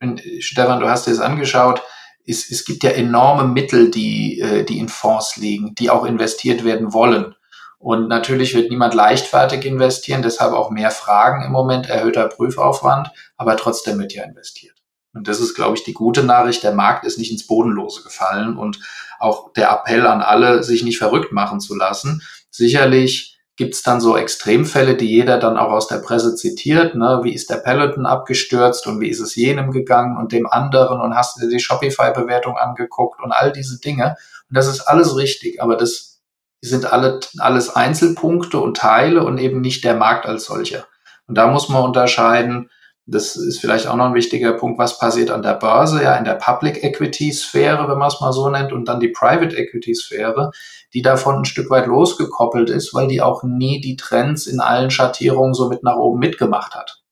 äh, 0.00 0.40
Stefan, 0.40 0.80
du 0.80 0.88
hast 0.88 1.06
dir 1.06 1.10
das 1.10 1.20
angeschaut, 1.20 1.82
es, 2.26 2.50
es 2.50 2.64
gibt 2.64 2.82
ja 2.82 2.90
enorme 2.90 3.48
Mittel, 3.48 3.90
die, 3.90 4.40
äh, 4.40 4.64
die 4.64 4.78
in 4.78 4.88
Fonds 4.88 5.36
liegen, 5.36 5.74
die 5.76 5.90
auch 5.90 6.04
investiert 6.04 6.64
werden 6.64 6.92
wollen. 6.92 7.34
Und 7.78 8.08
natürlich 8.08 8.54
wird 8.54 8.70
niemand 8.70 8.94
leichtfertig 8.94 9.64
investieren, 9.64 10.22
deshalb 10.22 10.52
auch 10.52 10.70
mehr 10.70 10.90
Fragen 10.90 11.44
im 11.44 11.52
Moment, 11.52 11.88
erhöhter 11.88 12.26
Prüfaufwand, 12.28 13.10
aber 13.36 13.56
trotzdem 13.56 13.98
wird 13.98 14.14
ja 14.14 14.24
investiert. 14.24 14.76
Und 15.12 15.28
das 15.28 15.40
ist, 15.40 15.54
glaube 15.54 15.76
ich, 15.76 15.84
die 15.84 15.94
gute 15.94 16.22
Nachricht. 16.22 16.62
Der 16.62 16.72
Markt 16.72 17.04
ist 17.04 17.18
nicht 17.18 17.30
ins 17.32 17.46
Bodenlose 17.46 18.02
gefallen 18.02 18.56
und 18.56 18.80
auch 19.18 19.52
der 19.54 19.70
Appell 19.70 20.06
an 20.06 20.20
alle, 20.20 20.62
sich 20.62 20.82
nicht 20.84 20.98
verrückt 20.98 21.32
machen 21.32 21.60
zu 21.60 21.74
lassen. 21.74 22.22
Sicherlich 22.50 23.38
gibt 23.56 23.74
es 23.74 23.82
dann 23.82 24.02
so 24.02 24.16
Extremfälle, 24.16 24.96
die 24.96 25.08
jeder 25.08 25.38
dann 25.38 25.56
auch 25.56 25.70
aus 25.70 25.88
der 25.88 25.98
Presse 25.98 26.34
zitiert. 26.36 26.94
Ne? 26.94 27.20
Wie 27.22 27.32
ist 27.32 27.48
der 27.48 27.56
Peloton 27.56 28.04
abgestürzt 28.04 28.86
und 28.86 29.00
wie 29.00 29.08
ist 29.08 29.20
es 29.20 29.34
jenem 29.34 29.70
gegangen 29.70 30.18
und 30.18 30.32
dem 30.32 30.46
anderen 30.46 31.00
und 31.00 31.16
hast 31.16 31.36
du 31.36 31.40
dir 31.40 31.48
die 31.48 31.60
Shopify-Bewertung 31.60 32.58
angeguckt 32.58 33.22
und 33.22 33.32
all 33.32 33.52
diese 33.52 33.80
Dinge. 33.80 34.16
Und 34.50 34.56
das 34.56 34.66
ist 34.66 34.82
alles 34.82 35.16
richtig, 35.16 35.62
aber 35.62 35.76
das 35.76 36.15
sind 36.60 36.92
alle, 36.92 37.20
alles 37.38 37.74
Einzelpunkte 37.74 38.58
und 38.58 38.76
Teile 38.76 39.24
und 39.24 39.38
eben 39.38 39.60
nicht 39.60 39.84
der 39.84 39.94
Markt 39.94 40.26
als 40.26 40.46
solcher. 40.46 40.86
Und 41.26 41.36
da 41.36 41.48
muss 41.48 41.68
man 41.68 41.84
unterscheiden, 41.84 42.70
das 43.08 43.36
ist 43.36 43.60
vielleicht 43.60 43.86
auch 43.86 43.94
noch 43.94 44.06
ein 44.06 44.14
wichtiger 44.14 44.52
Punkt, 44.54 44.78
was 44.80 44.98
passiert 44.98 45.30
an 45.30 45.42
der 45.42 45.54
Börse, 45.54 46.02
ja, 46.02 46.16
in 46.16 46.24
der 46.24 46.34
Public 46.34 46.82
Equity 46.82 47.32
Sphäre, 47.32 47.88
wenn 47.88 47.98
man 47.98 48.08
es 48.08 48.20
mal 48.20 48.32
so 48.32 48.48
nennt, 48.50 48.72
und 48.72 48.86
dann 48.86 48.98
die 48.98 49.08
Private 49.08 49.56
Equity 49.56 49.94
Sphäre, 49.94 50.50
die 50.92 51.02
davon 51.02 51.36
ein 51.36 51.44
Stück 51.44 51.70
weit 51.70 51.86
losgekoppelt 51.86 52.68
ist, 52.68 52.94
weil 52.94 53.06
die 53.06 53.22
auch 53.22 53.44
nie 53.44 53.80
die 53.80 53.96
Trends 53.96 54.48
in 54.48 54.60
allen 54.60 54.90
Schattierungen 54.90 55.54
so 55.54 55.68
mit 55.68 55.84
nach 55.84 55.96
oben 55.96 56.18
mitgemacht 56.18 56.74
hat. 56.74 57.02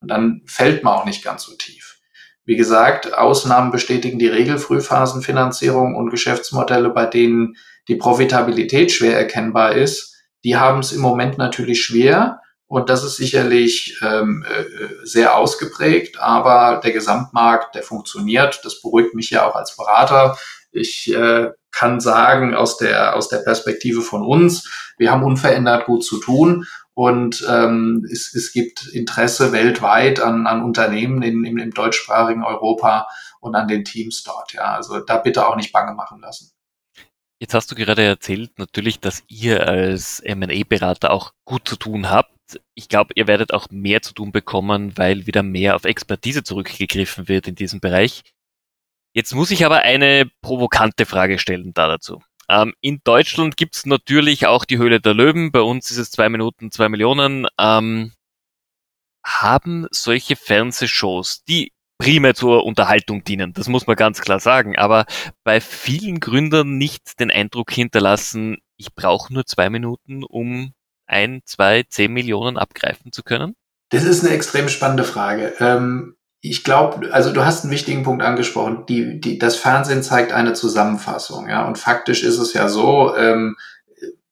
Und 0.00 0.10
dann 0.10 0.42
fällt 0.44 0.84
man 0.84 0.94
auch 0.94 1.04
nicht 1.06 1.24
ganz 1.24 1.44
so 1.44 1.54
tief. 1.56 1.98
Wie 2.44 2.56
gesagt, 2.56 3.16
Ausnahmen 3.16 3.70
bestätigen 3.70 4.18
die 4.18 4.28
Regel 4.28 4.58
Frühphasenfinanzierung 4.58 5.96
und 5.96 6.10
Geschäftsmodelle, 6.10 6.90
bei 6.90 7.06
denen 7.06 7.56
die 7.88 7.96
Profitabilität 7.96 8.92
schwer 8.92 9.16
erkennbar 9.16 9.72
ist, 9.72 10.14
die 10.44 10.56
haben 10.56 10.80
es 10.80 10.92
im 10.92 11.00
Moment 11.00 11.38
natürlich 11.38 11.82
schwer. 11.82 12.40
Und 12.66 12.90
das 12.90 13.02
ist 13.02 13.16
sicherlich 13.16 13.98
ähm, 14.02 14.44
äh, 14.46 14.64
sehr 15.02 15.36
ausgeprägt, 15.36 16.20
aber 16.20 16.80
der 16.84 16.92
Gesamtmarkt, 16.92 17.74
der 17.74 17.82
funktioniert. 17.82 18.60
Das 18.62 18.82
beruhigt 18.82 19.14
mich 19.14 19.30
ja 19.30 19.48
auch 19.48 19.54
als 19.54 19.74
Berater. 19.74 20.36
Ich 20.70 21.12
äh, 21.14 21.48
kann 21.72 21.98
sagen, 22.00 22.54
aus 22.54 22.76
der, 22.76 23.16
aus 23.16 23.28
der 23.28 23.38
Perspektive 23.38 24.02
von 24.02 24.22
uns, 24.22 24.70
wir 24.98 25.10
haben 25.10 25.24
unverändert 25.24 25.86
gut 25.86 26.04
zu 26.04 26.18
tun 26.18 26.66
und 26.92 27.46
ähm, 27.48 28.06
es, 28.10 28.34
es 28.34 28.52
gibt 28.52 28.86
Interesse 28.88 29.52
weltweit 29.52 30.20
an, 30.20 30.46
an 30.46 30.62
Unternehmen 30.62 31.22
in, 31.22 31.44
im, 31.44 31.56
im 31.56 31.70
deutschsprachigen 31.70 32.44
Europa 32.44 33.08
und 33.40 33.54
an 33.54 33.68
den 33.68 33.84
Teams 33.84 34.24
dort. 34.24 34.52
Ja, 34.52 34.74
also 34.74 35.00
da 35.00 35.18
bitte 35.18 35.46
auch 35.46 35.56
nicht 35.56 35.72
bange 35.72 35.94
machen 35.94 36.20
lassen. 36.20 36.50
Jetzt 37.40 37.54
hast 37.54 37.70
du 37.70 37.76
gerade 37.76 38.02
erzählt, 38.02 38.58
natürlich, 38.58 38.98
dass 38.98 39.22
ihr 39.28 39.68
als 39.68 40.18
M&A-Berater 40.20 41.12
auch 41.12 41.32
gut 41.44 41.68
zu 41.68 41.76
tun 41.76 42.10
habt. 42.10 42.60
Ich 42.74 42.88
glaube, 42.88 43.12
ihr 43.14 43.28
werdet 43.28 43.52
auch 43.52 43.70
mehr 43.70 44.02
zu 44.02 44.12
tun 44.12 44.32
bekommen, 44.32 44.96
weil 44.96 45.26
wieder 45.26 45.44
mehr 45.44 45.76
auf 45.76 45.84
Expertise 45.84 46.42
zurückgegriffen 46.42 47.28
wird 47.28 47.46
in 47.46 47.54
diesem 47.54 47.78
Bereich. 47.78 48.24
Jetzt 49.14 49.34
muss 49.34 49.52
ich 49.52 49.64
aber 49.64 49.82
eine 49.82 50.28
provokante 50.42 51.06
Frage 51.06 51.38
stellen 51.38 51.72
da 51.74 51.86
dazu. 51.86 52.22
Ähm, 52.48 52.74
in 52.80 53.00
Deutschland 53.04 53.56
gibt's 53.56 53.86
natürlich 53.86 54.46
auch 54.46 54.64
die 54.64 54.78
Höhle 54.78 55.00
der 55.00 55.14
Löwen. 55.14 55.52
Bei 55.52 55.60
uns 55.60 55.90
ist 55.90 55.98
es 55.98 56.10
zwei 56.10 56.28
Minuten, 56.28 56.72
zwei 56.72 56.88
Millionen. 56.88 57.46
Ähm, 57.58 58.12
haben 59.24 59.86
solche 59.90 60.36
Fernsehshows, 60.36 61.44
die 61.44 61.72
primär 61.98 62.34
zur 62.34 62.64
Unterhaltung 62.64 63.24
dienen. 63.24 63.52
Das 63.52 63.68
muss 63.68 63.86
man 63.86 63.96
ganz 63.96 64.20
klar 64.20 64.40
sagen. 64.40 64.78
Aber 64.78 65.04
bei 65.44 65.60
vielen 65.60 66.20
Gründern 66.20 66.78
nicht 66.78 67.20
den 67.20 67.30
Eindruck 67.30 67.72
hinterlassen, 67.72 68.58
ich 68.76 68.94
brauche 68.94 69.34
nur 69.34 69.44
zwei 69.44 69.68
Minuten, 69.68 70.22
um 70.22 70.72
ein, 71.06 71.42
zwei, 71.44 71.84
zehn 71.88 72.12
Millionen 72.12 72.56
abgreifen 72.56 73.12
zu 73.12 73.22
können? 73.22 73.54
Das 73.90 74.04
ist 74.04 74.24
eine 74.24 74.34
extrem 74.34 74.68
spannende 74.68 75.04
Frage. 75.04 75.54
Ähm, 75.58 76.14
ich 76.40 76.62
glaube, 76.62 77.12
also 77.12 77.32
du 77.32 77.44
hast 77.44 77.64
einen 77.64 77.72
wichtigen 77.72 78.04
Punkt 78.04 78.22
angesprochen. 78.22 78.84
Die, 78.88 79.20
die, 79.20 79.38
das 79.38 79.56
Fernsehen 79.56 80.02
zeigt 80.02 80.32
eine 80.32 80.52
Zusammenfassung, 80.52 81.48
ja. 81.48 81.66
Und 81.66 81.78
faktisch 81.78 82.22
ist 82.22 82.38
es 82.38 82.52
ja 82.52 82.68
so, 82.68 83.16
ähm, 83.16 83.56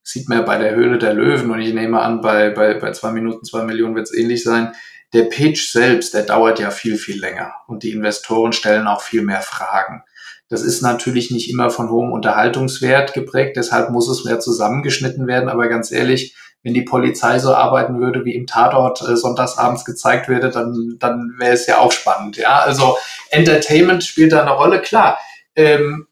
sieht 0.02 0.28
man 0.28 0.38
ja 0.38 0.44
bei 0.44 0.58
der 0.58 0.76
Höhle 0.76 0.98
der 0.98 1.14
Löwen 1.14 1.50
und 1.50 1.60
ich 1.60 1.74
nehme 1.74 2.00
an, 2.00 2.20
bei, 2.20 2.50
bei, 2.50 2.74
bei 2.74 2.92
zwei 2.92 3.10
Minuten, 3.10 3.44
zwei 3.44 3.64
Millionen 3.64 3.96
wird 3.96 4.06
es 4.06 4.14
ähnlich 4.14 4.44
sein 4.44 4.72
der 5.12 5.24
Pitch 5.24 5.70
selbst, 5.70 6.14
der 6.14 6.22
dauert 6.22 6.58
ja 6.58 6.70
viel, 6.70 6.96
viel 6.96 7.20
länger 7.20 7.54
und 7.66 7.82
die 7.82 7.92
Investoren 7.92 8.52
stellen 8.52 8.86
auch 8.86 9.02
viel 9.02 9.22
mehr 9.22 9.40
Fragen. 9.40 10.02
Das 10.48 10.62
ist 10.62 10.80
natürlich 10.80 11.30
nicht 11.30 11.50
immer 11.50 11.70
von 11.70 11.90
hohem 11.90 12.12
Unterhaltungswert 12.12 13.14
geprägt, 13.14 13.56
deshalb 13.56 13.90
muss 13.90 14.08
es 14.08 14.24
mehr 14.24 14.38
zusammengeschnitten 14.38 15.26
werden. 15.26 15.48
Aber 15.48 15.68
ganz 15.68 15.90
ehrlich, 15.90 16.36
wenn 16.62 16.74
die 16.74 16.82
Polizei 16.82 17.38
so 17.38 17.54
arbeiten 17.54 18.00
würde, 18.00 18.24
wie 18.24 18.34
im 18.34 18.46
Tatort 18.46 19.00
äh, 19.02 19.16
sonntagsabends 19.16 19.84
gezeigt 19.84 20.28
würde, 20.28 20.50
dann, 20.50 20.96
dann 20.98 21.34
wäre 21.38 21.54
es 21.54 21.66
ja 21.66 21.78
auch 21.78 21.92
spannend. 21.92 22.36
Ja, 22.36 22.58
also 22.60 22.96
Entertainment 23.30 24.04
spielt 24.04 24.32
da 24.32 24.42
eine 24.42 24.52
Rolle, 24.52 24.80
klar. 24.80 25.18
Ähm, 25.54 26.06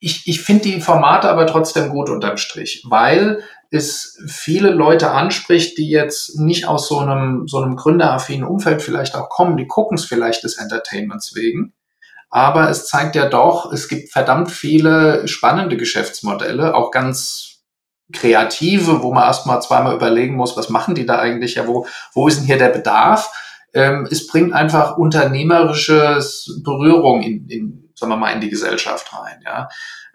ich, 0.00 0.26
ich 0.26 0.42
finde 0.42 0.64
die 0.64 0.80
Formate 0.80 1.28
aber 1.28 1.46
trotzdem 1.46 1.88
gut 1.88 2.10
unterm 2.10 2.36
Strich, 2.36 2.84
weil 2.88 3.42
es 3.70 4.18
viele 4.26 4.70
Leute 4.70 5.10
anspricht, 5.10 5.78
die 5.78 5.88
jetzt 5.88 6.38
nicht 6.38 6.66
aus 6.66 6.88
so 6.88 6.98
einem, 6.98 7.46
so 7.48 7.58
einem 7.58 7.76
gründeraffinen 7.76 8.46
Umfeld 8.46 8.82
vielleicht 8.82 9.14
auch 9.14 9.28
kommen, 9.28 9.56
die 9.56 9.66
gucken 9.66 9.96
es 9.96 10.04
vielleicht 10.04 10.44
des 10.44 10.58
Entertainments 10.58 11.34
wegen. 11.34 11.72
Aber 12.30 12.68
es 12.68 12.86
zeigt 12.88 13.14
ja 13.14 13.28
doch, 13.28 13.72
es 13.72 13.88
gibt 13.88 14.10
verdammt 14.10 14.50
viele 14.50 15.28
spannende 15.28 15.76
Geschäftsmodelle, 15.76 16.74
auch 16.74 16.90
ganz 16.90 17.62
kreative, 18.12 19.02
wo 19.02 19.12
man 19.12 19.24
erstmal 19.24 19.62
zweimal 19.62 19.94
überlegen 19.94 20.34
muss, 20.34 20.56
was 20.56 20.68
machen 20.68 20.94
die 20.94 21.06
da 21.06 21.18
eigentlich, 21.18 21.54
ja, 21.54 21.66
wo, 21.66 21.86
wo 22.12 22.28
ist 22.28 22.38
denn 22.38 22.46
hier 22.46 22.58
der 22.58 22.68
Bedarf? 22.68 23.32
Ähm, 23.72 24.06
es 24.10 24.26
bringt 24.26 24.52
einfach 24.52 24.98
unternehmerisches 24.98 26.60
Berührung 26.64 27.22
in, 27.22 27.48
in, 27.48 27.90
sagen 27.94 28.12
wir 28.12 28.16
mal, 28.16 28.32
in 28.32 28.40
die 28.40 28.50
Gesellschaft 28.50 29.12
rein, 29.12 29.40
ja. 29.44 29.68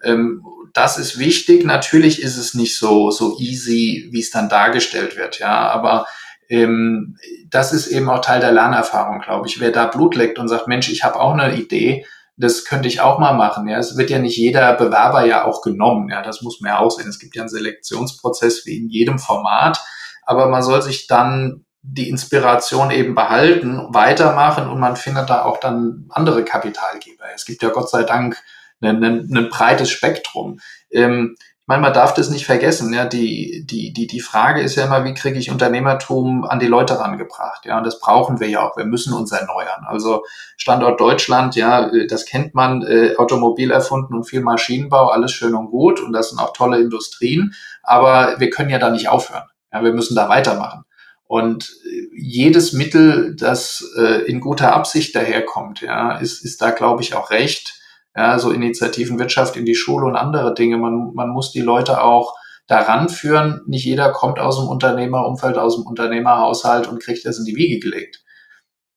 Ähm, 0.03 0.43
das 0.73 0.97
ist 0.97 1.17
wichtig. 1.19 1.65
Natürlich 1.65 2.21
ist 2.21 2.37
es 2.37 2.53
nicht 2.53 2.77
so, 2.77 3.11
so 3.11 3.37
easy, 3.39 4.09
wie 4.11 4.19
es 4.19 4.29
dann 4.29 4.49
dargestellt 4.49 5.17
wird, 5.17 5.39
ja, 5.39 5.69
aber 5.69 6.05
ähm, 6.49 7.17
das 7.49 7.73
ist 7.73 7.87
eben 7.87 8.09
auch 8.09 8.21
Teil 8.21 8.39
der 8.41 8.51
Lernerfahrung, 8.51 9.21
glaube 9.21 9.47
ich. 9.47 9.59
Wer 9.59 9.71
da 9.71 9.85
Blut 9.85 10.15
leckt 10.15 10.39
und 10.39 10.47
sagt, 10.47 10.67
Mensch, 10.67 10.89
ich 10.89 11.03
habe 11.03 11.19
auch 11.19 11.33
eine 11.33 11.55
Idee, 11.55 12.05
das 12.37 12.65
könnte 12.65 12.87
ich 12.87 13.01
auch 13.01 13.19
mal 13.19 13.33
machen. 13.33 13.67
Ja, 13.67 13.77
es 13.77 13.97
wird 13.97 14.09
ja 14.09 14.17
nicht 14.19 14.37
jeder 14.37 14.73
Bewerber 14.73 15.25
ja 15.25 15.45
auch 15.45 15.61
genommen. 15.61 16.09
Ja, 16.09 16.21
das 16.21 16.41
muss 16.41 16.61
man 16.61 16.71
ja 16.71 16.79
auch 16.79 16.89
sehen. 16.89 17.09
Es 17.09 17.19
gibt 17.19 17.35
ja 17.35 17.43
einen 17.43 17.49
Selektionsprozess 17.49 18.65
wie 18.65 18.77
in 18.77 18.89
jedem 18.89 19.19
Format, 19.19 19.79
aber 20.25 20.47
man 20.47 20.63
soll 20.63 20.81
sich 20.81 21.07
dann 21.07 21.65
die 21.81 22.09
Inspiration 22.09 22.91
eben 22.91 23.13
behalten, 23.15 23.87
weitermachen 23.89 24.67
und 24.69 24.79
man 24.79 24.95
findet 24.95 25.29
da 25.29 25.43
auch 25.43 25.59
dann 25.59 26.05
andere 26.09 26.43
Kapitalgeber. 26.43 27.25
Es 27.35 27.45
gibt 27.45 27.61
ja 27.61 27.69
Gott 27.69 27.89
sei 27.89 28.03
Dank 28.03 28.41
ein, 28.81 29.03
ein, 29.03 29.29
ein 29.35 29.49
breites 29.49 29.89
Spektrum. 29.89 30.59
Ähm, 30.91 31.35
ich 31.37 31.71
meine, 31.71 31.83
man 31.83 31.93
darf 31.93 32.15
das 32.15 32.31
nicht 32.31 32.47
vergessen. 32.47 32.91
Ja, 32.93 33.05
die, 33.05 33.63
die, 33.63 33.93
die, 33.93 34.07
die 34.07 34.21
Frage 34.21 34.61
ist 34.61 34.75
ja 34.75 34.85
immer, 34.85 35.03
wie 35.05 35.13
kriege 35.13 35.37
ich 35.37 35.51
Unternehmertum 35.51 36.43
an 36.43 36.59
die 36.59 36.65
Leute 36.65 36.99
rangebracht? 36.99 37.65
Ja, 37.65 37.77
und 37.77 37.85
das 37.85 37.99
brauchen 37.99 38.39
wir 38.39 38.49
ja 38.49 38.67
auch. 38.67 38.75
Wir 38.75 38.85
müssen 38.85 39.13
uns 39.13 39.31
erneuern. 39.31 39.85
Also 39.85 40.23
Standort 40.57 40.99
Deutschland, 40.99 41.55
ja, 41.55 41.91
das 42.07 42.25
kennt 42.25 42.55
man, 42.55 42.81
äh, 42.81 43.15
Automobil 43.17 43.69
erfunden 43.69 44.15
und 44.15 44.23
viel 44.23 44.41
Maschinenbau, 44.41 45.09
alles 45.09 45.31
schön 45.31 45.53
und 45.53 45.69
gut. 45.69 45.99
Und 45.99 46.11
das 46.11 46.29
sind 46.29 46.39
auch 46.39 46.53
tolle 46.53 46.79
Industrien. 46.79 47.53
Aber 47.83 48.39
wir 48.39 48.49
können 48.49 48.71
ja 48.71 48.79
da 48.79 48.89
nicht 48.89 49.09
aufhören. 49.09 49.47
Ja, 49.71 49.83
wir 49.83 49.93
müssen 49.93 50.15
da 50.15 50.27
weitermachen. 50.27 50.85
Und 51.27 51.71
äh, 51.85 52.07
jedes 52.17 52.73
Mittel, 52.73 53.35
das 53.35 53.87
äh, 53.95 54.23
in 54.23 54.39
guter 54.39 54.73
Absicht 54.73 55.15
daherkommt, 55.15 55.81
ja, 55.81 56.17
ist, 56.17 56.43
ist 56.43 56.63
da, 56.63 56.71
glaube 56.71 57.03
ich, 57.03 57.13
auch 57.13 57.29
recht 57.29 57.78
ja, 58.19 58.37
so 58.37 58.51
Initiativen 58.51 59.17
Wirtschaft 59.17 59.55
in 59.55 59.65
die 59.65 59.75
Schule 59.75 60.05
und 60.05 60.17
andere 60.17 60.53
Dinge. 60.53 60.77
Man, 60.77 61.13
man 61.13 61.29
muss 61.29 61.53
die 61.53 61.61
Leute 61.61 62.03
auch 62.03 62.35
daran 62.67 63.07
führen. 63.07 63.61
Nicht 63.65 63.85
jeder 63.85 64.11
kommt 64.11 64.39
aus 64.39 64.59
dem 64.59 64.67
Unternehmerumfeld, 64.67 65.57
aus 65.57 65.77
dem 65.77 65.85
Unternehmerhaushalt 65.85 66.87
und 66.87 67.01
kriegt 67.01 67.25
das 67.25 67.39
in 67.39 67.45
die 67.45 67.55
Wiege 67.55 67.79
gelegt. 67.79 68.21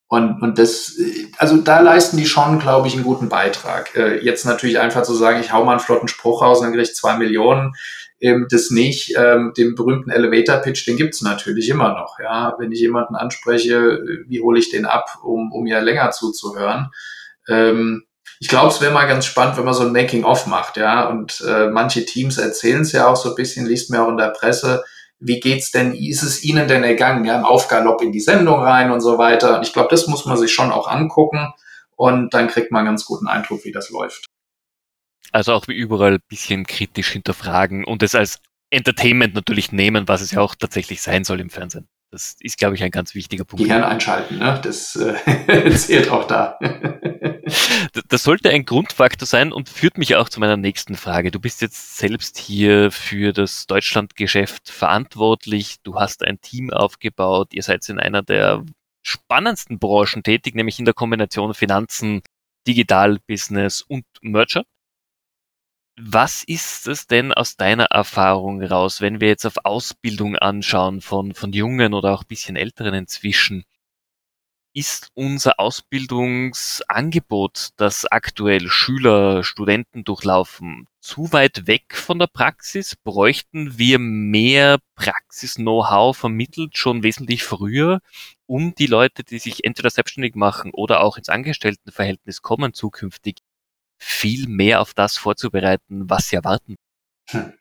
Und, 0.08 0.42
und 0.42 0.58
das, 0.58 0.98
also 1.38 1.56
da 1.58 1.80
leisten 1.80 2.16
die 2.16 2.26
schon, 2.26 2.58
glaube 2.58 2.88
ich, 2.88 2.94
einen 2.94 3.04
guten 3.04 3.28
Beitrag. 3.28 3.94
Äh, 3.96 4.24
jetzt 4.24 4.44
natürlich 4.44 4.80
einfach 4.80 5.04
zu 5.04 5.14
sagen, 5.14 5.40
ich 5.40 5.52
hau 5.52 5.64
mal 5.64 5.72
einen 5.72 5.80
flotten 5.80 6.08
Spruch 6.08 6.42
raus 6.42 6.58
und 6.58 6.64
dann 6.64 6.72
kriege 6.72 6.82
ich 6.82 6.94
zwei 6.96 7.16
Millionen, 7.16 7.74
ähm, 8.20 8.46
das 8.50 8.70
nicht. 8.70 9.14
Ähm, 9.16 9.52
den 9.56 9.76
berühmten 9.76 10.11
Elevator-Pitch, 10.11 10.87
den 10.87 10.96
gibt's 10.96 11.22
natürlich 11.22 11.68
immer 11.68 11.94
noch. 11.94 12.18
Ja, 12.18 12.56
Wenn 12.58 12.72
ich 12.72 12.80
jemanden 12.80 13.14
anspreche, 13.14 14.00
wie 14.26 14.40
hole 14.40 14.58
ich 14.58 14.70
den 14.70 14.85
ab, 14.85 15.20
um, 15.22 15.52
um 15.52 15.66
ja 15.66 15.78
länger 15.78 16.11
zuzuhören. 16.11 16.90
Ähm, 17.48 18.02
ich 18.42 18.48
glaube, 18.48 18.70
es 18.70 18.81
wäre 18.81 18.92
mal 18.92 19.07
ganz 19.07 19.24
spannend, 19.24 19.57
wenn 19.57 19.64
man 19.64 19.72
so 19.72 19.85
ein 19.85 19.92
Making-of 19.92 20.48
macht, 20.48 20.76
ja. 20.76 21.09
Und 21.09 21.40
äh, 21.46 21.68
manche 21.68 22.05
Teams 22.05 22.38
erzählen 22.38 22.81
es 22.81 22.90
ja 22.90 23.07
auch 23.07 23.14
so 23.14 23.28
ein 23.28 23.35
bisschen, 23.37 23.66
liest 23.66 23.88
mir 23.88 24.02
auch 24.02 24.09
in 24.09 24.16
der 24.16 24.31
Presse, 24.31 24.83
wie 25.20 25.38
geht's 25.38 25.70
denn, 25.70 25.94
ist 25.94 26.24
es 26.24 26.42
Ihnen 26.42 26.66
denn 26.66 26.83
ergangen, 26.83 27.24
ja, 27.24 27.38
im 27.38 27.44
Aufgalopp 27.44 28.02
in 28.02 28.11
die 28.11 28.18
Sendung 28.18 28.59
rein 28.59 28.90
und 28.90 29.00
so 29.00 29.16
weiter. 29.16 29.59
Und 29.59 29.64
ich 29.64 29.72
glaube, 29.72 29.90
das 29.90 30.09
muss 30.09 30.26
man 30.26 30.37
sich 30.37 30.52
schon 30.52 30.72
auch 30.72 30.88
angucken 30.88 31.52
und 31.94 32.35
dann 32.35 32.48
kriegt 32.48 32.72
man 32.72 32.81
einen 32.81 32.88
ganz 32.88 33.05
guten 33.05 33.28
Eindruck, 33.28 33.64
wie 33.64 33.70
das 33.70 33.90
läuft. 33.90 34.24
Also 35.31 35.52
auch 35.52 35.68
wie 35.68 35.76
überall 35.76 36.14
ein 36.14 36.22
bisschen 36.28 36.66
kritisch 36.66 37.11
hinterfragen 37.11 37.85
und 37.85 38.02
es 38.02 38.16
als 38.16 38.40
Entertainment 38.70 39.37
natürlich 39.37 39.70
nehmen, 39.70 40.09
was 40.09 40.20
es 40.20 40.33
ja 40.33 40.40
auch 40.40 40.57
tatsächlich 40.57 41.00
sein 41.00 41.22
soll 41.22 41.38
im 41.38 41.48
Fernsehen. 41.48 41.87
Das 42.12 42.37
ist, 42.40 42.59
glaube 42.59 42.75
ich, 42.75 42.83
ein 42.85 42.90
ganz 42.90 43.14
wichtiger 43.14 43.46
Punkt. 43.46 43.64
Gehirn 43.64 43.83
einschalten, 43.83 44.38
ne? 44.38 44.61
das 44.62 44.96
äh, 44.96 45.70
zählt 45.75 46.11
auch 46.11 46.27
da. 46.27 46.59
das 48.09 48.22
sollte 48.22 48.51
ein 48.51 48.66
Grundfaktor 48.66 49.27
sein 49.27 49.51
und 49.51 49.70
führt 49.70 49.96
mich 49.96 50.14
auch 50.16 50.29
zu 50.29 50.38
meiner 50.38 50.59
nächsten 50.59 50.94
Frage. 50.94 51.31
Du 51.31 51.40
bist 51.40 51.62
jetzt 51.62 51.96
selbst 51.96 52.37
hier 52.37 52.90
für 52.90 53.33
das 53.33 53.66
Deutschlandgeschäft 53.66 54.68
verantwortlich. 54.68 55.77
Du 55.85 55.94
hast 55.94 56.22
ein 56.22 56.38
Team 56.42 56.70
aufgebaut. 56.70 57.55
Ihr 57.55 57.62
seid 57.62 57.88
in 57.88 57.98
einer 57.98 58.20
der 58.20 58.62
spannendsten 59.03 59.79
Branchen 59.79 60.22
tätig, 60.22 60.55
nämlich 60.55 60.79
in 60.79 60.85
der 60.85 60.92
Kombination 60.92 61.55
Finanzen, 61.55 62.20
Digital 62.68 63.20
Business 63.27 63.81
und 63.81 64.05
Merger. 64.20 64.64
Was 66.04 66.42
ist 66.42 66.88
es 66.88 67.06
denn 67.06 67.32
aus 67.32 67.56
deiner 67.56 67.84
Erfahrung 67.84 68.60
raus, 68.60 69.00
wenn 69.00 69.20
wir 69.20 69.28
jetzt 69.28 69.46
auf 69.46 69.58
Ausbildung 69.62 70.34
anschauen 70.34 71.00
von, 71.00 71.32
von 71.32 71.52
Jungen 71.52 71.94
oder 71.94 72.12
auch 72.12 72.24
bisschen 72.24 72.56
Älteren 72.56 72.92
inzwischen? 72.92 73.62
Ist 74.74 75.10
unser 75.14 75.60
Ausbildungsangebot, 75.60 77.68
das 77.76 78.04
aktuell 78.06 78.68
Schüler, 78.68 79.44
Studenten 79.44 80.02
durchlaufen, 80.02 80.88
zu 80.98 81.32
weit 81.32 81.68
weg 81.68 81.94
von 81.94 82.18
der 82.18 82.26
Praxis? 82.26 82.96
Bräuchten 82.96 83.78
wir 83.78 84.00
mehr 84.00 84.78
Praxis-Know-how 84.96 86.16
vermittelt 86.16 86.76
schon 86.76 87.04
wesentlich 87.04 87.44
früher, 87.44 88.00
um 88.46 88.74
die 88.74 88.86
Leute, 88.86 89.22
die 89.22 89.38
sich 89.38 89.64
entweder 89.64 89.90
selbstständig 89.90 90.34
machen 90.34 90.72
oder 90.74 91.02
auch 91.02 91.16
ins 91.16 91.28
Angestelltenverhältnis 91.28 92.42
kommen 92.42 92.74
zukünftig, 92.74 93.36
viel 94.02 94.48
mehr 94.48 94.80
auf 94.80 94.94
das 94.94 95.16
vorzubereiten, 95.16 96.10
was 96.10 96.28
sie 96.28 96.36
erwarten? 96.36 96.76
Hm. 97.30 97.52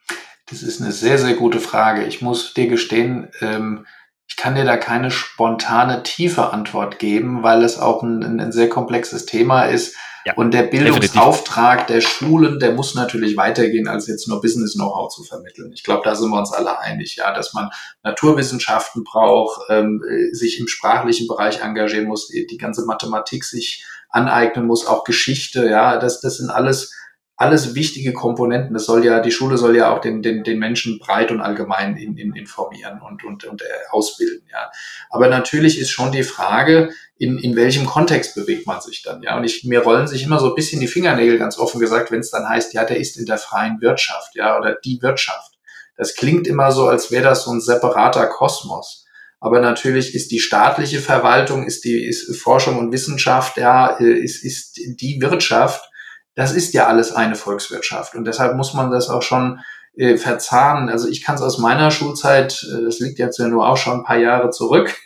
Das 0.49 0.63
ist 0.63 0.81
eine 0.81 0.91
sehr, 0.91 1.17
sehr 1.17 1.35
gute 1.35 1.59
Frage. 1.59 2.03
Ich 2.03 2.21
muss 2.21 2.53
dir 2.53 2.67
gestehen, 2.67 3.29
ähm, 3.39 3.85
ich 4.27 4.35
kann 4.35 4.55
dir 4.55 4.65
da 4.65 4.77
keine 4.77 5.11
spontane, 5.11 6.03
tiefe 6.03 6.51
Antwort 6.51 6.99
geben, 6.99 7.43
weil 7.43 7.63
es 7.63 7.77
auch 7.77 8.01
ein, 8.01 8.39
ein 8.39 8.51
sehr 8.51 8.69
komplexes 8.69 9.25
Thema 9.25 9.63
ist. 9.63 9.95
Ja, 10.25 10.33
und 10.35 10.53
der 10.53 10.63
Bildungsauftrag 10.63 11.87
der 11.87 12.01
Schulen, 12.01 12.59
der 12.59 12.73
muss 12.73 12.95
natürlich 12.95 13.37
weitergehen, 13.37 13.87
als 13.87 14.07
jetzt 14.07 14.27
nur 14.27 14.39
Business-Know-how 14.41 15.09
zu 15.09 15.23
vermitteln. 15.23 15.71
Ich 15.73 15.83
glaube, 15.83 16.01
da 16.03 16.15
sind 16.15 16.29
wir 16.29 16.37
uns 16.37 16.51
alle 16.51 16.79
einig, 16.79 17.15
ja, 17.15 17.33
dass 17.33 17.53
man 17.53 17.69
Naturwissenschaften 18.03 19.03
braucht, 19.03 19.61
ähm, 19.69 20.01
sich 20.31 20.59
im 20.59 20.67
sprachlichen 20.67 21.27
Bereich 21.27 21.61
engagieren 21.61 22.07
muss, 22.07 22.27
die, 22.27 22.45
die 22.45 22.57
ganze 22.57 22.85
Mathematik 22.85 23.43
sich 23.43 23.83
aneignen 24.11 24.67
muss, 24.67 24.85
auch 24.85 25.03
Geschichte, 25.03 25.67
ja, 25.67 25.97
das, 25.97 26.21
das 26.21 26.37
sind 26.37 26.49
alles, 26.49 26.93
alles 27.37 27.73
wichtige 27.73 28.13
Komponenten. 28.13 28.73
Das 28.73 28.85
soll 28.85 29.03
ja, 29.03 29.19
die 29.19 29.31
Schule 29.31 29.57
soll 29.57 29.75
ja 29.75 29.91
auch 29.91 29.99
den, 29.99 30.21
den, 30.21 30.43
den 30.43 30.59
Menschen 30.59 30.99
breit 30.99 31.31
und 31.31 31.41
allgemein 31.41 31.97
in, 31.97 32.15
in, 32.17 32.35
informieren 32.35 33.01
und, 33.01 33.23
und, 33.23 33.45
und 33.45 33.61
äh, 33.61 33.65
ausbilden, 33.89 34.47
ja. 34.51 34.69
Aber 35.09 35.27
natürlich 35.27 35.79
ist 35.79 35.89
schon 35.89 36.11
die 36.11 36.23
Frage, 36.23 36.91
in, 37.17 37.39
in 37.39 37.55
welchem 37.55 37.85
Kontext 37.85 38.35
bewegt 38.35 38.67
man 38.67 38.81
sich 38.81 39.01
dann, 39.01 39.23
ja. 39.23 39.37
Und 39.37 39.43
ich, 39.43 39.63
mir 39.63 39.81
rollen 39.81 40.07
sich 40.07 40.23
immer 40.23 40.39
so 40.39 40.49
ein 40.49 40.55
bisschen 40.55 40.81
die 40.81 40.87
Fingernägel, 40.87 41.39
ganz 41.39 41.57
offen 41.57 41.79
gesagt, 41.79 42.11
wenn 42.11 42.19
es 42.19 42.29
dann 42.29 42.47
heißt, 42.47 42.73
ja, 42.73 42.83
der 42.83 42.97
ist 42.97 43.17
in 43.17 43.25
der 43.25 43.37
freien 43.37 43.81
Wirtschaft, 43.81 44.35
ja, 44.35 44.57
oder 44.57 44.75
die 44.75 45.01
Wirtschaft. 45.01 45.57
Das 45.97 46.15
klingt 46.15 46.47
immer 46.47 46.71
so, 46.71 46.87
als 46.87 47.11
wäre 47.11 47.23
das 47.23 47.43
so 47.43 47.51
ein 47.51 47.61
separater 47.61 48.27
Kosmos. 48.27 49.05
Aber 49.41 49.59
natürlich 49.59 50.13
ist 50.13 50.31
die 50.31 50.39
staatliche 50.39 50.99
Verwaltung, 50.99 51.65
ist 51.65 51.83
die 51.83 52.05
ist 52.05 52.33
Forschung 52.37 52.77
und 52.77 52.91
Wissenschaft, 52.91 53.57
ja, 53.57 53.87
ist, 53.87 54.45
ist 54.45 54.77
die 54.77 55.19
Wirtschaft. 55.19 55.89
Das 56.35 56.53
ist 56.53 56.73
ja 56.73 56.85
alles 56.85 57.11
eine 57.11 57.35
Volkswirtschaft. 57.35 58.13
Und 58.13 58.25
deshalb 58.25 58.55
muss 58.55 58.75
man 58.75 58.91
das 58.91 59.09
auch 59.09 59.23
schon 59.23 59.59
äh, 59.97 60.15
verzahnen. 60.17 60.89
Also 60.89 61.09
ich 61.09 61.23
kann 61.23 61.35
es 61.35 61.41
aus 61.41 61.57
meiner 61.57 61.89
Schulzeit, 61.89 62.63
äh, 62.71 62.83
das 62.83 62.99
liegt 62.99 63.17
jetzt 63.17 63.39
ja 63.39 63.47
nur 63.47 63.67
auch 63.67 63.77
schon 63.77 63.99
ein 63.99 64.03
paar 64.03 64.19
Jahre 64.19 64.51
zurück, 64.51 64.95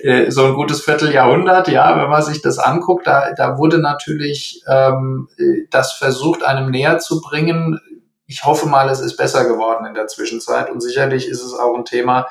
äh, 0.00 0.30
so 0.30 0.44
ein 0.44 0.54
gutes 0.54 0.82
Vierteljahrhundert, 0.82 1.68
ja, 1.68 1.96
wenn 1.96 2.10
man 2.10 2.22
sich 2.22 2.42
das 2.42 2.58
anguckt, 2.58 3.06
da, 3.06 3.32
da 3.32 3.56
wurde 3.56 3.78
natürlich 3.78 4.62
ähm, 4.68 5.28
äh, 5.38 5.68
das 5.70 5.92
versucht, 5.92 6.42
einem 6.42 6.70
näher 6.70 6.98
zu 6.98 7.20
bringen. 7.20 7.78
Ich 8.26 8.44
hoffe 8.44 8.66
mal, 8.66 8.88
es 8.88 9.00
ist 9.00 9.16
besser 9.16 9.44
geworden 9.44 9.86
in 9.86 9.94
der 9.94 10.08
Zwischenzeit 10.08 10.70
und 10.70 10.80
sicherlich 10.80 11.28
ist 11.28 11.42
es 11.42 11.54
auch 11.54 11.74
ein 11.76 11.84
Thema, 11.84 12.26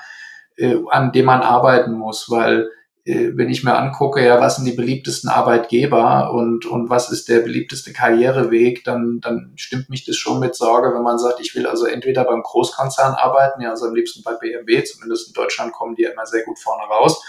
äh, 0.57 0.77
an 0.89 1.11
dem 1.11 1.25
man 1.25 1.41
arbeiten 1.41 1.93
muss, 1.93 2.29
weil 2.29 2.69
äh, 3.05 3.31
wenn 3.33 3.49
ich 3.49 3.63
mir 3.63 3.75
angucke, 3.75 4.25
ja, 4.25 4.39
was 4.39 4.55
sind 4.55 4.65
die 4.65 4.71
beliebtesten 4.71 5.29
Arbeitgeber 5.29 6.31
und, 6.31 6.65
und 6.65 6.89
was 6.89 7.11
ist 7.11 7.27
der 7.27 7.39
beliebteste 7.39 7.91
Karriereweg, 7.91 8.83
dann, 8.85 9.19
dann 9.19 9.51
stimmt 9.55 9.89
mich 9.89 10.05
das 10.05 10.15
schon 10.15 10.39
mit 10.39 10.55
Sorge, 10.55 10.93
wenn 10.95 11.03
man 11.03 11.19
sagt, 11.19 11.39
ich 11.41 11.53
will 11.55 11.67
also 11.67 11.85
entweder 11.85 12.23
beim 12.23 12.41
Großkonzern 12.41 13.13
arbeiten, 13.13 13.61
ja, 13.61 13.71
also 13.71 13.87
am 13.87 13.95
liebsten 13.95 14.23
bei 14.23 14.35
BMW, 14.35 14.83
zumindest 14.83 15.27
in 15.27 15.33
Deutschland 15.33 15.73
kommen 15.73 15.95
die 15.95 16.03
ja 16.03 16.11
immer 16.11 16.25
sehr 16.25 16.43
gut 16.43 16.59
vorne 16.59 16.83
raus, 16.83 17.21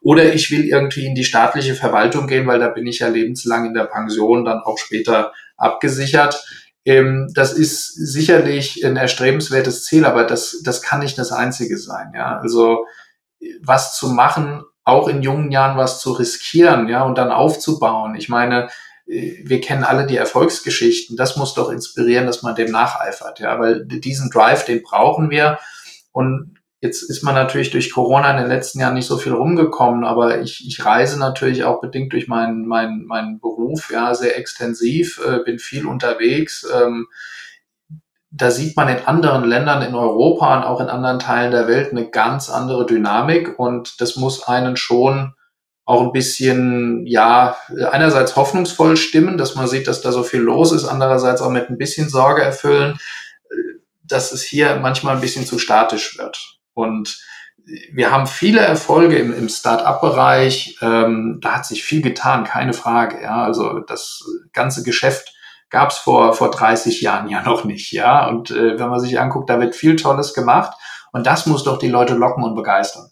oder 0.00 0.32
ich 0.32 0.50
will 0.50 0.64
irgendwie 0.64 1.06
in 1.06 1.14
die 1.14 1.24
staatliche 1.24 1.74
Verwaltung 1.74 2.26
gehen, 2.26 2.46
weil 2.46 2.60
da 2.60 2.68
bin 2.68 2.86
ich 2.86 3.00
ja 3.00 3.08
lebenslang 3.08 3.66
in 3.66 3.74
der 3.74 3.84
Pension, 3.84 4.44
dann 4.44 4.60
auch 4.60 4.78
später 4.78 5.32
abgesichert. 5.56 6.42
Ähm, 6.88 7.30
das 7.34 7.52
ist 7.52 7.92
sicherlich 7.92 8.82
ein 8.82 8.96
erstrebenswertes 8.96 9.84
Ziel, 9.84 10.06
aber 10.06 10.24
das, 10.24 10.62
das 10.64 10.80
kann 10.80 11.00
nicht 11.00 11.18
das 11.18 11.32
einzige 11.32 11.76
sein. 11.76 12.12
Ja, 12.14 12.38
also 12.38 12.86
was 13.60 13.94
zu 13.94 14.08
machen, 14.08 14.64
auch 14.84 15.06
in 15.06 15.20
jungen 15.20 15.52
Jahren 15.52 15.76
was 15.76 16.00
zu 16.00 16.12
riskieren, 16.12 16.88
ja, 16.88 17.04
und 17.04 17.18
dann 17.18 17.30
aufzubauen. 17.30 18.14
Ich 18.14 18.30
meine, 18.30 18.70
wir 19.04 19.60
kennen 19.60 19.84
alle 19.84 20.06
die 20.06 20.16
Erfolgsgeschichten. 20.16 21.14
Das 21.14 21.36
muss 21.36 21.52
doch 21.52 21.68
inspirieren, 21.68 22.24
dass 22.24 22.42
man 22.42 22.54
dem 22.54 22.70
nacheifert, 22.70 23.38
ja, 23.38 23.60
weil 23.60 23.84
diesen 23.84 24.30
Drive, 24.30 24.64
den 24.64 24.82
brauchen 24.82 25.28
wir. 25.28 25.58
Und 26.12 26.57
jetzt 26.80 27.02
ist 27.02 27.22
man 27.22 27.34
natürlich 27.34 27.70
durch 27.70 27.92
Corona 27.92 28.30
in 28.30 28.36
den 28.36 28.48
letzten 28.48 28.80
Jahren 28.80 28.94
nicht 28.94 29.06
so 29.06 29.18
viel 29.18 29.32
rumgekommen, 29.32 30.04
aber 30.04 30.40
ich, 30.40 30.66
ich 30.66 30.84
reise 30.84 31.18
natürlich 31.18 31.64
auch 31.64 31.80
bedingt 31.80 32.12
durch 32.12 32.28
meinen 32.28 32.66
mein, 32.66 33.04
mein 33.06 33.40
Beruf, 33.40 33.90
ja, 33.90 34.14
sehr 34.14 34.38
extensiv, 34.38 35.20
äh, 35.26 35.40
bin 35.44 35.58
viel 35.58 35.86
unterwegs. 35.86 36.66
Ähm, 36.72 37.08
da 38.30 38.50
sieht 38.50 38.76
man 38.76 38.88
in 38.88 39.06
anderen 39.06 39.44
Ländern 39.44 39.82
in 39.82 39.94
Europa 39.94 40.56
und 40.56 40.64
auch 40.64 40.80
in 40.80 40.88
anderen 40.88 41.18
Teilen 41.18 41.50
der 41.50 41.66
Welt 41.66 41.90
eine 41.90 42.10
ganz 42.10 42.50
andere 42.50 42.86
Dynamik 42.86 43.58
und 43.58 44.00
das 44.00 44.16
muss 44.16 44.46
einen 44.46 44.76
schon 44.76 45.34
auch 45.84 46.02
ein 46.02 46.12
bisschen, 46.12 47.06
ja, 47.06 47.56
einerseits 47.90 48.36
hoffnungsvoll 48.36 48.98
stimmen, 48.98 49.38
dass 49.38 49.54
man 49.54 49.66
sieht, 49.66 49.88
dass 49.88 50.02
da 50.02 50.12
so 50.12 50.22
viel 50.22 50.40
los 50.40 50.70
ist, 50.70 50.84
andererseits 50.84 51.40
auch 51.40 51.50
mit 51.50 51.70
ein 51.70 51.78
bisschen 51.78 52.10
Sorge 52.10 52.42
erfüllen, 52.42 52.98
dass 54.04 54.30
es 54.30 54.42
hier 54.42 54.76
manchmal 54.76 55.14
ein 55.14 55.22
bisschen 55.22 55.46
zu 55.46 55.58
statisch 55.58 56.18
wird. 56.18 56.57
Und 56.78 57.20
wir 57.92 58.10
haben 58.10 58.26
viele 58.26 58.60
Erfolge 58.60 59.18
im, 59.18 59.36
im 59.36 59.48
Start-up-Bereich. 59.48 60.78
Ähm, 60.80 61.38
da 61.42 61.56
hat 61.56 61.66
sich 61.66 61.82
viel 61.82 62.02
getan, 62.02 62.44
keine 62.44 62.72
Frage. 62.72 63.20
Ja, 63.20 63.42
also 63.42 63.80
das 63.80 64.22
ganze 64.52 64.84
Geschäft 64.84 65.34
gab 65.70 65.90
es 65.90 65.98
vor, 65.98 66.32
vor 66.32 66.50
30 66.50 67.00
Jahren 67.00 67.28
ja 67.28 67.42
noch 67.42 67.64
nicht, 67.64 67.92
ja. 67.92 68.26
Und 68.28 68.50
äh, 68.50 68.78
wenn 68.78 68.88
man 68.88 69.00
sich 69.00 69.20
anguckt, 69.20 69.50
da 69.50 69.60
wird 69.60 69.74
viel 69.74 69.96
Tolles 69.96 70.34
gemacht 70.34 70.72
und 71.12 71.26
das 71.26 71.46
muss 71.46 71.64
doch 71.64 71.78
die 71.78 71.88
Leute 71.88 72.14
locken 72.14 72.44
und 72.44 72.54
begeistern. 72.54 73.10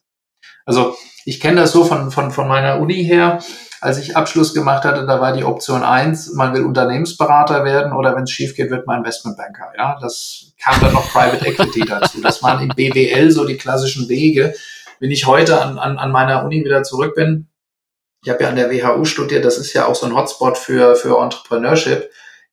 Also 0.65 0.97
ich 1.25 1.41
kenne 1.41 1.61
das 1.61 1.73
so 1.73 1.85
von, 1.85 2.11
von, 2.11 2.31
von 2.31 2.49
meiner 2.49 2.81
Uni 2.81 3.05
her. 3.05 3.41
Als 3.81 3.99
ich 3.99 4.17
Abschluss 4.17 4.55
gemacht 4.55 4.85
hatte, 4.85 5.07
da 5.07 5.21
war 5.21 5.33
die 5.33 5.45
Option 5.45 5.83
eins, 5.83 6.33
man 6.33 6.55
will 6.55 6.65
Unternehmensberater 6.65 7.65
werden 7.65 7.93
oder 7.93 8.17
wenn 8.17 8.25
es 8.25 8.31
schief 8.31 8.55
geht, 8.55 8.71
wird 8.71 8.87
man 8.87 8.99
Investmentbanker. 8.99 9.73
Ja, 9.77 9.99
das 10.01 10.55
kam 10.63 10.81
dann 10.81 10.93
noch 10.93 11.11
Private 11.11 11.47
Equity 11.47 11.81
dazu. 11.87 12.21
Das 12.21 12.43
waren 12.43 12.63
im 12.63 12.69
BWL 12.69 13.31
so 13.31 13.45
die 13.45 13.57
klassischen 13.57 14.09
Wege. 14.09 14.55
Wenn 14.99 15.11
ich 15.11 15.27
heute 15.27 15.61
an, 15.61 15.79
an, 15.79 15.99
an 15.99 16.11
meiner 16.11 16.45
Uni 16.45 16.65
wieder 16.65 16.83
zurück 16.83 17.15
bin, 17.15 17.49
ich 18.25 18.31
habe 18.31 18.43
ja 18.43 18.49
an 18.49 18.57
der 18.57 18.71
WHU 18.71 19.05
studiert, 19.05 19.45
das 19.45 19.59
ist 19.59 19.73
ja 19.73 19.87
auch 19.87 19.95
so 19.95 20.07
ein 20.07 20.15
Hotspot 20.15 20.59
für, 20.59 20.97
für 20.97 21.23
Entrepreneurship 21.23 22.11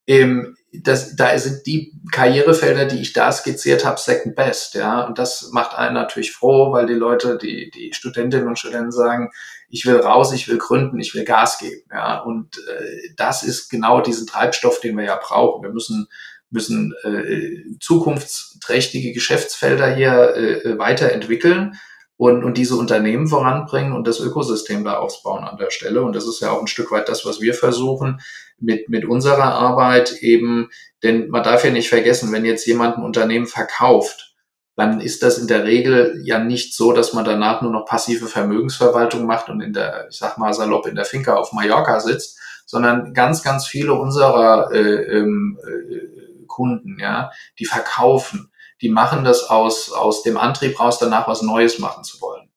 ähm, 0.08 0.56
das, 0.82 1.16
da 1.16 1.38
sind 1.38 1.66
die 1.68 1.94
Karrierefelder, 2.12 2.86
die 2.86 3.02
ich 3.02 3.14
da 3.14 3.32
skizziert 3.32 3.86
habe, 3.86 4.00
second 4.00 4.36
best, 4.36 4.74
ja. 4.74 5.06
Und 5.06 5.20
das 5.20 5.52
macht 5.52 5.78
einen 5.78 5.94
natürlich 5.94 6.32
froh, 6.32 6.72
weil 6.72 6.88
die 6.88 6.94
Leute, 6.94 7.38
die, 7.38 7.70
die 7.70 7.94
Studentinnen 7.94 8.48
und 8.48 8.58
Studenten 8.58 8.92
sagen, 8.92 9.32
ich 9.70 9.86
will 9.86 9.98
raus, 9.98 10.34
ich 10.34 10.48
will 10.48 10.58
gründen, 10.58 11.00
ich 11.00 11.14
will 11.14 11.26
Gas 11.26 11.60
geben, 11.60 11.84
ja. 11.92 12.20
Und 12.20 12.58
äh, 12.58 13.10
das 13.18 13.44
ist 13.44 13.70
genau 13.70 14.02
diesen 14.02 14.26
Treibstoff, 14.28 14.80
den 14.80 14.98
wir 14.98 15.06
ja 15.06 15.20
brauchen. 15.22 15.64
Wir 15.64 15.72
müssen 15.72 16.08
müssen 16.54 16.94
äh, 17.04 17.78
zukunftsträchtige 17.80 19.12
Geschäftsfelder 19.12 19.96
hier 19.96 20.36
äh, 20.36 20.78
weiterentwickeln 20.78 21.80
und, 22.24 22.46
und 22.46 22.58
diese 22.58 22.78
Unternehmen 22.78 23.28
voranbringen 23.28 23.92
und 23.92 24.08
das 24.08 24.22
Ökosystem 24.22 24.86
da 24.86 24.94
aufbauen 24.94 25.44
an 25.44 25.58
der 25.58 25.72
Stelle. 25.72 26.04
Und 26.04 26.16
das 26.16 26.26
ist 26.26 26.40
ja 26.40 26.52
auch 26.52 26.62
ein 26.62 26.68
Stück 26.68 26.90
weit 26.90 27.10
das, 27.10 27.26
was 27.26 27.42
wir 27.42 27.54
versuchen 27.54 28.22
mit, 28.58 28.88
mit 28.88 29.04
unserer 29.04 29.54
Arbeit 29.56 30.14
eben, 30.22 30.70
denn 31.04 31.28
man 31.28 31.44
darf 31.44 31.66
ja 31.66 31.72
nicht 31.72 31.90
vergessen, 31.90 32.32
wenn 32.32 32.46
jetzt 32.46 32.66
jemand 32.66 32.96
ein 32.96 33.04
Unternehmen 33.04 33.46
verkauft, 33.46 34.36
dann 34.78 35.02
ist 35.02 35.22
das 35.22 35.38
in 35.38 35.48
der 35.48 35.66
Regel 35.66 36.22
ja 36.24 36.40
nicht 36.40 36.74
so, 36.74 36.94
dass 36.94 37.12
man 37.12 37.26
danach 37.26 37.62
nur 37.62 37.74
noch 37.74 37.86
passive 37.86 38.28
Vermögensverwaltung 38.28 39.26
macht 39.26 39.50
und 39.50 39.60
in 39.60 39.74
der, 39.74 40.08
ich 40.10 40.18
sag 40.18 40.38
mal 40.38 40.54
salopp, 40.54 40.88
in 40.88 40.96
der 40.96 41.04
Finca 41.04 41.36
auf 41.36 41.52
Mallorca 41.52 42.00
sitzt, 42.00 42.40
sondern 42.66 43.14
ganz, 43.14 43.44
ganz 43.44 43.68
viele 43.68 43.96
unserer 43.96 44.72
äh, 44.72 45.18
ähm, 45.18 45.60
äh, 45.62 46.46
Kunden, 46.48 47.00
ja, 47.02 47.32
die 47.60 47.66
verkaufen 47.66 48.50
die 48.84 48.90
machen 48.90 49.24
das 49.24 49.50
aus, 49.50 49.92
aus 49.92 50.24
dem 50.24 50.38
Antrieb 50.38 50.80
raus, 50.80 51.00
danach 51.00 51.28
was 51.28 51.42
Neues 51.42 51.80
machen 51.80 52.04
zu 52.04 52.20
wollen. 52.20 52.50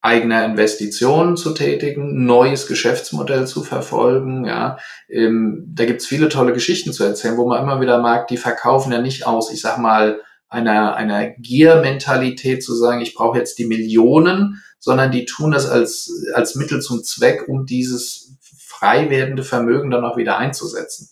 Eigener 0.00 0.44
Investitionen 0.44 1.36
zu 1.36 1.54
tätigen, 1.54 2.24
neues 2.24 2.66
Geschäftsmodell 2.66 3.46
zu 3.46 3.62
verfolgen, 3.62 4.44
ja. 4.44 4.78
Ähm, 5.08 5.64
da 5.72 5.84
gibt's 5.84 6.06
viele 6.06 6.28
tolle 6.28 6.52
Geschichten 6.52 6.92
zu 6.92 7.04
erzählen, 7.04 7.36
wo 7.36 7.46
man 7.46 7.62
immer 7.62 7.80
wieder 7.80 8.02
mag, 8.02 8.26
die 8.26 8.36
verkaufen 8.36 8.90
ja 8.92 9.00
nicht 9.00 9.28
aus, 9.28 9.52
ich 9.52 9.60
sag 9.60 9.78
mal, 9.78 10.20
einer, 10.48 10.96
einer 10.96 11.30
Gier-Mentalität 11.30 12.64
zu 12.64 12.74
sagen, 12.74 13.00
ich 13.00 13.14
brauche 13.14 13.38
jetzt 13.38 13.58
die 13.60 13.64
Millionen, 13.64 14.60
sondern 14.80 15.12
die 15.12 15.24
tun 15.24 15.52
das 15.52 15.68
als, 15.68 16.12
als 16.34 16.56
Mittel 16.56 16.80
zum 16.82 17.04
Zweck, 17.04 17.48
um 17.48 17.64
dieses 17.64 18.36
frei 18.58 19.08
werdende 19.08 19.44
Vermögen 19.44 19.92
dann 19.92 20.04
auch 20.04 20.16
wieder 20.16 20.36
einzusetzen. 20.36 21.11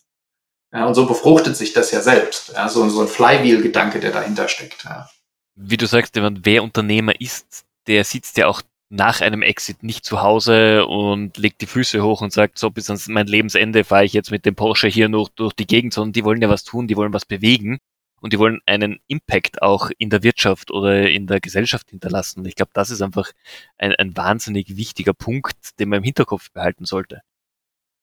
Ja, 0.73 0.87
und 0.87 0.95
so 0.95 1.07
befruchtet 1.07 1.57
sich 1.57 1.73
das 1.73 1.91
ja 1.91 2.01
selbst. 2.01 2.53
Ja, 2.55 2.69
so, 2.69 2.89
so 2.89 3.03
ein 3.03 3.09
Flywheel-Gedanke, 3.09 3.99
der 3.99 4.13
dahinter 4.13 4.49
steckt. 4.49 4.85
Ja. 4.85 5.09
Wie 5.57 5.77
du 5.77 5.87
sagst, 5.87 6.15
wer 6.17 6.63
Unternehmer 6.63 7.21
ist, 7.21 7.65
der 7.87 8.05
sitzt 8.05 8.37
ja 8.37 8.47
auch 8.47 8.63
nach 8.89 9.21
einem 9.21 9.43
Exit 9.43 9.83
nicht 9.83 10.05
zu 10.05 10.23
Hause 10.23 10.87
und 10.87 11.39
legt 11.39 11.61
die 11.61 11.67
Füße 11.67 12.03
hoch 12.03 12.23
und 12.23 12.33
sagt, 12.33 12.59
so 12.59 12.71
bis 12.71 12.91
ans 12.91 13.09
mein 13.09 13.27
Lebensende 13.27 13.85
fahre 13.85 14.05
ich 14.05 14.13
jetzt 14.13 14.33
mit 14.33 14.45
dem 14.45 14.57
Porsche 14.57 14.89
hier 14.89 15.09
noch 15.09 15.29
durch 15.29 15.53
die 15.53 15.67
Gegend, 15.67 15.95
sondern 15.95 16.13
die 16.13 16.25
wollen 16.25 16.43
ja 16.43 16.49
was 16.49 16.65
tun, 16.65 16.89
die 16.89 16.97
wollen 16.97 17.13
was 17.13 17.25
bewegen 17.25 17.79
und 18.21 18.33
die 18.33 18.39
wollen 18.39 18.61
einen 18.67 18.99
Impact 19.07 19.63
auch 19.63 19.91
in 19.99 20.11
der 20.11 20.25
Wirtschaft 20.25 20.73
oder 20.73 21.09
in 21.09 21.29
der 21.29 21.41
Gesellschaft 21.41 21.91
hinterlassen. 21.91 22.41
Und 22.41 22.47
ich 22.47 22.57
glaube, 22.57 22.73
das 22.75 22.91
ist 22.91 23.01
einfach 23.01 23.31
ein, 23.79 23.95
ein 23.95 24.17
wahnsinnig 24.17 24.77
wichtiger 24.77 25.15
Punkt, 25.15 25.79
den 25.79 25.89
man 25.89 25.99
im 25.99 26.05
Hinterkopf 26.05 26.51
behalten 26.51 26.85
sollte. 26.85 27.23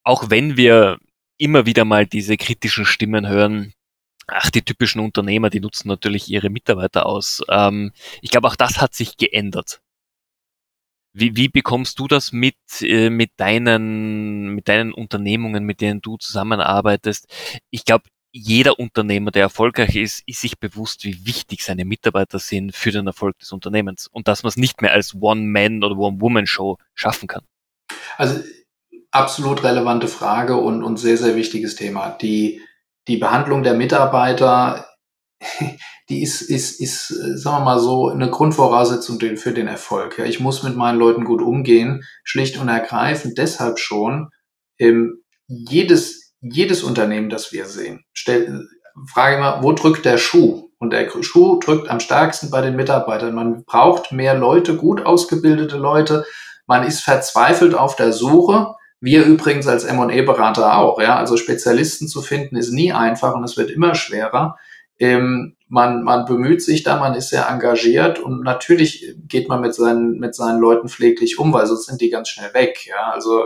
Auch 0.03 0.29
wenn 0.29 0.55
wir 0.55 0.99
immer 1.37 1.65
wieder 1.65 1.85
mal 1.85 2.05
diese 2.05 2.37
kritischen 2.37 2.85
Stimmen 2.85 3.27
hören, 3.27 3.73
ach, 4.27 4.49
die 4.49 4.61
typischen 4.61 5.01
Unternehmer, 5.01 5.49
die 5.49 5.59
nutzen 5.59 5.87
natürlich 5.87 6.29
ihre 6.29 6.49
Mitarbeiter 6.49 7.05
aus. 7.05 7.41
Ähm, 7.49 7.91
ich 8.21 8.29
glaube, 8.29 8.47
auch 8.47 8.55
das 8.55 8.81
hat 8.81 8.93
sich 8.93 9.17
geändert. 9.17 9.81
Wie, 11.13 11.35
wie 11.35 11.49
bekommst 11.49 11.97
du 11.99 12.07
das 12.07 12.31
mit, 12.31 12.55
äh, 12.81 13.09
mit 13.09 13.31
deinen, 13.37 14.49
mit 14.49 14.67
deinen 14.67 14.93
Unternehmungen, 14.93 15.63
mit 15.63 15.81
denen 15.81 16.01
du 16.01 16.17
zusammenarbeitest? 16.17 17.27
Ich 17.71 17.85
glaube, 17.85 18.09
jeder 18.31 18.77
Unternehmer, 18.77 19.31
der 19.31 19.43
erfolgreich 19.43 19.95
ist, 19.95 20.21
ist 20.27 20.41
sich 20.41 20.59
bewusst, 20.59 21.05
wie 21.05 21.25
wichtig 21.25 21.63
seine 21.63 21.85
Mitarbeiter 21.85 22.37
sind 22.37 22.75
für 22.75 22.91
den 22.91 23.07
Erfolg 23.07 23.39
des 23.39 23.51
Unternehmens 23.51 24.07
und 24.07 24.27
dass 24.27 24.43
man 24.43 24.49
es 24.49 24.57
nicht 24.57 24.81
mehr 24.81 24.91
als 24.91 25.15
One-Man- 25.15 25.83
oder 25.83 25.97
One-Woman-Show 25.97 26.77
schaffen 26.93 27.27
kann. 27.27 27.43
Also 28.17 28.43
absolut 29.17 29.63
relevante 29.63 30.07
Frage 30.07 30.57
und, 30.57 30.83
und 30.83 30.97
sehr, 30.97 31.17
sehr 31.17 31.35
wichtiges 31.35 31.75
Thema. 31.75 32.09
Die, 32.09 32.61
die 33.07 33.17
Behandlung 33.17 33.63
der 33.63 33.73
Mitarbeiter, 33.73 34.87
die 36.09 36.21
ist, 36.21 36.41
ist, 36.41 36.79
ist, 36.79 37.07
sagen 37.07 37.57
wir 37.57 37.65
mal 37.65 37.79
so, 37.79 38.09
eine 38.09 38.29
Grundvoraussetzung 38.29 39.19
für 39.37 39.51
den 39.51 39.67
Erfolg. 39.67 40.17
Ja, 40.17 40.25
ich 40.25 40.39
muss 40.39 40.63
mit 40.63 40.75
meinen 40.75 40.99
Leuten 40.99 41.25
gut 41.25 41.41
umgehen, 41.41 42.03
schlicht 42.23 42.57
und 42.57 42.69
ergreifend 42.69 43.37
deshalb 43.37 43.79
schon. 43.79 44.29
Ähm, 44.79 45.23
jedes, 45.47 46.33
jedes 46.41 46.83
Unternehmen, 46.83 47.29
das 47.29 47.51
wir 47.51 47.65
sehen, 47.65 48.03
stell, 48.13 48.67
frage 49.11 49.39
mal, 49.39 49.63
wo 49.63 49.71
drückt 49.73 50.05
der 50.05 50.17
Schuh? 50.17 50.69
Und 50.79 50.91
der 50.91 51.09
Schuh 51.21 51.59
drückt 51.59 51.89
am 51.89 51.99
stärksten 51.99 52.51
bei 52.51 52.61
den 52.61 52.75
Mitarbeitern. 52.75 53.33
Man 53.33 53.63
braucht 53.65 54.11
mehr 54.11 54.35
Leute, 54.35 54.75
gut 54.75 55.03
ausgebildete 55.03 55.77
Leute. 55.77 56.23
Man 56.67 56.83
ist 56.85 57.01
verzweifelt 57.01 57.73
auf 57.73 57.95
der 57.95 58.13
Suche 58.13 58.75
wir 58.99 59.25
übrigens 59.25 59.67
als 59.67 59.83
M&E-Berater 59.83 60.77
auch, 60.77 60.99
ja. 60.99 61.17
Also 61.17 61.37
Spezialisten 61.37 62.07
zu 62.07 62.21
finden 62.21 62.55
ist 62.55 62.71
nie 62.71 62.93
einfach 62.93 63.35
und 63.35 63.43
es 63.43 63.57
wird 63.57 63.69
immer 63.69 63.95
schwerer. 63.95 64.57
Ähm, 64.99 65.55
man, 65.67 66.03
man 66.03 66.25
bemüht 66.25 66.61
sich 66.61 66.83
da, 66.83 66.97
man 66.97 67.13
ist 67.13 67.29
sehr 67.29 67.47
engagiert 67.47 68.19
und 68.19 68.43
natürlich 68.43 69.15
geht 69.27 69.49
man 69.49 69.61
mit 69.61 69.75
seinen, 69.75 70.17
mit 70.17 70.33
seinen 70.33 70.59
Leuten 70.59 70.87
pfleglich 70.87 71.37
um, 71.37 71.53
weil 71.53 71.67
sonst 71.67 71.85
sind 71.85 72.01
die 72.01 72.09
ganz 72.09 72.29
schnell 72.29 72.53
weg, 72.53 72.87
ja. 72.87 73.11
Also 73.11 73.43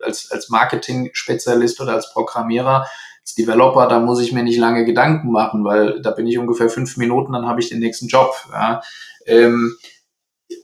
als, 0.00 0.30
als 0.30 0.48
Marketing-Spezialist 0.48 1.80
oder 1.80 1.92
als 1.92 2.12
Programmierer, 2.12 2.86
als 3.20 3.34
Developer, 3.34 3.88
da 3.88 4.00
muss 4.00 4.20
ich 4.20 4.32
mir 4.32 4.42
nicht 4.42 4.58
lange 4.58 4.84
Gedanken 4.84 5.30
machen, 5.30 5.64
weil 5.64 6.00
da 6.00 6.12
bin 6.12 6.26
ich 6.26 6.38
ungefähr 6.38 6.70
fünf 6.70 6.96
Minuten, 6.96 7.32
dann 7.32 7.46
habe 7.46 7.60
ich 7.60 7.68
den 7.68 7.80
nächsten 7.80 8.08
Job, 8.08 8.34
ja. 8.52 8.80
Ähm, 9.26 9.76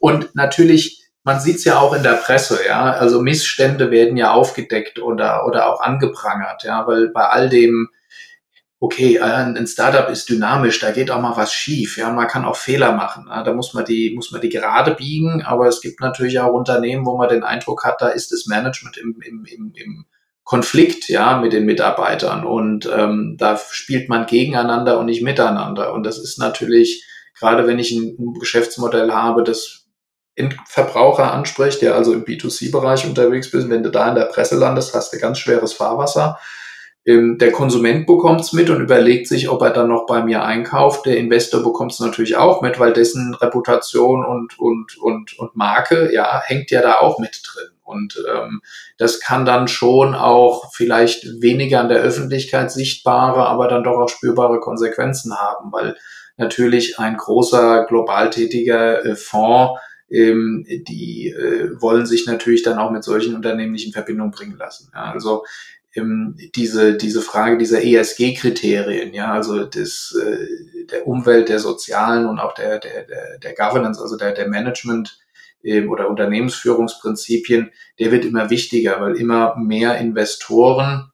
und 0.01 0.35
natürlich 0.35 1.00
man 1.23 1.41
sieht 1.41 1.57
es 1.57 1.65
ja 1.65 1.79
auch 1.79 1.95
in 1.95 2.03
der 2.03 2.15
Presse, 2.15 2.61
ja. 2.67 2.93
Also 2.93 3.21
Missstände 3.21 3.91
werden 3.91 4.17
ja 4.17 4.33
aufgedeckt 4.33 5.01
oder, 5.01 5.47
oder 5.47 5.73
auch 5.73 5.81
angeprangert, 5.81 6.65
ja, 6.65 6.87
weil 6.87 7.09
bei 7.11 7.27
all 7.27 7.49
dem, 7.49 7.89
okay, 8.79 9.17
äh, 9.17 9.23
ein 9.23 9.67
Startup 9.67 10.09
ist 10.09 10.31
dynamisch, 10.31 10.81
da 10.81 10.91
geht 10.93 11.11
auch 11.11 11.21
mal 11.21 11.37
was 11.37 11.53
schief, 11.53 11.99
ja, 11.99 12.11
man 12.11 12.29
kann 12.29 12.45
auch 12.45 12.57
Fehler 12.57 12.93
machen, 12.93 13.27
ja? 13.29 13.43
da 13.43 13.53
muss 13.53 13.75
man 13.75 13.85
die, 13.85 14.13
muss 14.15 14.31
man 14.33 14.41
die 14.41 14.49
gerade 14.49 14.95
biegen, 14.95 15.43
aber 15.43 15.69
es 15.69 15.83
gibt 15.83 16.01
natürlich 16.01 16.41
auch 16.41 16.53
Unternehmen, 16.53 17.05
wo 17.05 17.17
man 17.17 17.29
den 17.29 17.45
Eindruck 17.45 17.85
hat, 17.85 18.01
da 18.01 18.09
ist 18.09 18.33
das 18.33 18.47
Management 18.47 18.97
im, 18.97 19.21
im, 19.23 19.45
im, 19.45 19.73
im 19.75 20.07
Konflikt, 20.45 21.09
ja, 21.09 21.39
mit 21.39 21.53
den 21.53 21.67
Mitarbeitern 21.67 22.45
und 22.45 22.91
ähm, 22.93 23.37
da 23.39 23.61
spielt 23.71 24.09
man 24.09 24.27
gegeneinander 24.27 24.99
und 24.99 25.07
nicht 25.07 25.23
miteinander 25.23 25.93
und 25.93 26.05
das 26.05 26.19
ist 26.19 26.39
natürlich 26.39 27.05
gerade 27.39 27.67
wenn 27.67 27.79
ich 27.79 27.91
ein 27.93 28.35
Geschäftsmodell 28.39 29.11
habe, 29.13 29.43
das 29.43 29.80
Verbraucher 30.67 31.33
anspricht, 31.33 31.83
der 31.83 31.95
also 31.95 32.13
im 32.13 32.25
B2C-Bereich 32.25 33.07
unterwegs 33.07 33.51
bist, 33.51 33.69
wenn 33.69 33.83
du 33.83 33.91
da 33.91 34.09
in 34.09 34.15
der 34.15 34.27
Presse 34.27 34.57
landest, 34.57 34.95
hast 34.95 35.13
du 35.13 35.19
ganz 35.19 35.39
schweres 35.39 35.73
Fahrwasser. 35.73 36.39
Ähm, 37.07 37.39
der 37.39 37.51
Konsument 37.53 38.07
bekommt 38.07 38.43
es 38.43 38.53
mit 38.53 38.69
und 38.69 38.81
überlegt 38.81 39.27
sich, 39.27 39.49
ob 39.49 39.63
er 39.63 39.71
dann 39.71 39.89
noch 39.89 40.07
bei 40.07 40.23
mir 40.23 40.45
einkauft. 40.45 41.07
Der 41.07 41.17
Investor 41.17 41.63
bekommt 41.63 41.93
es 41.93 42.01
natürlich 42.01 42.37
auch 42.37 42.61
mit, 42.61 42.79
weil 42.79 42.93
dessen 42.93 43.35
Reputation 43.35 44.25
und, 44.25 44.59
und, 44.59 44.99
und, 44.99 45.39
und 45.39 45.57
Marke 45.57 46.13
ja, 46.13 46.43
hängt 46.45 46.71
ja 46.71 46.83
da 46.83 46.99
auch 46.99 47.19
mit 47.19 47.43
drin. 47.45 47.71
Und 47.83 48.23
ähm, 48.33 48.61
das 48.99 49.19
kann 49.19 49.45
dann 49.45 49.67
schon 49.67 50.15
auch 50.15 50.73
vielleicht 50.73 51.25
weniger 51.41 51.81
an 51.81 51.89
der 51.89 51.99
Öffentlichkeit 51.99 52.71
sichtbare, 52.71 53.47
aber 53.47 53.67
dann 53.67 53.83
doch 53.83 53.99
auch 53.99 54.09
spürbare 54.09 54.61
Konsequenzen 54.61 55.37
haben, 55.37 55.73
weil 55.73 55.97
natürlich 56.37 56.99
ein 56.99 57.17
großer 57.17 57.87
global 57.87 58.31
tätiger 58.31 59.05
äh, 59.05 59.17
Fonds 59.17 59.81
ähm, 60.11 60.67
die 60.67 61.29
äh, 61.29 61.81
wollen 61.81 62.07
sich 62.07 62.27
natürlich 62.27 62.63
dann 62.63 62.79
auch 62.79 62.91
mit 62.91 63.05
solchen 63.05 63.35
Unternehmen 63.35 63.73
nicht 63.73 63.87
in 63.87 63.93
Verbindung 63.93 64.31
bringen 64.31 64.57
lassen. 64.59 64.91
Ja, 64.95 65.13
also 65.13 65.45
ähm, 65.95 66.37
diese, 66.55 66.97
diese 66.97 67.23
Frage 67.23 67.59
dieser 67.59 67.83
ESG-Kriterien, 67.83 69.13
ja, 69.13 69.33
also 69.33 69.65
des, 69.65 70.17
äh, 70.21 70.85
der 70.87 71.07
Umwelt, 71.07 71.49
der 71.49 71.59
sozialen 71.59 72.27
und 72.27 72.39
auch 72.39 72.55
der, 72.55 72.79
der, 72.79 73.05
der, 73.05 73.39
der 73.39 73.55
Governance, 73.55 74.01
also 74.01 74.17
der, 74.17 74.33
der 74.33 74.49
Management 74.49 75.19
ähm, 75.63 75.91
oder 75.91 76.09
Unternehmensführungsprinzipien, 76.09 77.71
der 77.99 78.13
wird 78.13 78.25
immer 78.25 78.51
wichtiger, 78.51 79.01
weil 79.01 79.17
immer 79.17 79.57
mehr 79.57 79.99
Investoren 79.99 81.11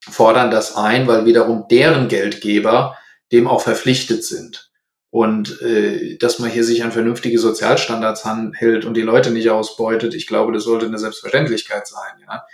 fordern 0.00 0.50
das 0.50 0.76
ein, 0.76 1.06
weil 1.06 1.24
wiederum 1.24 1.66
deren 1.70 2.08
Geldgeber 2.08 2.96
dem 3.30 3.46
auch 3.46 3.60
verpflichtet 3.60 4.24
sind. 4.24 4.67
Und 5.10 5.62
äh, 5.62 6.18
dass 6.18 6.38
man 6.38 6.50
hier 6.50 6.64
sich 6.64 6.84
an 6.84 6.92
vernünftige 6.92 7.38
Sozialstandards 7.38 8.24
hält 8.54 8.84
und 8.84 8.94
die 8.94 9.02
Leute 9.02 9.30
nicht 9.30 9.48
ausbeutet, 9.48 10.14
ich 10.14 10.26
glaube, 10.26 10.52
das 10.52 10.64
sollte 10.64 10.86
eine 10.86 10.98
Selbstverständlichkeit 10.98 11.86
sein. 11.86 12.20
Ja? 12.26 12.44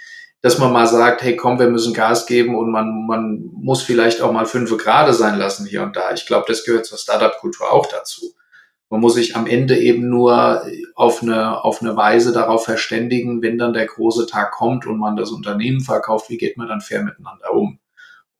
Dass 0.40 0.58
man 0.58 0.72
mal 0.72 0.86
sagt, 0.86 1.22
hey 1.22 1.34
komm, 1.36 1.58
wir 1.58 1.68
müssen 1.68 1.94
Gas 1.94 2.26
geben 2.26 2.54
und 2.54 2.70
man, 2.70 3.06
man 3.06 3.50
muss 3.52 3.82
vielleicht 3.82 4.20
auch 4.20 4.30
mal 4.30 4.46
fünf 4.46 4.76
Grade 4.78 5.14
sein 5.14 5.36
lassen 5.36 5.66
hier 5.66 5.82
und 5.82 5.96
da. 5.96 6.12
Ich 6.12 6.26
glaube, 6.26 6.44
das 6.46 6.64
gehört 6.64 6.86
zur 6.86 6.98
Startup-Kultur 6.98 7.72
auch 7.72 7.86
dazu. 7.86 8.34
Man 8.88 9.00
muss 9.00 9.14
sich 9.14 9.34
am 9.34 9.48
Ende 9.48 9.76
eben 9.76 10.08
nur 10.08 10.64
auf 10.94 11.22
eine, 11.22 11.64
auf 11.64 11.82
eine 11.82 11.96
Weise 11.96 12.32
darauf 12.32 12.64
verständigen, 12.64 13.42
wenn 13.42 13.58
dann 13.58 13.72
der 13.72 13.86
große 13.86 14.26
Tag 14.26 14.52
kommt 14.52 14.86
und 14.86 14.98
man 14.98 15.16
das 15.16 15.32
Unternehmen 15.32 15.80
verkauft, 15.80 16.30
wie 16.30 16.36
geht 16.36 16.56
man 16.56 16.68
dann 16.68 16.80
fair 16.80 17.02
miteinander 17.02 17.52
um. 17.52 17.80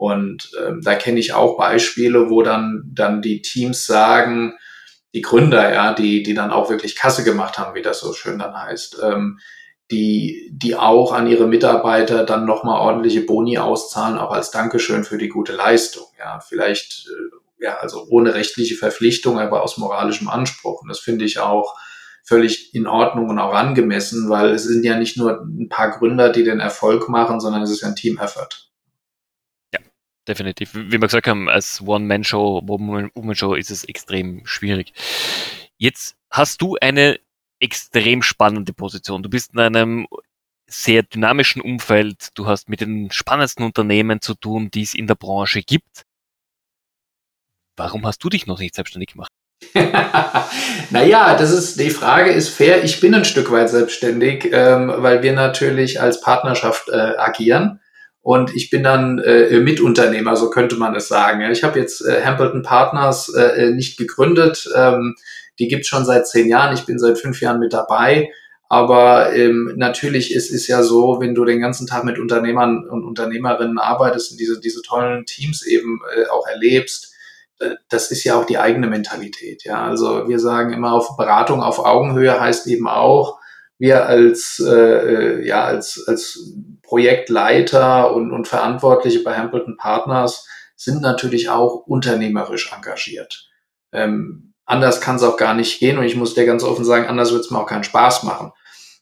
Und 0.05 0.51
ähm, 0.63 0.83
da 0.83 0.97
kenne 0.97 1.19
ich 1.19 1.33
auch 1.33 1.57
Beispiele, 1.57 2.29
wo 2.29 2.43
dann, 2.43 2.83
dann 2.93 3.23
die 3.23 3.41
Teams 3.41 3.87
sagen, 3.87 4.53
die 5.15 5.23
Gründer, 5.23 5.73
ja, 5.73 5.95
die, 5.95 6.23
die 6.23 6.35
dann 6.35 6.51
auch 6.51 6.69
wirklich 6.69 6.95
Kasse 6.95 7.25
gemacht 7.25 7.57
haben, 7.57 7.75
wie 7.75 7.81
das 7.81 8.01
so 8.01 8.13
schön 8.13 8.39
dann 8.39 8.55
heißt, 8.55 8.99
ähm, 9.03 9.39
die, 9.91 10.51
die 10.53 10.77
auch 10.77 11.15
an 11.15 11.27
ihre 11.27 11.47
Mitarbeiter 11.47 12.25
dann 12.25 12.45
nochmal 12.45 12.81
ordentliche 12.81 13.23
Boni 13.23 13.57
auszahlen, 13.57 14.19
auch 14.19 14.31
als 14.31 14.51
Dankeschön 14.51 15.05
für 15.05 15.17
die 15.17 15.29
gute 15.29 15.55
Leistung. 15.55 16.05
Ja, 16.19 16.41
vielleicht, 16.41 17.09
äh, 17.09 17.65
ja, 17.65 17.79
also 17.79 18.05
ohne 18.11 18.35
rechtliche 18.35 18.75
Verpflichtung, 18.75 19.39
aber 19.39 19.63
aus 19.63 19.79
moralischem 19.79 20.29
Anspruch. 20.29 20.83
Und 20.83 20.89
das 20.89 20.99
finde 21.01 21.25
ich 21.25 21.39
auch 21.39 21.79
völlig 22.25 22.75
in 22.75 22.87
Ordnung 22.87 23.31
und 23.31 23.39
auch 23.39 23.55
angemessen, 23.55 24.29
weil 24.29 24.51
es 24.51 24.65
sind 24.65 24.85
ja 24.85 24.99
nicht 24.99 25.17
nur 25.17 25.41
ein 25.41 25.71
paar 25.71 25.93
Gründer, 25.93 26.29
die 26.29 26.45
den 26.45 26.61
Erfolg 26.61 27.09
machen, 27.09 27.41
sondern 27.41 27.63
es 27.63 27.71
ist 27.71 27.81
ja 27.81 27.89
ein 27.89 27.97
Team-Effort 27.97 28.74
definitiv. 30.29 30.75
Wie 30.75 30.93
wir 30.93 30.99
gesagt 30.99 31.27
haben, 31.27 31.49
als 31.49 31.81
One-Man-Show, 31.81 32.63
Woman-Show 32.67 33.55
ist 33.55 33.71
es 33.71 33.85
extrem 33.85 34.47
schwierig. 34.47 34.93
Jetzt 35.77 36.17
hast 36.31 36.63
du 36.63 36.77
eine 36.81 37.19
extrem 37.61 38.23
spannende 38.23 38.73
Position. 38.73 39.23
Du 39.23 39.31
bist 39.31 39.53
in 39.53 39.61
einem 39.61 40.07
sehr 40.67 41.03
dynamischen 41.03 41.63
Umfeld. 41.63 42.29
Du 42.35 42.47
hast 42.47 42.69
mit 42.69 42.81
den 42.81 43.11
spannendsten 43.11 43.65
Unternehmen 43.65 44.21
zu 44.21 44.35
tun, 44.35 44.71
die 44.71 44.83
es 44.83 44.95
in 44.95 45.07
der 45.07 45.15
Branche 45.15 45.63
gibt. 45.63 46.05
Warum 47.77 48.07
hast 48.07 48.23
du 48.23 48.29
dich 48.29 48.47
noch 48.47 48.59
nicht 48.59 48.75
selbstständig 48.75 49.13
gemacht? 49.13 49.31
naja, 50.91 51.37
das 51.37 51.51
ist, 51.51 51.81
die 51.81 51.91
Frage 51.91 52.31
ist 52.31 52.49
fair. 52.49 52.85
Ich 52.85 53.01
bin 53.01 53.15
ein 53.15 53.25
Stück 53.25 53.51
weit 53.51 53.71
selbstständig, 53.71 54.51
ähm, 54.53 54.93
weil 54.97 55.23
wir 55.23 55.33
natürlich 55.33 56.01
als 56.01 56.21
Partnerschaft 56.21 56.89
äh, 56.89 57.17
agieren. 57.17 57.81
Und 58.25 58.57
ich 58.57 58.71
bin 58.71 58.83
dann 58.83 59.19
äh, 59.19 59.61
Mitunternehmer, 59.61 60.35
so 60.35 60.49
könnte 60.49 60.77
man 60.77 60.97
es 60.97 61.09
sagen. 61.09 61.43
Ich 61.51 61.63
habe 61.63 61.79
jetzt 61.79 62.01
äh, 62.01 62.25
Hambleton 62.25 62.63
Partners 62.63 63.29
äh, 63.35 63.71
nicht 63.73 63.99
gegründet. 63.99 64.67
Ähm, 64.75 65.15
die 65.59 65.69
gibt 65.69 65.85
schon 65.85 66.07
seit 66.07 66.27
zehn 66.27 66.49
Jahren. 66.49 66.75
Ich 66.75 66.87
bin 66.87 66.99
seit 66.99 67.19
fünf 67.19 67.43
Jahren 67.43 67.61
mit 67.61 67.75
dabei. 67.75 68.31
Aber 68.71 69.35
ähm, 69.35 69.75
natürlich 69.77 70.35
ist 70.35 70.51
es 70.51 70.67
ja 70.69 70.83
so, 70.83 71.21
wenn 71.21 71.35
du 71.35 71.45
den 71.45 71.61
ganzen 71.61 71.87
Tag 71.87 72.05
mit 72.05 72.19
Unternehmern 72.19 72.89
und 72.89 73.05
Unternehmerinnen 73.05 73.79
arbeitest 73.79 74.33
und 74.33 74.41
diese, 74.41 74.59
diese 74.59 74.81
tollen 74.81 75.27
Teams 75.27 75.67
eben 75.67 76.01
äh, 76.17 76.27
auch 76.29 76.47
erlebst, 76.47 77.15
äh, 77.59 77.73
das 77.91 78.11
ist 78.11 78.25
ja 78.25 78.37
auch 78.37 78.47
die 78.47 78.57
eigene 78.57 78.87
Mentalität. 78.87 79.65
Ja, 79.65 79.85
also 79.85 80.31
wir 80.31 80.39
sagen 80.39 80.73
immer 80.73 80.95
auf 80.95 81.15
Beratung 81.19 81.63
auf 81.63 81.79
Augenhöhe 81.79 82.41
heißt 82.41 82.67
eben 82.69 82.89
auch, 82.89 83.39
wir 83.77 84.07
als, 84.07 84.63
äh, 84.67 84.73
äh, 84.73 85.47
ja, 85.47 85.65
als, 85.65 86.03
als 86.07 86.55
Projektleiter 86.85 88.15
und, 88.15 88.33
und 88.33 88.49
Verantwortliche 88.49 89.23
bei 89.23 89.37
Hambleton 89.37 89.77
Partners 89.77 90.47
sind 90.77 91.03
natürlich 91.03 91.49
auch 91.49 91.87
unternehmerisch 91.87 92.73
engagiert. 92.73 93.49
Ähm, 93.93 94.55
anders 94.65 95.01
kann 95.01 95.17
es 95.17 95.23
auch 95.23 95.37
gar 95.37 95.55
nicht 95.55 95.81
gehen 95.81 95.99
und 95.99 96.05
ich 96.05 96.17
muss 96.17 96.35
dir 96.35 96.47
ganz 96.47 96.63
offen 96.63 96.85
sagen, 96.85 97.07
anders 97.07 97.33
wird 97.33 97.45
es 97.45 97.51
mir 97.51 97.59
auch 97.59 97.67
keinen 97.67 97.85
Spaß 97.85 98.25
machen. 98.25 98.53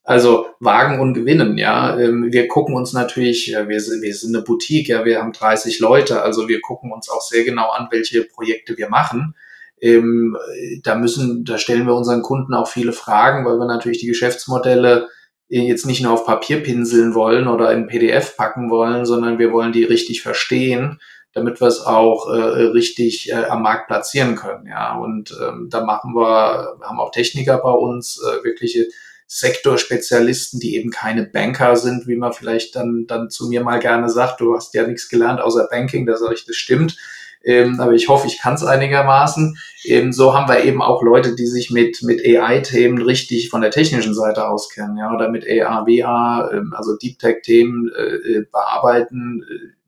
Also 0.05 0.47
wagen 0.59 1.01
und 1.01 1.15
gewinnen, 1.15 1.59
ja. 1.59 1.97
Ähm, 1.99 2.33
wir 2.33 2.49
gucken 2.49 2.75
uns 2.75 2.93
natürlich, 2.93 3.49
wir, 3.49 3.69
wir 3.69 4.15
sind 4.15 4.35
eine 4.35 4.45
Boutique, 4.45 4.89
ja, 4.89 5.05
wir 5.05 5.21
haben 5.21 5.33
30 5.33 5.79
Leute, 5.79 6.23
also 6.23 6.49
wir 6.49 6.61
gucken 6.61 6.93
uns 6.93 7.09
auch 7.09 7.21
sehr 7.21 7.45
genau 7.45 7.71
an, 7.71 7.89
welche 7.91 8.25
Projekte 8.25 8.77
wir 8.77 8.89
machen. 8.89 9.37
Ähm, 9.81 10.37
da 10.83 10.97
müssen, 10.97 11.45
da 11.45 11.59
stellen 11.59 11.87
wir 11.87 11.95
unseren 11.95 12.23
Kunden 12.23 12.55
auch 12.55 12.69
viele 12.69 12.93
Fragen, 12.93 13.45
weil 13.45 13.59
wir 13.59 13.67
natürlich 13.67 13.99
die 13.99 14.07
Geschäftsmodelle 14.07 15.09
jetzt 15.49 15.87
nicht 15.87 16.03
nur 16.03 16.13
auf 16.13 16.27
Papier 16.27 16.63
pinseln 16.63 17.15
wollen 17.15 17.47
oder 17.47 17.73
in 17.73 17.87
PDF 17.87 18.37
packen 18.37 18.71
wollen, 18.71 19.05
sondern 19.05 19.39
wir 19.39 19.53
wollen 19.53 19.73
die 19.73 19.85
richtig 19.85 20.23
verstehen, 20.23 20.99
damit 21.35 21.61
wir 21.61 21.69
es 21.69 21.81
auch 21.81 22.29
äh, 22.29 22.39
richtig 22.39 23.31
äh, 23.31 23.45
am 23.45 23.63
Markt 23.63 23.87
platzieren 23.87 24.37
können. 24.37 24.67
Ja, 24.67 24.97
und 24.97 25.37
ähm, 25.43 25.69
da 25.71 25.85
machen 25.85 26.15
wir, 26.15 26.77
haben 26.83 27.01
auch 27.01 27.11
Techniker 27.11 27.59
bei 27.59 27.71
uns, 27.71 28.21
äh, 28.23 28.45
wirkliche 28.45 28.87
Sektorspezialisten, 29.27 30.61
die 30.61 30.77
eben 30.77 30.91
keine 30.91 31.25
Banker 31.25 31.77
sind, 31.77 32.07
wie 32.07 32.17
man 32.17 32.35
vielleicht 32.35 32.77
dann, 32.77 33.07
dann 33.07 33.31
zu 33.31 33.49
mir 33.49 33.63
mal 33.63 33.79
gerne 33.79 34.11
sagt, 34.11 34.41
du 34.41 34.55
hast 34.55 34.75
ja 34.75 34.87
nichts 34.87 35.09
gelernt 35.09 35.41
außer 35.41 35.69
Banking, 35.71 36.05
da 36.05 36.17
sage 36.17 36.35
ich, 36.35 36.45
das 36.45 36.57
stimmt 36.57 36.97
ähm, 37.45 37.81
aber 37.81 37.93
ich 37.93 38.09
hoffe, 38.09 38.27
ich 38.27 38.39
kann 38.39 38.55
es 38.55 38.65
einigermaßen. 38.65 39.59
Ähm, 39.85 40.13
so 40.13 40.35
haben 40.35 40.49
wir 40.49 40.65
eben 40.65 40.83
auch 40.83 41.03
Leute, 41.03 41.35
die 41.35 41.47
sich 41.47 41.71
mit, 41.71 42.03
mit 42.03 42.25
AI-Themen 42.25 43.03
richtig 43.03 43.51
von 43.51 43.61
der 43.61 43.71
technischen 43.71 44.15
Seite 44.15 44.49
auskennen, 44.49 44.97
ja, 44.97 45.13
oder 45.13 45.29
mit 45.29 45.45
AR, 45.49 45.87
VR, 45.87 46.51
ähm, 46.53 46.75
also 46.77 46.97
Deep 46.97 47.19
Tech-Themen 47.19 47.91
äh, 47.97 48.03
äh, 48.03 48.47
bearbeiten. 48.51 49.45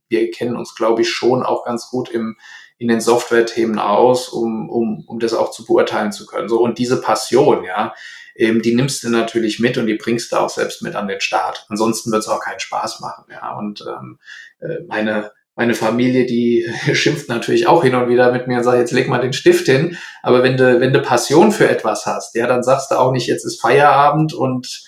Wir 0.08 0.30
kennen 0.30 0.56
uns, 0.56 0.74
glaube 0.74 1.02
ich, 1.02 1.10
schon 1.10 1.42
auch 1.42 1.64
ganz 1.64 1.88
gut 1.90 2.10
im, 2.10 2.36
in 2.78 2.88
den 2.88 3.00
Software-Themen 3.00 3.78
aus, 3.78 4.28
um, 4.28 4.68
um, 4.68 5.04
um 5.06 5.20
das 5.20 5.34
auch 5.34 5.50
zu 5.50 5.64
beurteilen 5.64 6.12
zu 6.12 6.26
können. 6.26 6.48
So, 6.48 6.60
und 6.60 6.78
diese 6.78 7.00
Passion, 7.00 7.64
ja, 7.64 7.94
ähm, 8.36 8.62
die 8.62 8.74
nimmst 8.74 9.04
du 9.04 9.10
natürlich 9.10 9.60
mit 9.60 9.78
und 9.78 9.86
die 9.86 9.94
bringst 9.94 10.32
du 10.32 10.36
auch 10.36 10.50
selbst 10.50 10.82
mit 10.82 10.96
an 10.96 11.06
den 11.06 11.20
Start. 11.20 11.66
Ansonsten 11.68 12.10
wird 12.10 12.22
es 12.22 12.28
auch 12.28 12.40
keinen 12.40 12.60
Spaß 12.60 13.00
machen, 13.00 13.26
ja. 13.30 13.56
Und 13.56 13.84
ähm, 13.86 14.18
äh, 14.60 14.82
meine 14.88 15.30
meine 15.56 15.74
Familie, 15.74 16.26
die 16.26 16.66
schimpft 16.92 17.28
natürlich 17.28 17.66
auch 17.66 17.82
hin 17.82 17.94
und 17.94 18.08
wieder 18.08 18.32
mit 18.32 18.46
mir 18.46 18.58
und 18.58 18.64
sagt, 18.64 18.78
jetzt 18.78 18.92
leg 18.92 19.08
mal 19.08 19.20
den 19.20 19.32
Stift 19.32 19.66
hin. 19.66 19.96
Aber 20.22 20.42
wenn 20.42 20.56
du, 20.56 20.80
wenn 20.80 20.92
du 20.92 21.00
Passion 21.00 21.52
für 21.52 21.68
etwas 21.68 22.06
hast, 22.06 22.34
ja, 22.34 22.46
dann 22.46 22.62
sagst 22.62 22.90
du 22.90 22.96
auch 22.96 23.12
nicht, 23.12 23.26
jetzt 23.26 23.44
ist 23.44 23.60
Feierabend 23.60 24.34
und 24.34 24.84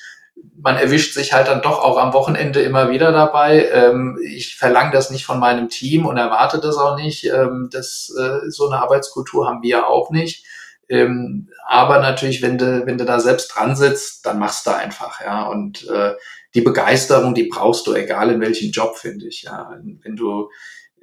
man 0.58 0.76
erwischt 0.76 1.14
sich 1.14 1.32
halt 1.32 1.48
dann 1.48 1.62
doch 1.62 1.82
auch 1.82 1.98
am 1.98 2.12
Wochenende 2.12 2.60
immer 2.60 2.90
wieder 2.90 3.12
dabei. 3.12 3.68
Ähm, 3.70 4.18
ich 4.24 4.56
verlange 4.56 4.90
das 4.90 5.10
nicht 5.10 5.24
von 5.24 5.38
meinem 5.38 5.68
Team 5.68 6.06
und 6.06 6.16
erwarte 6.16 6.60
das 6.60 6.76
auch 6.76 6.96
nicht. 6.96 7.24
Ähm, 7.24 7.68
das, 7.70 8.12
äh, 8.18 8.50
so 8.50 8.68
eine 8.68 8.80
Arbeitskultur 8.80 9.46
haben 9.46 9.62
wir 9.62 9.86
auch 9.88 10.10
nicht. 10.10 10.44
Ähm, 10.88 11.48
aber 11.66 12.00
natürlich, 12.00 12.42
wenn 12.42 12.58
du, 12.58 12.86
wenn 12.86 12.98
du 12.98 13.04
da 13.04 13.20
selbst 13.20 13.54
dran 13.54 13.76
sitzt, 13.76 14.24
dann 14.24 14.38
machst 14.38 14.66
du 14.66 14.70
einfach, 14.70 15.20
ja. 15.20 15.46
Und 15.46 15.88
äh, 15.88 16.14
die 16.56 16.62
Begeisterung, 16.62 17.34
die 17.34 17.44
brauchst 17.44 17.86
du, 17.86 17.92
egal 17.92 18.30
in 18.30 18.40
welchem 18.40 18.70
Job, 18.70 18.96
finde 18.96 19.28
ich. 19.28 19.42
Ja. 19.42 19.78
Wenn 20.02 20.16
du, 20.16 20.50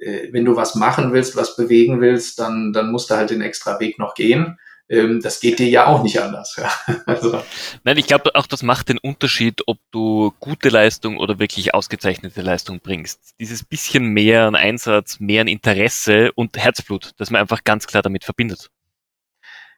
äh, 0.00 0.28
wenn 0.32 0.44
du 0.44 0.56
was 0.56 0.74
machen 0.74 1.12
willst, 1.12 1.36
was 1.36 1.56
bewegen 1.56 2.00
willst, 2.00 2.40
dann, 2.40 2.72
dann 2.72 2.90
musst 2.90 3.08
du 3.08 3.14
halt 3.14 3.30
den 3.30 3.40
extra 3.40 3.78
Weg 3.78 3.98
noch 3.98 4.14
gehen. 4.14 4.58
ähm, 4.88 5.20
das 5.22 5.40
geht 5.40 5.60
dir 5.60 5.68
ja 5.68 5.86
auch 5.86 6.02
nicht 6.02 6.20
anders. 6.20 6.56
Ja. 6.58 6.70
Also. 7.06 7.40
Nein, 7.84 7.96
ich 7.98 8.06
glaube 8.06 8.34
auch, 8.34 8.46
das 8.46 8.62
macht 8.62 8.88
den 8.88 8.98
Unterschied, 8.98 9.62
ob 9.66 9.78
du 9.92 10.32
gute 10.40 10.68
Leistung 10.70 11.18
oder 11.18 11.38
wirklich 11.38 11.72
ausgezeichnete 11.72 12.42
Leistung 12.42 12.80
bringst. 12.80 13.34
Dieses 13.40 13.64
bisschen 13.64 14.08
mehr 14.08 14.46
an 14.46 14.56
Einsatz, 14.56 15.20
mehr 15.20 15.42
an 15.42 15.48
Interesse 15.48 16.32
und 16.34 16.56
Herzblut, 16.56 17.12
das 17.16 17.30
man 17.30 17.40
einfach 17.40 17.62
ganz 17.62 17.86
klar 17.86 18.02
damit 18.02 18.24
verbindet. 18.24 18.70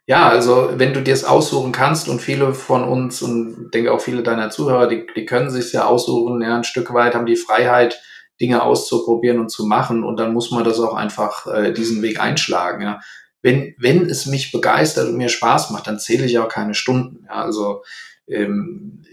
Ja, 0.07 0.29
also 0.29 0.71
wenn 0.77 0.95
du 0.95 1.03
dir 1.03 1.15
es 1.15 1.25
aussuchen 1.25 1.73
kannst 1.73 2.09
und 2.09 2.23
viele 2.23 2.55
von 2.55 2.85
uns 2.85 3.23
und 3.23 3.73
denke 3.73 3.93
auch 3.93 4.01
viele 4.01 4.23
deiner 4.23 4.51
Zuhörer, 4.51 4.87
die, 4.87 5.05
die 5.17 5.27
können 5.27 5.51
sich 5.51 5.73
ja 5.73 5.87
aussuchen, 5.87 6.41
ja, 6.43 6.57
ein 6.57 6.65
Stück 6.65 6.95
weit 6.95 7.15
haben 7.15 7.27
die 7.27 7.37
Freiheit, 7.37 8.01
Dinge 8.41 8.63
auszuprobieren 8.63 9.41
und 9.41 9.51
zu 9.51 9.67
machen 9.67 10.05
und 10.05 10.21
dann 10.21 10.33
muss 10.33 10.51
man 10.51 10.63
das 10.63 10.79
auch 10.79 10.95
einfach 10.95 11.47
äh, 11.47 11.73
diesen 11.73 12.03
Weg 12.03 12.21
einschlagen. 12.21 12.83
Ja 12.83 13.01
wenn, 13.47 13.77
wenn 13.79 14.11
es 14.11 14.27
mich 14.27 14.51
begeistert 14.51 15.09
und 15.09 15.17
mir 15.17 15.29
Spaß 15.29 15.71
macht, 15.71 15.87
dann 15.87 16.01
zähle 16.01 16.27
ich 16.27 16.37
auch 16.41 16.49
keine 16.49 16.75
Stunden. 16.75 17.25
Ja, 17.27 17.45
also 17.45 17.85
ähm, 18.27 19.05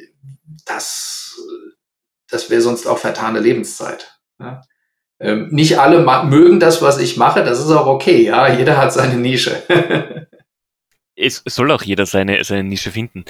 das, 0.66 1.39
das 2.30 2.50
wäre 2.50 2.62
sonst 2.62 2.88
auch 2.88 2.98
vertane 2.98 3.39
Lebenszeit. 3.39 4.20
Ja. 4.39 4.64
Ähm, 5.20 5.50
nicht 5.52 5.78
alle 5.80 6.00
mögen 6.26 6.60
das, 6.60 6.82
was 6.82 6.98
ich 6.98 7.16
mache, 7.16 7.44
das 7.44 7.60
ist 7.60 7.70
auch 7.70 7.86
okay, 7.86 8.24
ja, 8.24 8.52
jeder 8.52 8.78
hat 8.78 8.91
seine 8.91 9.16
Nische. 9.16 9.62
es 11.24 11.43
soll 11.45 11.71
auch 11.71 11.84
jeder 11.84 12.05
seine, 12.05 12.43
seine 12.43 12.63
Nische 12.63 12.91
finden. 12.91 13.26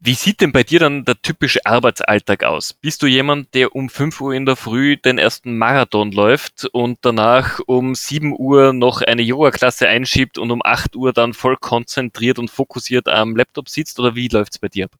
Wie 0.00 0.14
sieht 0.14 0.40
denn 0.40 0.52
bei 0.52 0.62
dir 0.62 0.80
dann 0.80 1.04
der 1.04 1.20
typische 1.20 1.64
Arbeitsalltag 1.64 2.44
aus? 2.44 2.72
Bist 2.72 3.02
du 3.02 3.06
jemand, 3.06 3.54
der 3.54 3.74
um 3.74 3.88
5 3.88 4.20
Uhr 4.20 4.34
in 4.34 4.46
der 4.46 4.56
Früh 4.56 4.96
den 4.96 5.18
ersten 5.18 5.58
Marathon 5.58 6.12
läuft 6.12 6.66
und 6.72 6.98
danach 7.02 7.60
um 7.66 7.94
7 7.94 8.34
Uhr 8.38 8.72
noch 8.72 9.02
eine 9.02 9.22
Yoga-Klasse 9.22 9.88
einschiebt 9.88 10.38
und 10.38 10.50
um 10.50 10.62
8 10.64 10.96
Uhr 10.96 11.12
dann 11.12 11.34
voll 11.34 11.56
konzentriert 11.56 12.38
und 12.38 12.50
fokussiert 12.50 13.08
am 13.08 13.36
Laptop 13.36 13.68
sitzt 13.68 13.98
oder 14.00 14.14
wie 14.14 14.28
läuft's 14.28 14.58
bei 14.58 14.68
dir 14.68 14.86
ab? 14.86 14.92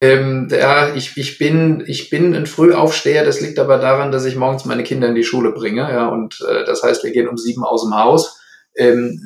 Ähm, 0.00 0.46
ja, 0.52 0.94
ich, 0.94 1.16
ich, 1.16 1.38
bin, 1.38 1.82
ich 1.86 2.08
bin 2.08 2.34
ein 2.34 2.46
Frühaufsteher, 2.46 3.24
das 3.24 3.40
liegt 3.40 3.58
aber 3.58 3.78
daran, 3.78 4.12
dass 4.12 4.24
ich 4.24 4.36
morgens 4.36 4.64
meine 4.64 4.84
Kinder 4.84 5.08
in 5.08 5.16
die 5.16 5.24
Schule 5.24 5.50
bringe, 5.50 5.82
ja, 5.82 6.06
und 6.06 6.40
äh, 6.48 6.64
das 6.64 6.84
heißt, 6.84 7.02
wir 7.02 7.10
gehen 7.10 7.26
um 7.26 7.36
sieben 7.36 7.64
aus 7.64 7.82
dem 7.82 7.96
Haus 7.96 8.40
ähm, 8.78 9.20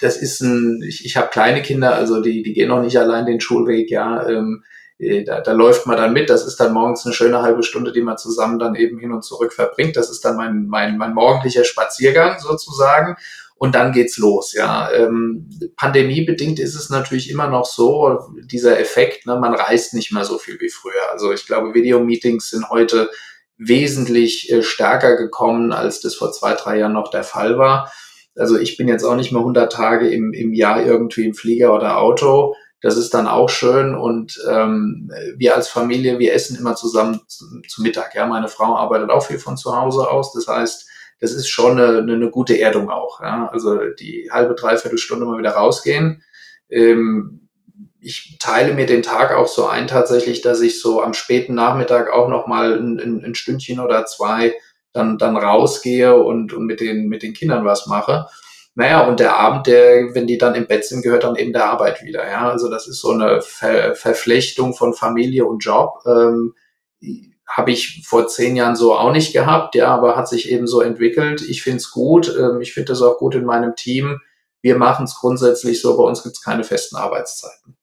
das 0.00 0.16
ist 0.16 0.40
ein, 0.40 0.82
ich, 0.82 1.04
ich 1.04 1.16
habe 1.16 1.28
kleine 1.28 1.62
Kinder, 1.62 1.94
also 1.94 2.20
die, 2.20 2.42
die 2.42 2.52
gehen 2.52 2.68
noch 2.68 2.82
nicht 2.82 2.98
allein 2.98 3.26
den 3.26 3.40
Schulweg, 3.40 3.90
ja. 3.90 4.26
Ähm, 4.28 4.64
äh, 4.98 5.24
da, 5.24 5.40
da 5.40 5.52
läuft 5.52 5.86
man 5.86 5.96
dann 5.96 6.12
mit. 6.12 6.30
Das 6.30 6.46
ist 6.46 6.56
dann 6.56 6.72
morgens 6.72 7.04
eine 7.04 7.14
schöne 7.14 7.42
halbe 7.42 7.62
Stunde, 7.62 7.92
die 7.92 8.00
man 8.00 8.18
zusammen 8.18 8.58
dann 8.58 8.74
eben 8.74 8.98
hin 8.98 9.12
und 9.12 9.22
zurück 9.22 9.52
verbringt. 9.52 9.96
Das 9.96 10.10
ist 10.10 10.24
dann 10.24 10.36
mein, 10.36 10.66
mein, 10.66 10.96
mein 10.98 11.14
morgendlicher 11.14 11.64
Spaziergang 11.64 12.38
sozusagen. 12.40 13.16
Und 13.56 13.74
dann 13.74 13.92
geht's 13.92 14.18
los, 14.18 14.52
ja. 14.52 14.90
Ähm, 14.92 15.48
pandemiebedingt 15.76 16.58
ist 16.58 16.74
es 16.74 16.90
natürlich 16.90 17.30
immer 17.30 17.48
noch 17.48 17.64
so, 17.64 18.18
dieser 18.44 18.80
Effekt, 18.80 19.26
ne, 19.26 19.36
man 19.36 19.54
reist 19.54 19.94
nicht 19.94 20.12
mehr 20.12 20.24
so 20.24 20.38
viel 20.38 20.58
wie 20.60 20.68
früher. 20.68 21.10
Also 21.12 21.32
ich 21.32 21.46
glaube, 21.46 21.72
Videomeetings 21.72 22.50
sind 22.50 22.68
heute 22.68 23.10
wesentlich 23.56 24.50
äh, 24.52 24.62
stärker 24.62 25.16
gekommen, 25.16 25.72
als 25.72 26.00
das 26.00 26.16
vor 26.16 26.32
zwei, 26.32 26.54
drei 26.54 26.78
Jahren 26.78 26.92
noch 26.92 27.10
der 27.10 27.24
Fall 27.24 27.56
war. 27.56 27.92
Also 28.36 28.58
ich 28.58 28.76
bin 28.76 28.88
jetzt 28.88 29.04
auch 29.04 29.16
nicht 29.16 29.32
mehr 29.32 29.40
100 29.40 29.72
Tage 29.72 30.08
im, 30.08 30.32
im 30.32 30.52
Jahr 30.52 30.84
irgendwie 30.84 31.26
im 31.26 31.34
Flieger 31.34 31.74
oder 31.74 31.98
Auto. 31.98 32.54
Das 32.80 32.96
ist 32.96 33.14
dann 33.14 33.26
auch 33.26 33.48
schön 33.48 33.94
und 33.94 34.38
ähm, 34.50 35.10
wir 35.36 35.56
als 35.56 35.68
Familie, 35.68 36.18
wir 36.18 36.34
essen 36.34 36.58
immer 36.58 36.74
zusammen 36.74 37.20
zu, 37.28 37.46
zu, 37.66 37.80
Mittag. 37.80 38.14
Ja, 38.14 38.26
meine 38.26 38.48
Frau 38.48 38.76
arbeitet 38.76 39.08
auch 39.08 39.24
viel 39.24 39.38
von 39.38 39.56
zu 39.56 39.74
Hause 39.74 40.10
aus. 40.10 40.34
Das 40.34 40.48
heißt, 40.48 40.86
das 41.18 41.32
ist 41.32 41.48
schon 41.48 41.80
eine, 41.80 42.00
eine 42.00 42.30
gute 42.30 42.58
Erdung 42.58 42.90
auch. 42.90 43.22
Ja? 43.22 43.48
Also 43.50 43.78
die 43.98 44.28
halbe, 44.30 44.54
dreiviertel 44.54 44.98
Stunde 44.98 45.24
mal 45.24 45.38
wieder 45.38 45.52
rausgehen. 45.52 46.22
Ähm, 46.68 47.48
ich 48.00 48.36
teile 48.38 48.74
mir 48.74 48.84
den 48.84 49.02
Tag 49.02 49.32
auch 49.32 49.48
so 49.48 49.66
ein 49.66 49.86
tatsächlich, 49.86 50.42
dass 50.42 50.60
ich 50.60 50.78
so 50.78 51.02
am 51.02 51.14
späten 51.14 51.54
Nachmittag 51.54 52.10
auch 52.10 52.28
noch 52.28 52.46
mal 52.46 52.78
ein, 52.78 53.00
ein, 53.00 53.24
ein 53.24 53.34
Stündchen 53.34 53.80
oder 53.80 54.04
zwei 54.04 54.54
dann, 54.94 55.18
dann 55.18 55.36
rausgehe 55.36 56.16
und, 56.16 56.54
und 56.54 56.64
mit, 56.64 56.80
den, 56.80 57.08
mit 57.08 57.22
den 57.22 57.34
Kindern 57.34 57.64
was 57.66 57.86
mache. 57.86 58.26
Naja, 58.76 59.06
und 59.06 59.20
der 59.20 59.36
Abend, 59.36 59.66
der, 59.66 60.14
wenn 60.14 60.26
die 60.26 60.38
dann 60.38 60.54
im 60.54 60.66
Bett 60.66 60.84
sind, 60.84 61.02
gehört 61.02 61.24
dann 61.24 61.36
eben 61.36 61.52
der 61.52 61.66
Arbeit 61.66 62.02
wieder. 62.02 62.28
Ja, 62.28 62.48
also 62.50 62.70
das 62.70 62.88
ist 62.88 63.00
so 63.00 63.10
eine 63.10 63.40
Ver 63.42 63.94
Verflechtung 63.94 64.74
von 64.74 64.94
Familie 64.94 65.44
und 65.44 65.64
Job. 65.64 66.00
Ähm, 66.06 66.54
habe 67.46 67.70
ich 67.70 68.02
vor 68.04 68.26
zehn 68.26 68.56
Jahren 68.56 68.74
so 68.74 68.96
auch 68.96 69.12
nicht 69.12 69.32
gehabt, 69.32 69.74
ja, 69.74 69.88
aber 69.94 70.16
hat 70.16 70.28
sich 70.28 70.50
eben 70.50 70.66
so 70.66 70.80
entwickelt. 70.80 71.42
Ich 71.42 71.62
finde 71.62 71.76
es 71.76 71.90
gut. 71.90 72.34
Ähm, 72.36 72.60
ich 72.60 72.72
finde 72.72 72.94
es 72.94 73.02
auch 73.02 73.18
gut 73.18 73.34
in 73.34 73.44
meinem 73.44 73.76
Team. 73.76 74.18
Wir 74.60 74.76
machen 74.76 75.04
es 75.04 75.16
grundsätzlich 75.16 75.80
so, 75.80 75.96
bei 75.96 76.04
uns 76.04 76.22
gibt 76.22 76.36
es 76.36 76.42
keine 76.42 76.64
festen 76.64 76.96
Arbeitszeiten. 76.96 77.76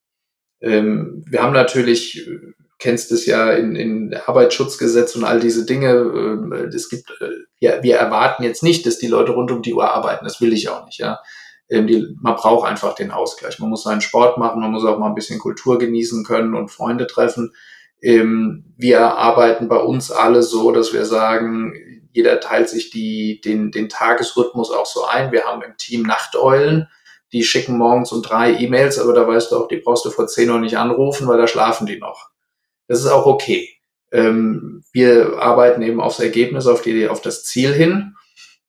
Ähm, 0.62 1.24
wir 1.28 1.42
haben 1.42 1.54
natürlich 1.54 2.28
kennst 2.82 3.12
es 3.12 3.28
ja 3.28 3.52
in, 3.52 3.76
in 3.76 4.14
Arbeitsschutzgesetz 4.26 5.16
und 5.16 5.24
all 5.24 5.40
diese 5.40 5.66
Dinge. 5.66 5.92
Ähm, 5.92 6.52
es 6.52 6.90
gibt, 6.90 7.10
äh, 7.22 7.30
ja, 7.60 7.82
wir 7.84 7.96
erwarten 7.96 8.44
jetzt 8.44 8.64
nicht, 8.64 8.86
dass 8.86 8.98
die 8.98 9.08
Leute 9.08 9.34
rund 9.34 9.52
um 9.52 9.62
die 9.62 9.74
Uhr 9.74 9.90
arbeiten. 9.90 10.26
Das 10.26 10.42
will 10.42 10.52
ich 10.52 10.68
auch 10.68 10.86
nicht, 10.86 10.98
ja. 10.98 11.20
Ähm, 11.70 11.86
die, 11.86 12.08
man 12.20 12.36
braucht 12.36 12.68
einfach 12.68 12.96
den 12.96 13.12
Ausgleich. 13.12 13.60
Man 13.60 13.70
muss 13.70 13.84
seinen 13.84 14.02
Sport 14.02 14.40
machen, 14.40 14.60
man 14.60 14.72
muss 14.72 14.84
auch 14.84 14.98
mal 14.98 15.08
ein 15.08 15.16
bisschen 15.16 15.40
Kultur 15.40 15.78
genießen 15.78 16.26
können 16.26 16.56
und 16.56 16.70
Freunde 16.70 17.06
treffen. 17.06 17.54
Ähm, 18.02 18.74
wir 18.78 19.16
arbeiten 19.16 19.68
bei 19.68 19.78
uns 19.78 20.12
alle 20.12 20.42
so, 20.42 20.72
dass 20.72 20.92
wir 20.92 21.06
sagen, 21.06 21.74
jeder 22.14 22.40
teilt 22.40 22.68
sich 22.68 22.90
die, 22.90 23.42
den, 23.46 23.70
den 23.72 23.90
Tagesrhythmus 23.90 24.72
auch 24.72 24.88
so 24.88 25.06
ein. 25.06 25.32
Wir 25.32 25.44
haben 25.44 25.62
im 25.62 25.78
Team 25.78 26.02
Nachteulen, 26.02 26.88
die 27.32 27.44
schicken 27.44 27.78
morgens 27.78 28.12
um 28.12 28.24
drei 28.24 28.56
E-Mails, 28.56 28.98
aber 28.98 29.14
da 29.14 29.28
weißt 29.28 29.52
du 29.52 29.58
auch, 29.58 29.68
die 29.68 29.78
brauchst 29.78 30.04
du 30.04 30.10
vor 30.10 30.26
zehn 30.26 30.50
Uhr 30.50 30.60
nicht 30.60 30.80
anrufen, 30.80 31.28
weil 31.28 31.38
da 31.38 31.46
schlafen 31.46 31.86
die 31.86 32.00
noch. 32.00 32.31
Das 32.92 33.00
ist 33.00 33.08
auch 33.08 33.26
okay. 33.26 33.70
Ähm, 34.12 34.84
wir 34.92 35.38
arbeiten 35.40 35.82
eben 35.82 36.02
aufs 36.02 36.20
Ergebnis, 36.20 36.68
auf, 36.68 36.82
die, 36.82 37.08
auf 37.08 37.22
das 37.22 37.46
Ziel 37.46 37.72
hin. 37.72 38.16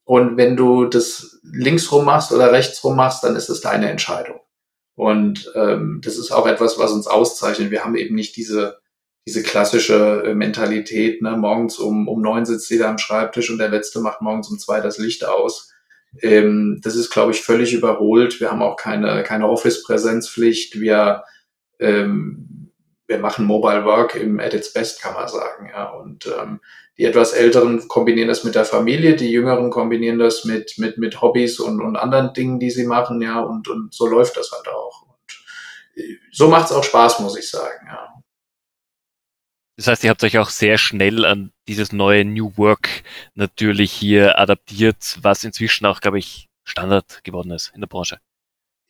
Und 0.05 0.37
wenn 0.37 0.57
du 0.57 0.85
das 0.85 1.41
links 1.43 1.91
rum 1.91 2.05
machst 2.05 2.31
oder 2.31 2.53
rechts 2.53 2.85
rum 2.85 2.95
machst, 2.95 3.25
dann 3.25 3.35
ist 3.35 3.51
es 3.51 3.63
deine 3.63 3.91
Entscheidung. 3.91 4.39
Und 4.95 5.51
ähm, 5.57 6.01
das 6.05 6.19
ist 6.19 6.31
auch 6.31 6.47
etwas, 6.47 6.79
was 6.79 6.93
uns 6.93 7.09
auszeichnet. 7.09 7.73
Wir 7.73 7.85
haben 7.85 7.97
eben 7.97 8.15
nicht 8.15 8.37
diese, 8.37 8.79
diese 9.27 9.43
klassische 9.43 10.23
äh, 10.25 10.35
Mentalität, 10.37 11.21
ne? 11.21 11.37
morgens 11.37 11.81
um, 11.81 12.07
um 12.07 12.23
neun 12.23 12.45
sitzt 12.45 12.71
jeder 12.71 12.91
am 12.91 12.99
Schreibtisch 12.99 13.51
und 13.51 13.59
der 13.59 13.71
Letzte 13.71 13.99
macht 13.99 14.21
morgens 14.23 14.49
um 14.51 14.59
zwei 14.61 14.81
das 14.81 14.99
Licht 14.99 15.25
aus. 15.25 15.73
Ähm, 16.21 16.79
das 16.81 16.95
ist, 16.95 17.11
glaube 17.11 17.33
ich, 17.33 17.43
völlig 17.43 17.73
überholt. 17.73 18.39
Wir 18.39 18.53
haben 18.53 18.63
auch 18.63 18.77
keine, 18.77 19.25
keine 19.25 19.49
Office-Präsenzpflicht. 19.49 20.81
Wir 20.81 21.25
ähm, 21.81 22.62
wir 23.13 23.19
machen 23.19 23.45
Mobile 23.45 23.85
Work 23.85 24.15
im 24.15 24.41
at 24.41 24.55
its 24.55 24.73
best, 24.73 25.03
kann 25.03 25.13
man 25.13 25.29
sagen. 25.29 25.69
Ja. 25.71 25.91
Und 25.91 26.27
ähm, 26.27 26.61
die 26.97 27.05
etwas 27.05 27.33
Älteren 27.33 27.87
kombinieren 27.89 28.29
das 28.29 28.43
mit 28.43 28.55
der 28.55 28.65
Familie, 28.65 29.17
die 29.17 29.31
Jüngeren 29.31 29.71
kombinieren 29.71 30.19
das 30.19 30.45
mit, 30.45 30.79
mit, 30.79 30.99
mit 30.99 31.21
Hobbys 31.21 31.61
und, 31.61 31.81
und 31.83 31.97
anderen 31.97 32.33
Dingen, 32.33 32.59
die 32.59 32.71
sie 32.71 32.87
machen, 32.87 33.21
ja, 33.21 33.41
und, 33.41 33.69
und 33.69 33.93
so 33.95 34.07
läuft 34.07 34.37
das 34.37 34.51
halt 34.51 34.69
auch. 34.69 35.03
Und 35.03 36.03
äh, 36.03 36.17
so 36.31 36.49
macht 36.49 36.67
es 36.67 36.73
auch 36.73 36.85
Spaß, 36.85 37.21
muss 37.21 37.39
ich 37.39 37.49
sagen, 37.49 37.87
ja. 37.87 38.09
Das 39.77 39.87
heißt, 39.87 40.05
ihr 40.05 40.11
habt 40.11 40.23
euch 40.23 40.39
auch 40.39 40.51
sehr 40.51 40.79
schnell 40.79 41.25
an 41.25 41.51
dieses 41.67 41.93
neue 41.93 42.25
New 42.25 42.53
Work 42.57 43.03
natürlich 43.35 43.91
hier 43.91 44.39
adaptiert, 44.39 45.19
was 45.23 45.45
inzwischen 45.45 45.87
auch, 45.87 46.01
glaube 46.01 46.19
ich, 46.19 46.49
Standard 46.65 47.25
geworden 47.25 47.51
ist 47.51 47.73
in 47.75 47.81
der 47.81 47.89
Branche. 47.89 48.19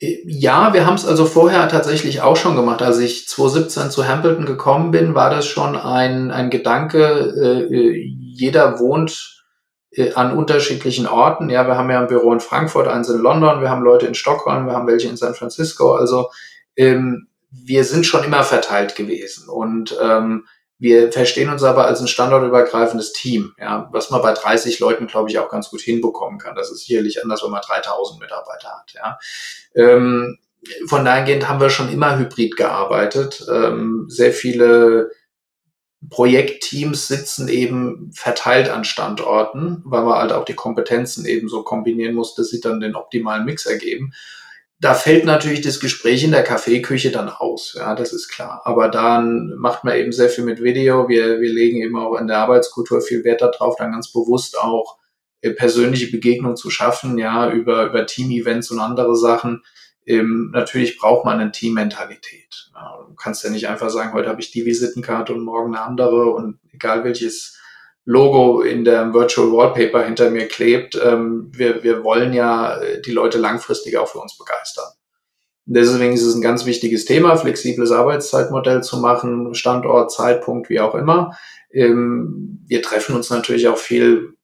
Ja, 0.04 0.74
wir 0.74 0.84
haben 0.84 0.96
es 0.96 1.06
also 1.06 1.26
vorher 1.26 1.68
tatsächlich 1.68 2.22
auch 2.22 2.36
schon 2.36 2.56
gemacht. 2.56 2.82
Als 2.82 2.98
ich 2.98 3.28
2017 3.28 3.92
zu 3.92 4.08
Hambleton 4.08 4.46
gekommen 4.46 4.90
bin, 4.90 5.14
war 5.14 5.30
das 5.30 5.46
schon 5.46 5.76
ein, 5.76 6.32
ein 6.32 6.50
Gedanke, 6.50 7.68
äh, 7.70 8.04
jeder 8.34 8.80
wohnt 8.80 9.44
äh, 9.92 10.12
an 10.14 10.36
unterschiedlichen 10.36 11.06
Orten. 11.06 11.50
Ja, 11.50 11.68
wir 11.68 11.76
haben 11.76 11.88
ja 11.88 12.00
ein 12.00 12.08
Büro 12.08 12.32
in 12.32 12.40
Frankfurt, 12.40 12.88
eins 12.88 13.10
in 13.10 13.20
London, 13.20 13.60
wir 13.60 13.70
haben 13.70 13.84
Leute 13.84 14.06
in 14.06 14.16
Stockholm, 14.16 14.66
wir 14.66 14.72
haben 14.72 14.88
welche 14.88 15.08
in 15.08 15.16
San 15.16 15.34
Francisco. 15.34 15.94
Also 15.94 16.30
ähm, 16.74 17.28
wir 17.52 17.84
sind 17.84 18.04
schon 18.04 18.24
immer 18.24 18.42
verteilt 18.42 18.96
gewesen. 18.96 19.48
Und 19.48 19.96
ähm, 20.02 20.46
wir 20.78 21.12
verstehen 21.12 21.48
uns 21.48 21.62
aber 21.62 21.86
als 21.86 22.00
ein 22.00 22.08
standortübergreifendes 22.08 23.12
Team, 23.12 23.54
ja, 23.56 23.88
was 23.92 24.10
man 24.10 24.20
bei 24.20 24.32
30 24.32 24.80
Leuten, 24.80 25.06
glaube 25.06 25.30
ich, 25.30 25.38
auch 25.38 25.48
ganz 25.48 25.70
gut 25.70 25.80
hinbekommen 25.80 26.40
kann. 26.40 26.56
Das 26.56 26.72
ist 26.72 26.86
sicherlich 26.86 27.22
anders, 27.22 27.44
wenn 27.44 27.52
man 27.52 27.62
3000 27.62 28.18
Mitarbeiter 28.18 28.70
hat. 28.70 28.92
Ja. 28.94 29.16
Ähm, 29.74 30.38
von 30.86 31.04
dahingehend 31.04 31.48
haben 31.48 31.60
wir 31.60 31.70
schon 31.70 31.90
immer 31.90 32.18
hybrid 32.18 32.56
gearbeitet. 32.56 33.44
Ähm, 33.52 34.06
sehr 34.08 34.32
viele 34.32 35.10
Projektteams 36.08 37.08
sitzen 37.08 37.48
eben 37.48 38.10
verteilt 38.14 38.68
an 38.68 38.84
Standorten, 38.84 39.82
weil 39.84 40.04
man 40.04 40.18
halt 40.18 40.32
auch 40.32 40.44
die 40.44 40.54
Kompetenzen 40.54 41.24
eben 41.26 41.48
so 41.48 41.62
kombinieren 41.62 42.14
muss, 42.14 42.34
dass 42.34 42.48
sie 42.48 42.60
dann 42.60 42.80
den 42.80 42.96
optimalen 42.96 43.44
Mix 43.44 43.66
ergeben 43.66 44.12
da 44.82 44.94
fällt 44.94 45.24
natürlich 45.24 45.60
das 45.60 45.78
Gespräch 45.78 46.24
in 46.24 46.32
der 46.32 46.42
Kaffeeküche 46.42 47.12
dann 47.12 47.28
aus, 47.28 47.74
ja, 47.78 47.94
das 47.94 48.12
ist 48.12 48.26
klar. 48.28 48.62
Aber 48.64 48.88
dann 48.88 49.54
macht 49.56 49.84
man 49.84 49.96
eben 49.96 50.10
sehr 50.10 50.28
viel 50.28 50.42
mit 50.42 50.60
Video. 50.60 51.08
Wir, 51.08 51.40
wir 51.40 51.52
legen 51.52 51.80
eben 51.80 51.96
auch 51.96 52.16
in 52.16 52.26
der 52.26 52.38
Arbeitskultur 52.38 53.00
viel 53.00 53.22
Wert 53.22 53.42
darauf, 53.42 53.76
dann 53.76 53.92
ganz 53.92 54.12
bewusst 54.12 54.58
auch 54.58 54.98
persönliche 55.50 56.10
Begegnungen 56.10 56.56
zu 56.56 56.70
schaffen, 56.70 57.18
ja, 57.18 57.50
über, 57.50 57.86
über 57.86 58.06
Team-Events 58.06 58.70
und 58.70 58.78
andere 58.78 59.16
Sachen. 59.16 59.62
Ähm, 60.06 60.50
natürlich 60.52 60.98
braucht 60.98 61.24
man 61.24 61.40
eine 61.40 61.52
Teammentalität. 61.52 62.70
Ja, 62.74 62.98
du 63.08 63.14
kannst 63.14 63.44
ja 63.44 63.50
nicht 63.50 63.68
einfach 63.68 63.90
sagen, 63.90 64.12
heute 64.12 64.28
habe 64.28 64.40
ich 64.40 64.50
die 64.50 64.64
Visitenkarte 64.64 65.32
und 65.34 65.44
morgen 65.44 65.74
eine 65.74 65.84
andere 65.84 66.30
und 66.30 66.58
egal 66.72 67.04
welches 67.04 67.58
Logo 68.04 68.62
in 68.62 68.84
der 68.84 69.14
Virtual 69.14 69.52
Wallpaper 69.52 70.04
hinter 70.04 70.30
mir 70.30 70.48
klebt, 70.48 71.00
ähm, 71.02 71.50
wir, 71.52 71.84
wir 71.84 72.02
wollen 72.02 72.32
ja 72.32 72.80
äh, 72.80 73.00
die 73.00 73.12
Leute 73.12 73.38
langfristig 73.38 73.96
auch 73.96 74.08
für 74.08 74.18
uns 74.18 74.36
begeistern. 74.36 74.90
Deswegen 75.64 76.12
ist 76.12 76.24
es 76.24 76.34
ein 76.34 76.42
ganz 76.42 76.66
wichtiges 76.66 77.04
Thema, 77.04 77.36
flexibles 77.36 77.92
Arbeitszeitmodell 77.92 78.82
zu 78.82 78.98
machen, 78.98 79.54
Standort, 79.54 80.10
Zeitpunkt, 80.10 80.68
wie 80.68 80.80
auch 80.80 80.96
immer. 80.96 81.36
Ähm, 81.72 82.64
wir 82.66 82.82
treffen 82.82 83.14
uns 83.14 83.30
natürlich 83.30 83.68
auch 83.68 83.78
viel, 83.78 84.34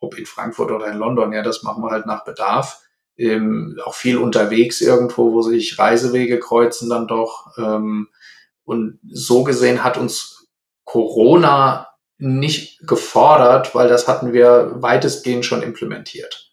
ob 0.00 0.18
in 0.18 0.26
Frankfurt 0.26 0.70
oder 0.70 0.86
in 0.86 0.98
London, 0.98 1.32
ja, 1.32 1.42
das 1.42 1.62
machen 1.62 1.82
wir 1.82 1.90
halt 1.90 2.06
nach 2.06 2.24
Bedarf. 2.24 2.80
Ähm, 3.16 3.78
auch 3.84 3.94
viel 3.94 4.16
unterwegs 4.16 4.80
irgendwo, 4.80 5.32
wo 5.32 5.42
sich 5.42 5.78
Reisewege 5.78 6.40
kreuzen 6.40 6.88
dann 6.88 7.06
doch. 7.06 7.56
Ähm, 7.58 8.08
und 8.64 8.98
so 9.10 9.44
gesehen 9.44 9.84
hat 9.84 9.98
uns 9.98 10.48
Corona 10.84 11.88
nicht 12.18 12.86
gefordert, 12.86 13.74
weil 13.74 13.88
das 13.88 14.08
hatten 14.08 14.32
wir 14.32 14.72
weitestgehend 14.76 15.44
schon 15.44 15.62
implementiert. 15.62 16.52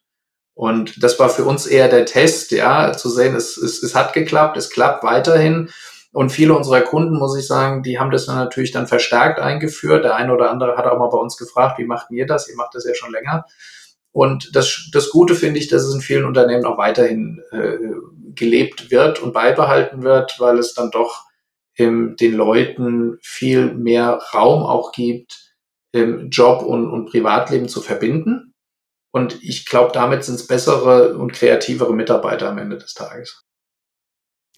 Und 0.53 1.03
das 1.03 1.19
war 1.19 1.29
für 1.29 1.43
uns 1.43 1.67
eher 1.67 1.87
der 1.87 2.05
Test, 2.05 2.51
ja, 2.51 2.93
zu 2.93 3.09
sehen, 3.09 3.35
es, 3.35 3.57
es, 3.57 3.83
es 3.83 3.93
hat 3.93 4.13
geklappt, 4.13 4.57
es 4.57 4.69
klappt 4.69 5.03
weiterhin. 5.03 5.69
Und 6.13 6.31
viele 6.31 6.55
unserer 6.55 6.81
Kunden, 6.81 7.17
muss 7.17 7.37
ich 7.37 7.45
sagen, 7.45 7.83
die 7.83 7.99
haben 7.99 8.11
das 8.11 8.25
dann 8.25 8.37
natürlich 8.37 8.71
dann 8.71 8.87
verstärkt 8.87 9.39
eingeführt. 9.39 10.03
Der 10.03 10.15
eine 10.15 10.33
oder 10.33 10.49
andere 10.49 10.77
hat 10.77 10.85
auch 10.85 10.97
mal 10.97 11.09
bei 11.09 11.17
uns 11.17 11.37
gefragt, 11.37 11.77
wie 11.79 11.85
macht 11.85 12.09
ihr 12.11 12.25
das? 12.25 12.49
Ihr 12.49 12.55
macht 12.55 12.73
das 12.75 12.85
ja 12.85 12.95
schon 12.95 13.11
länger. 13.11 13.45
Und 14.11 14.55
das, 14.55 14.89
das 14.91 15.09
Gute 15.09 15.35
finde 15.35 15.59
ich, 15.59 15.67
dass 15.67 15.83
es 15.83 15.93
in 15.93 16.01
vielen 16.01 16.25
Unternehmen 16.25 16.65
auch 16.65 16.77
weiterhin 16.77 17.41
äh, 17.51 17.77
gelebt 18.33 18.89
wird 18.89 19.21
und 19.21 19.33
beibehalten 19.33 20.01
wird, 20.01 20.39
weil 20.39 20.57
es 20.57 20.73
dann 20.73 20.89
doch 20.91 21.25
ähm, 21.77 22.15
den 22.19 22.33
Leuten 22.33 23.19
viel 23.21 23.73
mehr 23.73 24.19
Raum 24.33 24.63
auch 24.63 24.91
gibt, 24.91 25.53
ähm, 25.93 26.29
Job 26.31 26.63
und, 26.63 26.89
und 26.89 27.09
Privatleben 27.09 27.67
zu 27.67 27.81
verbinden. 27.81 28.53
Und 29.11 29.43
ich 29.43 29.65
glaube, 29.65 29.91
damit 29.93 30.23
sind 30.23 30.35
es 30.35 30.47
bessere 30.47 31.17
und 31.17 31.33
kreativere 31.33 31.93
Mitarbeiter 31.93 32.49
am 32.49 32.57
Ende 32.57 32.77
des 32.77 32.93
Tages. 32.93 33.46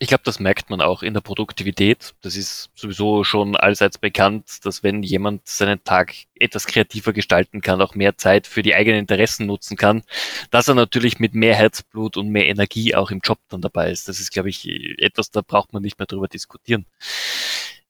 Ich 0.01 0.07
glaube, 0.07 0.23
das 0.23 0.39
merkt 0.39 0.69
man 0.69 0.79
auch 0.79 1.03
in 1.03 1.13
der 1.13 1.19
Produktivität. 1.19 2.13
Das 2.21 2.37
ist 2.37 2.69
sowieso 2.73 3.25
schon 3.25 3.57
allseits 3.57 3.97
bekannt, 3.97 4.63
dass 4.63 4.81
wenn 4.81 5.03
jemand 5.03 5.45
seinen 5.45 5.83
Tag 5.83 6.13
etwas 6.35 6.67
kreativer 6.67 7.11
gestalten 7.11 7.59
kann, 7.59 7.81
auch 7.81 7.95
mehr 7.95 8.15
Zeit 8.17 8.47
für 8.47 8.61
die 8.61 8.73
eigenen 8.73 8.99
Interessen 8.99 9.45
nutzen 9.45 9.75
kann, 9.75 10.03
dass 10.51 10.69
er 10.69 10.75
natürlich 10.75 11.19
mit 11.19 11.35
mehr 11.35 11.53
Herzblut 11.53 12.15
und 12.15 12.29
mehr 12.29 12.47
Energie 12.47 12.95
auch 12.95 13.11
im 13.11 13.19
Job 13.21 13.39
dann 13.49 13.59
dabei 13.59 13.91
ist. 13.91 14.07
Das 14.07 14.21
ist, 14.21 14.31
glaube 14.31 14.47
ich, 14.47 14.65
etwas, 14.99 15.31
da 15.31 15.41
braucht 15.41 15.73
man 15.73 15.81
nicht 15.81 15.99
mehr 15.99 16.07
drüber 16.07 16.29
diskutieren. 16.29 16.85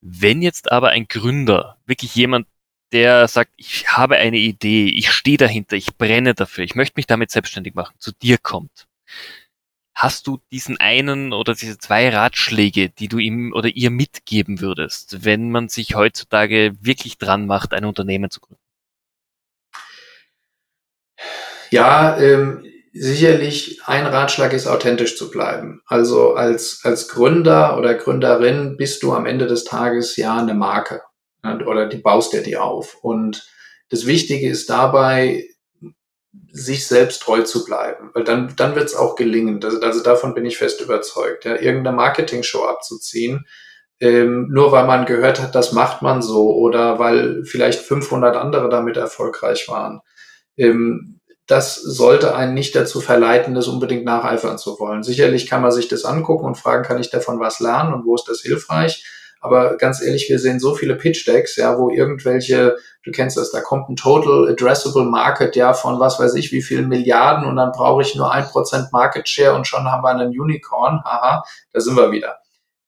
Wenn 0.02 0.42
jetzt 0.42 0.72
aber 0.72 0.90
ein 0.90 1.08
Gründer, 1.08 1.78
wirklich 1.86 2.16
jemand, 2.16 2.48
der 2.92 3.28
sagt, 3.28 3.52
ich 3.58 3.88
habe 3.90 4.16
eine 4.18 4.38
Idee, 4.38 4.90
ich 4.90 5.12
stehe 5.12 5.38
dahinter, 5.38 5.76
ich 5.76 5.96
brenne 5.96 6.34
dafür, 6.34 6.64
ich 6.64 6.74
möchte 6.74 6.94
mich 6.98 7.06
damit 7.06 7.30
selbstständig 7.30 7.76
machen, 7.76 7.94
zu 8.00 8.12
dir 8.14 8.40
kommt. 8.40 8.88
Hast 10.00 10.28
du 10.28 10.40
diesen 10.50 10.80
einen 10.80 11.34
oder 11.34 11.54
diese 11.54 11.78
zwei 11.78 12.08
Ratschläge, 12.08 12.90
die 12.90 13.10
du 13.10 13.18
ihm 13.18 13.52
oder 13.52 13.68
ihr 13.68 13.90
mitgeben 13.90 14.62
würdest, 14.62 15.26
wenn 15.26 15.52
man 15.52 15.68
sich 15.68 15.94
heutzutage 15.94 16.72
wirklich 16.80 17.18
dran 17.18 17.46
macht, 17.46 17.74
ein 17.74 17.84
Unternehmen 17.84 18.32
zu 18.32 18.40
gründen? 18.40 18.64
Ja, 21.70 22.18
ähm, 22.18 22.64
sicherlich 22.94 23.82
ein 23.88 24.06
Ratschlag 24.06 24.54
ist, 24.54 24.68
authentisch 24.68 25.18
zu 25.18 25.30
bleiben. 25.30 25.82
Also 25.86 26.34
als, 26.34 26.80
als 26.84 27.10
Gründer 27.10 27.78
oder 27.78 27.94
Gründerin 27.94 28.78
bist 28.78 29.04
du 29.04 29.12
am 29.12 29.26
Ende 29.26 29.48
des 29.48 29.66
Tages 29.66 30.16
ja 30.16 30.38
eine 30.38 30.54
Marke 30.54 31.02
oder 31.44 31.88
die 31.88 31.98
baust 31.98 32.32
dir 32.32 32.42
die 32.42 32.56
auf. 32.56 32.96
Und 33.02 33.46
das 33.90 34.06
Wichtige 34.06 34.48
ist 34.48 34.70
dabei, 34.70 35.46
sich 36.52 36.88
selbst 36.88 37.22
treu 37.22 37.42
zu 37.42 37.66
bleiben, 37.66 38.12
weil 38.14 38.24
dann, 38.24 38.54
dann 38.56 38.76
wird 38.76 38.86
es 38.86 38.96
auch 38.96 39.16
gelingen. 39.16 39.64
Also, 39.64 39.82
also 39.82 40.04
davon 40.04 40.34
bin 40.34 40.46
ich 40.46 40.58
fest 40.58 40.82
überzeugt. 40.82 41.46
Ja, 41.46 41.56
irgendeine 41.56 41.96
Marketing-Show 41.96 42.64
abzuziehen, 42.66 43.46
ähm, 44.00 44.48
nur 44.50 44.72
weil 44.72 44.86
man 44.86 45.06
gehört 45.06 45.42
hat, 45.42 45.56
das 45.56 45.72
macht 45.72 46.02
man 46.02 46.22
so 46.22 46.56
oder 46.56 47.00
weil 47.00 47.44
vielleicht 47.46 47.82
500 47.82 48.36
andere 48.36 48.70
damit 48.70 48.98
erfolgreich 48.98 49.68
waren. 49.68 50.02
Ähm, 50.58 51.20
das 51.48 51.76
sollte 51.76 52.36
einen 52.36 52.54
nicht 52.54 52.76
dazu 52.76 53.02
verleiten, 53.02 53.56
das 53.56 53.68
unbedingt 53.68 54.06
nacheifern 54.06 54.60
zu 54.60 54.80
wollen. 54.80 55.02
Sicherlich 55.02 55.48
kann 55.48 55.64
man 55.64 55.72
sich 55.72 55.88
das 55.88 56.06
angucken 56.06 56.46
und 56.46 56.60
fragen, 56.60 56.84
kann 56.84 57.02
ich 57.02 57.10
davon 57.10 57.40
was 57.40 57.60
lernen 57.60 57.94
und 57.94 58.06
wo 58.06 58.14
ist 58.14 58.30
das 58.30 58.42
hilfreich? 58.42 59.04
Aber 59.42 59.78
ganz 59.78 60.02
ehrlich, 60.02 60.30
wir 60.30 60.38
sehen 60.38 60.60
so 60.60 60.76
viele 60.76 60.96
Pitch-Decks, 60.96 61.56
ja, 61.56 61.78
wo 61.78 61.90
irgendwelche, 61.90 62.76
du 63.04 63.12
kennst 63.12 63.38
das, 63.38 63.52
da 63.52 63.62
kommt 63.62 63.90
ein 63.90 63.96
Total 63.96 64.50
Addressable 64.50 65.06
Market, 65.06 65.56
ja, 65.56 65.74
von 65.74 66.00
was 66.00 66.20
weiß 66.20 66.36
ich, 66.36 66.52
wie 66.52 66.62
vielen 66.62 66.90
Milliarden 66.90 67.46
und 67.46 67.56
dann 67.56 67.72
brauche 67.72 68.02
ich 68.02 68.16
nur 68.16 68.32
ein 68.32 68.46
Prozent 68.46 68.92
Market 68.92 69.30
Share 69.30 69.56
und 69.56 69.66
schon 69.66 69.90
haben 69.90 70.04
wir 70.04 70.10
einen 70.10 70.38
Unicorn. 70.38 71.02
Haha, 71.06 71.44
da 71.72 71.80
sind 71.80 71.96
wir 71.96 72.12
wieder. 72.12 72.40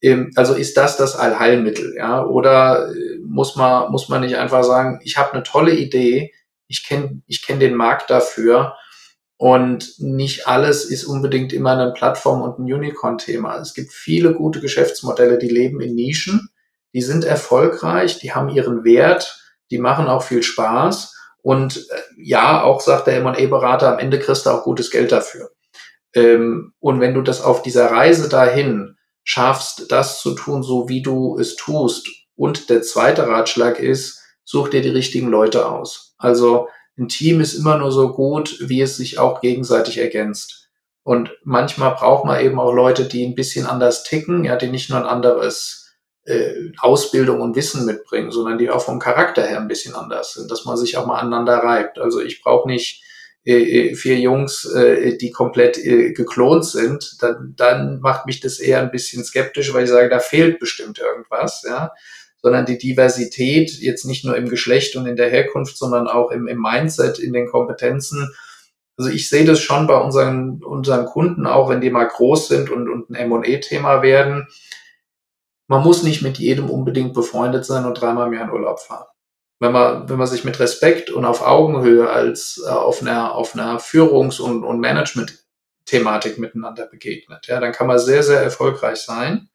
Ähm, 0.02 0.32
also 0.36 0.54
ist 0.54 0.76
das 0.78 0.98
das 0.98 1.16
Allheilmittel, 1.16 1.96
ja? 1.96 2.26
Oder 2.26 2.90
äh, 2.90 3.20
muss 3.26 3.56
man, 3.56 3.92
muss 3.92 4.10
man 4.10 4.22
nicht 4.22 4.36
einfach 4.38 4.64
sagen, 4.64 5.00
ich 5.04 5.18
habe 5.18 5.34
eine 5.34 5.44
tolle 5.44 5.74
Idee, 5.74 6.34
ich 6.68 6.86
kenne 6.86 7.22
ich 7.28 7.46
kenn 7.46 7.60
den 7.60 7.76
Markt 7.76 8.10
dafür 8.10 8.76
und 9.42 9.96
nicht 9.98 10.48
alles 10.48 10.86
ist 10.86 11.04
unbedingt 11.04 11.52
immer 11.52 11.72
eine 11.72 11.94
Plattform 11.94 12.44
und 12.44 12.60
ein 12.60 12.72
Unicorn-Thema. 12.72 13.58
Es 13.58 13.74
gibt 13.74 13.92
viele 13.92 14.36
gute 14.36 14.62
Geschäftsmodelle, 14.62 15.40
die 15.40 15.50
leben 15.50 15.82
in 15.82 15.96
Nischen, 15.96 16.50
die 16.94 17.02
sind 17.02 17.26
erfolgreich, 17.26 18.20
die 18.20 18.34
haben 18.34 18.50
ihren 18.50 18.84
Wert, 18.84 19.44
die 19.72 19.80
machen 19.80 20.06
auch 20.06 20.22
viel 20.22 20.44
Spaß. 20.44 21.16
Und 21.42 21.78
äh, 21.78 22.02
ja, 22.18 22.62
auch 22.62 22.82
sagt 22.82 23.08
der 23.08 23.18
M&A-Berater, 23.18 23.92
am 23.92 23.98
Ende 23.98 24.20
kriegst 24.20 24.46
du 24.46 24.52
auch 24.52 24.64
gutes 24.64 24.92
Geld 24.92 25.12
dafür. 25.12 25.50
Ähm, 26.14 26.74
und 26.80 27.00
wenn 27.00 27.16
du 27.16 27.24
das 27.24 27.42
auf 27.42 27.64
dieser 27.64 27.90
Reise 27.90 28.30
dahin 28.30 28.96
schaffst, 29.24 29.92
das 29.92 30.22
zu 30.22 30.36
tun, 30.36 30.62
so 30.62 30.88
wie 30.88 31.02
du 31.02 31.40
es 31.40 31.56
tust. 31.56 32.08
Und 32.36 32.70
der 32.70 32.84
zweite 32.84 33.28
Ratschlag 33.28 33.80
ist, 33.80 34.22
such 34.44 34.70
dir 34.70 34.84
die 34.84 34.90
richtigen 34.90 35.30
Leute 35.30 35.68
aus. 35.68 36.14
Also 36.20 36.68
ein 37.02 37.10
Team 37.10 37.42
ist 37.42 37.56
immer 37.56 37.78
nur 37.78 37.92
so 37.92 38.14
gut, 38.14 38.58
wie 38.62 38.82
es 38.82 38.96
sich 38.96 39.18
auch 39.18 39.42
gegenseitig 39.42 39.98
ergänzt. 39.98 40.70
Und 41.04 41.36
manchmal 41.44 41.96
braucht 41.96 42.26
man 42.26 42.46
eben 42.46 42.60
auch 42.60 42.72
Leute, 42.72 43.06
die 43.06 43.26
ein 43.26 43.36
bisschen 43.36 43.66
anders 43.66 44.04
ticken, 44.04 44.44
ja, 44.44 44.56
die 44.56 44.68
nicht 44.68 44.90
nur 44.90 45.00
ein 45.00 45.06
anderes 45.06 45.96
äh, 46.26 46.72
Ausbildung 46.80 47.42
und 47.42 47.56
Wissen 47.56 47.86
mitbringen, 47.86 48.32
sondern 48.32 48.60
die 48.60 48.70
auch 48.70 48.84
vom 48.84 49.00
Charakter 49.00 49.42
her 49.42 49.60
ein 49.60 49.68
bisschen 49.68 49.96
anders 49.96 50.36
sind, 50.36 50.52
dass 50.52 50.66
man 50.66 50.78
sich 50.78 50.96
auch 50.98 51.08
mal 51.08 51.18
aneinander 51.18 51.58
reibt. 51.58 51.98
Also 51.98 52.22
ich 52.22 52.44
brauche 52.44 52.70
nicht 52.70 53.04
äh, 53.44 53.90
äh 53.90 53.96
vier 53.96 54.20
Jungs, 54.20 54.66
äh, 54.66 55.18
die 55.18 55.32
komplett 55.32 55.80
äh, 55.80 56.14
geklont 56.14 56.66
sind, 56.66 57.16
dann, 57.22 57.56
dann 57.58 58.00
macht 58.00 58.28
mich 58.28 58.40
das 58.40 58.60
eher 58.60 58.80
ein 58.80 58.92
bisschen 58.92 59.24
skeptisch, 59.24 59.74
weil 59.74 59.86
ich 59.86 59.90
sage, 59.90 60.10
da 60.10 60.20
fehlt 60.20 60.60
bestimmt 60.60 61.00
irgendwas, 61.00 61.64
ja 61.68 61.92
sondern 62.42 62.66
die 62.66 62.78
Diversität 62.78 63.72
jetzt 63.80 64.06
nicht 64.06 64.26
nur 64.26 64.36
im 64.36 64.50
Geschlecht 64.50 64.96
und 64.96 65.06
in 65.06 65.16
der 65.16 65.30
Herkunft, 65.30 65.78
sondern 65.78 66.08
auch 66.08 66.32
im, 66.32 66.48
im 66.48 66.60
Mindset, 66.60 67.20
in 67.20 67.34
den 67.34 67.48
Kompetenzen. 67.48 68.34
Also 68.98 69.12
ich 69.12 69.30
sehe 69.30 69.46
das 69.46 69.60
schon 69.60 69.88
bei 69.88 69.98
unseren, 69.98 70.64
unseren 70.64 71.06
Kunden, 71.06 71.46
auch 71.46 71.70
wenn 71.70 71.82
die 71.82 71.92
mal 71.92 72.08
groß 72.08 72.48
sind 72.48 72.70
und, 72.70 72.90
und 72.90 73.10
ein 73.10 73.16
M&E-Thema 73.16 74.02
werden. 74.02 74.48
Man 75.68 75.84
muss 75.84 76.04
nicht 76.04 76.22
mit 76.22 76.40
jedem 76.40 76.70
unbedingt 76.70 77.14
befreundet 77.14 77.66
sein 77.66 77.86
und 77.86 77.94
dreimal 78.00 78.30
mehr 78.30 78.44
in 78.44 78.52
Urlaub 78.52 78.80
fahren. 78.80 79.06
Wenn 79.60 79.72
man, 79.72 80.10
wenn 80.10 80.18
man 80.18 80.28
sich 80.28 80.44
mit 80.44 80.60
Respekt 80.60 81.12
und 81.12 81.24
auf 81.24 81.46
Augenhöhe 81.46 82.10
als 82.10 82.62
äh, 82.66 82.70
auf 82.70 83.02
einer, 83.02 83.36
auf 83.36 83.54
einer 83.54 83.80
Führungs- 83.80 84.42
und, 84.42 84.64
und 84.64 84.80
Management-Thematik 84.80 86.40
miteinander 86.40 86.88
begegnet, 86.88 87.46
ja, 87.48 87.60
dann 87.60 87.72
kann 87.72 87.86
man 87.86 88.00
sehr, 88.00 88.24
sehr 88.24 88.42
erfolgreich 88.42 88.98
sein 88.98 89.51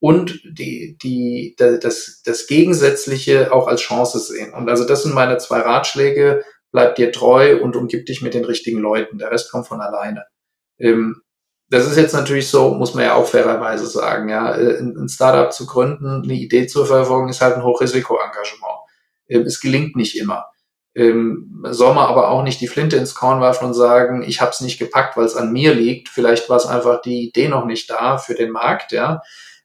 und 0.00 0.40
die, 0.44 0.96
die, 1.00 1.54
das, 1.58 2.22
das 2.24 2.46
Gegensätzliche 2.46 3.52
auch 3.52 3.68
als 3.68 3.82
Chance 3.82 4.18
sehen. 4.18 4.54
Und 4.54 4.68
also 4.70 4.86
das 4.86 5.02
sind 5.02 5.14
meine 5.14 5.36
zwei 5.36 5.60
Ratschläge. 5.60 6.42
Bleib 6.72 6.94
dir 6.96 7.12
treu 7.12 7.60
und 7.60 7.76
umgib 7.76 8.06
dich 8.06 8.22
mit 8.22 8.32
den 8.32 8.46
richtigen 8.46 8.78
Leuten. 8.78 9.18
Der 9.18 9.30
Rest 9.30 9.50
kommt 9.50 9.68
von 9.68 9.80
alleine. 9.80 10.24
Ähm, 10.78 11.20
das 11.68 11.86
ist 11.86 11.96
jetzt 11.96 12.14
natürlich 12.14 12.48
so, 12.48 12.74
muss 12.74 12.94
man 12.94 13.04
ja 13.04 13.14
auch 13.14 13.26
fairerweise 13.26 13.86
sagen, 13.86 14.28
ja, 14.30 14.54
äh, 14.54 14.78
ein 14.80 15.08
Startup 15.08 15.52
zu 15.52 15.66
gründen, 15.66 16.22
eine 16.24 16.32
Idee 16.32 16.66
zu 16.66 16.84
verfolgen, 16.84 17.28
ist 17.28 17.42
halt 17.42 17.56
ein 17.56 17.62
Hochrisikoengagement. 17.62 18.80
Ähm, 19.28 19.42
es 19.42 19.60
gelingt 19.60 19.96
nicht 19.96 20.16
immer. 20.16 20.46
Ähm, 20.94 21.62
soll 21.68 21.94
man 21.94 22.06
aber 22.06 22.30
auch 22.30 22.42
nicht 22.42 22.60
die 22.60 22.68
Flinte 22.68 22.96
ins 22.96 23.14
Korn 23.14 23.40
werfen 23.40 23.66
und 23.66 23.74
sagen, 23.74 24.22
ich 24.22 24.40
habe 24.40 24.50
es 24.50 24.60
nicht 24.62 24.78
gepackt, 24.78 25.16
weil 25.16 25.26
es 25.26 25.36
an 25.36 25.52
mir 25.52 25.74
liegt. 25.74 26.08
Vielleicht 26.08 26.48
war 26.48 26.56
es 26.56 26.66
einfach 26.66 27.02
die 27.02 27.28
Idee 27.28 27.48
noch 27.48 27.66
nicht 27.66 27.90
da 27.90 28.16
für 28.16 28.34
den 28.34 28.50
Markt, 28.50 28.92
ja 28.92 29.20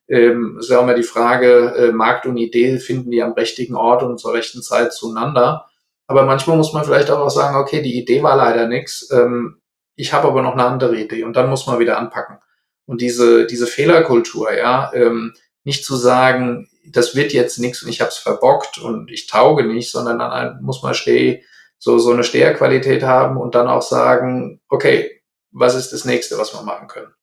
ähm, 0.07 0.59
ja 0.61 0.81
immer 0.81 0.93
die 0.93 1.03
Frage, 1.03 1.73
äh, 1.75 1.91
Markt 1.91 2.25
und 2.25 2.37
Idee 2.37 2.77
finden 2.79 3.11
die 3.11 3.23
am 3.23 3.33
richtigen 3.33 3.75
Ort 3.75 4.03
und 4.03 4.19
zur 4.19 4.33
rechten 4.33 4.61
Zeit 4.61 4.93
zueinander. 4.93 5.67
Aber 6.07 6.23
manchmal 6.23 6.57
muss 6.57 6.73
man 6.73 6.85
vielleicht 6.85 7.09
auch 7.09 7.29
sagen, 7.29 7.57
okay, 7.57 7.81
die 7.81 7.97
Idee 7.97 8.21
war 8.21 8.35
leider 8.35 8.67
nichts, 8.67 9.09
ähm, 9.11 9.61
ich 9.95 10.13
habe 10.13 10.27
aber 10.27 10.41
noch 10.41 10.53
eine 10.53 10.65
andere 10.65 10.95
Idee 10.97 11.23
und 11.23 11.35
dann 11.35 11.49
muss 11.49 11.67
man 11.67 11.79
wieder 11.79 11.97
anpacken. 11.97 12.37
Und 12.85 13.01
diese, 13.01 13.47
diese 13.47 13.65
Fehlerkultur, 13.65 14.53
ja, 14.53 14.91
ähm, 14.93 15.33
nicht 15.63 15.85
zu 15.85 15.95
sagen, 15.95 16.69
das 16.87 17.15
wird 17.15 17.33
jetzt 17.33 17.57
nichts 17.57 17.81
und 17.81 17.89
ich 17.89 18.01
habe 18.01 18.09
es 18.09 18.17
verbockt 18.17 18.77
und 18.77 19.09
ich 19.09 19.27
tauge 19.27 19.65
nicht, 19.65 19.91
sondern 19.91 20.19
dann 20.19 20.61
muss 20.61 20.83
man 20.83 20.93
steh, 20.93 21.43
so, 21.79 21.97
so 21.97 22.11
eine 22.11 22.23
Steherqualität 22.23 23.03
haben 23.03 23.37
und 23.37 23.55
dann 23.55 23.67
auch 23.67 23.81
sagen, 23.81 24.61
okay, 24.69 25.21
was 25.51 25.75
ist 25.75 25.93
das 25.93 26.05
nächste, 26.05 26.37
was 26.37 26.53
wir 26.53 26.61
machen 26.61 26.87
können? 26.87 27.14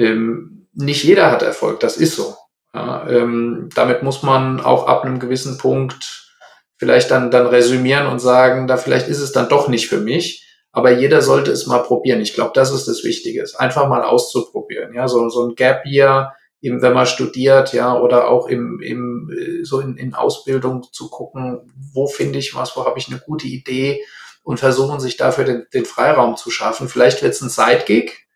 Ähm, 0.00 0.68
nicht 0.72 1.04
jeder 1.04 1.30
hat 1.30 1.42
Erfolg, 1.42 1.80
das 1.80 1.96
ist 1.96 2.16
so. 2.16 2.34
Ja, 2.72 3.08
ähm, 3.08 3.68
damit 3.74 4.02
muss 4.02 4.22
man 4.22 4.60
auch 4.60 4.86
ab 4.86 5.04
einem 5.04 5.18
gewissen 5.18 5.58
Punkt 5.58 6.28
vielleicht 6.76 7.10
dann, 7.10 7.30
dann 7.30 7.46
resümieren 7.46 8.06
und 8.06 8.20
sagen, 8.20 8.66
da 8.66 8.76
vielleicht 8.76 9.08
ist 9.08 9.20
es 9.20 9.32
dann 9.32 9.48
doch 9.48 9.68
nicht 9.68 9.88
für 9.88 10.00
mich. 10.00 10.46
Aber 10.72 10.92
jeder 10.92 11.20
sollte 11.20 11.50
es 11.50 11.66
mal 11.66 11.82
probieren. 11.82 12.20
Ich 12.20 12.32
glaube, 12.32 12.52
das 12.54 12.72
ist 12.72 12.86
das 12.86 13.02
Wichtige, 13.02 13.44
einfach 13.58 13.88
mal 13.88 14.02
auszuprobieren. 14.02 14.94
Ja, 14.94 15.08
so, 15.08 15.28
so 15.28 15.48
ein 15.48 15.56
Gap 15.56 15.84
Year, 15.84 16.32
eben 16.62 16.80
wenn 16.80 16.92
man 16.92 17.06
studiert, 17.06 17.72
ja, 17.72 17.98
oder 17.98 18.28
auch 18.28 18.46
im, 18.48 18.80
im 18.80 19.30
so 19.62 19.80
in, 19.80 19.96
in 19.96 20.14
Ausbildung 20.14 20.84
zu 20.92 21.10
gucken, 21.10 21.70
wo 21.92 22.06
finde 22.06 22.38
ich 22.38 22.54
was, 22.54 22.76
wo 22.76 22.86
habe 22.86 22.98
ich 22.98 23.08
eine 23.08 23.18
gute 23.18 23.48
Idee 23.48 24.04
und 24.44 24.60
versuchen 24.60 25.00
sich 25.00 25.16
dafür 25.16 25.44
den, 25.44 25.66
den 25.74 25.84
Freiraum 25.84 26.36
zu 26.36 26.50
schaffen. 26.50 26.88
Vielleicht 26.88 27.22
wird 27.22 27.34
es 27.34 27.42
ein 27.42 27.50
Side-Gig, 27.50 28.28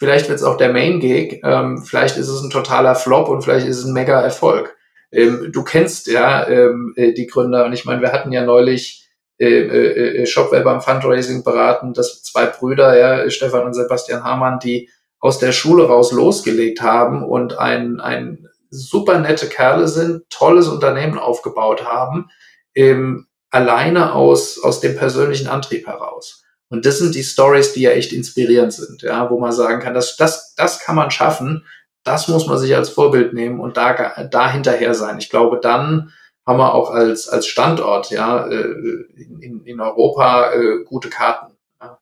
vielleicht 0.00 0.28
wird 0.28 0.38
es 0.38 0.44
auch 0.44 0.56
der 0.56 0.72
Main-Gig, 0.72 1.42
ähm, 1.44 1.78
vielleicht 1.78 2.16
ist 2.16 2.28
es 2.28 2.42
ein 2.42 2.50
totaler 2.50 2.96
Flop 2.96 3.28
und 3.28 3.42
vielleicht 3.42 3.66
ist 3.68 3.78
es 3.78 3.84
ein 3.84 3.92
Mega-Erfolg. 3.92 4.76
Ähm, 5.12 5.50
du 5.52 5.62
kennst 5.62 6.06
ja 6.06 6.48
ähm, 6.48 6.94
äh, 6.96 7.12
die 7.12 7.26
Gründer 7.26 7.66
und 7.66 7.74
ich 7.74 7.84
meine, 7.84 8.00
wir 8.00 8.10
hatten 8.10 8.32
ja 8.32 8.42
neulich 8.42 9.08
äh, 9.38 9.46
äh, 9.46 10.22
äh, 10.22 10.26
Shopware 10.26 10.62
beim 10.62 10.80
Fundraising 10.80 11.44
beraten, 11.44 11.92
dass 11.92 12.22
zwei 12.22 12.46
Brüder, 12.46 12.98
ja, 12.98 13.30
Stefan 13.30 13.64
und 13.64 13.74
Sebastian 13.74 14.24
Hamann, 14.24 14.58
die 14.58 14.88
aus 15.18 15.38
der 15.38 15.52
Schule 15.52 15.86
raus 15.86 16.12
losgelegt 16.12 16.80
haben 16.80 17.22
und 17.22 17.58
ein, 17.58 18.00
ein 18.00 18.48
super 18.70 19.18
nette 19.18 19.48
Kerle 19.48 19.86
sind, 19.86 20.22
tolles 20.30 20.68
Unternehmen 20.68 21.18
aufgebaut 21.18 21.84
haben, 21.84 22.30
ähm, 22.74 23.26
alleine 23.50 24.14
aus, 24.14 24.62
aus 24.62 24.80
dem 24.80 24.96
persönlichen 24.96 25.48
Antrieb 25.48 25.86
heraus. 25.86 26.39
Und 26.70 26.86
das 26.86 26.98
sind 26.98 27.14
die 27.16 27.24
Stories, 27.24 27.72
die 27.72 27.82
ja 27.82 27.90
echt 27.90 28.12
inspirierend 28.12 28.72
sind, 28.72 29.02
ja, 29.02 29.28
wo 29.28 29.38
man 29.38 29.52
sagen 29.52 29.80
kann, 29.80 29.92
dass 29.92 30.16
das, 30.16 30.54
das 30.54 30.78
kann 30.78 30.94
man 30.94 31.10
schaffen, 31.10 31.66
das 32.04 32.28
muss 32.28 32.46
man 32.46 32.58
sich 32.58 32.74
als 32.74 32.90
Vorbild 32.90 33.34
nehmen 33.34 33.60
und 33.60 33.76
da, 33.76 34.24
da 34.24 34.50
hinterher 34.50 34.94
sein. 34.94 35.18
Ich 35.18 35.30
glaube, 35.30 35.58
dann 35.60 36.12
haben 36.46 36.58
wir 36.58 36.72
auch 36.72 36.90
als, 36.90 37.28
als 37.28 37.46
Standort, 37.46 38.10
ja, 38.10 38.46
äh, 38.46 39.04
in, 39.40 39.62
in 39.64 39.80
Europa 39.80 40.52
äh, 40.52 40.84
gute 40.84 41.10
Karten, 41.10 41.56
ja, 41.80 41.98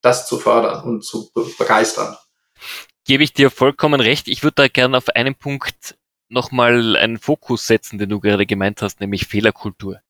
das 0.00 0.26
zu 0.26 0.38
fördern 0.38 0.84
und 0.84 1.04
zu 1.04 1.30
begeistern. 1.58 2.16
Gebe 3.04 3.24
ich 3.24 3.32
dir 3.32 3.50
vollkommen 3.50 4.00
recht. 4.00 4.28
Ich 4.28 4.44
würde 4.44 4.54
da 4.54 4.68
gerne 4.68 4.96
auf 4.96 5.08
einen 5.10 5.34
Punkt 5.34 5.96
nochmal 6.28 6.96
einen 6.96 7.18
Fokus 7.18 7.66
setzen, 7.66 7.98
den 7.98 8.08
du 8.08 8.20
gerade 8.20 8.46
gemeint 8.46 8.82
hast, 8.82 9.00
nämlich 9.00 9.26
Fehlerkultur. 9.26 10.00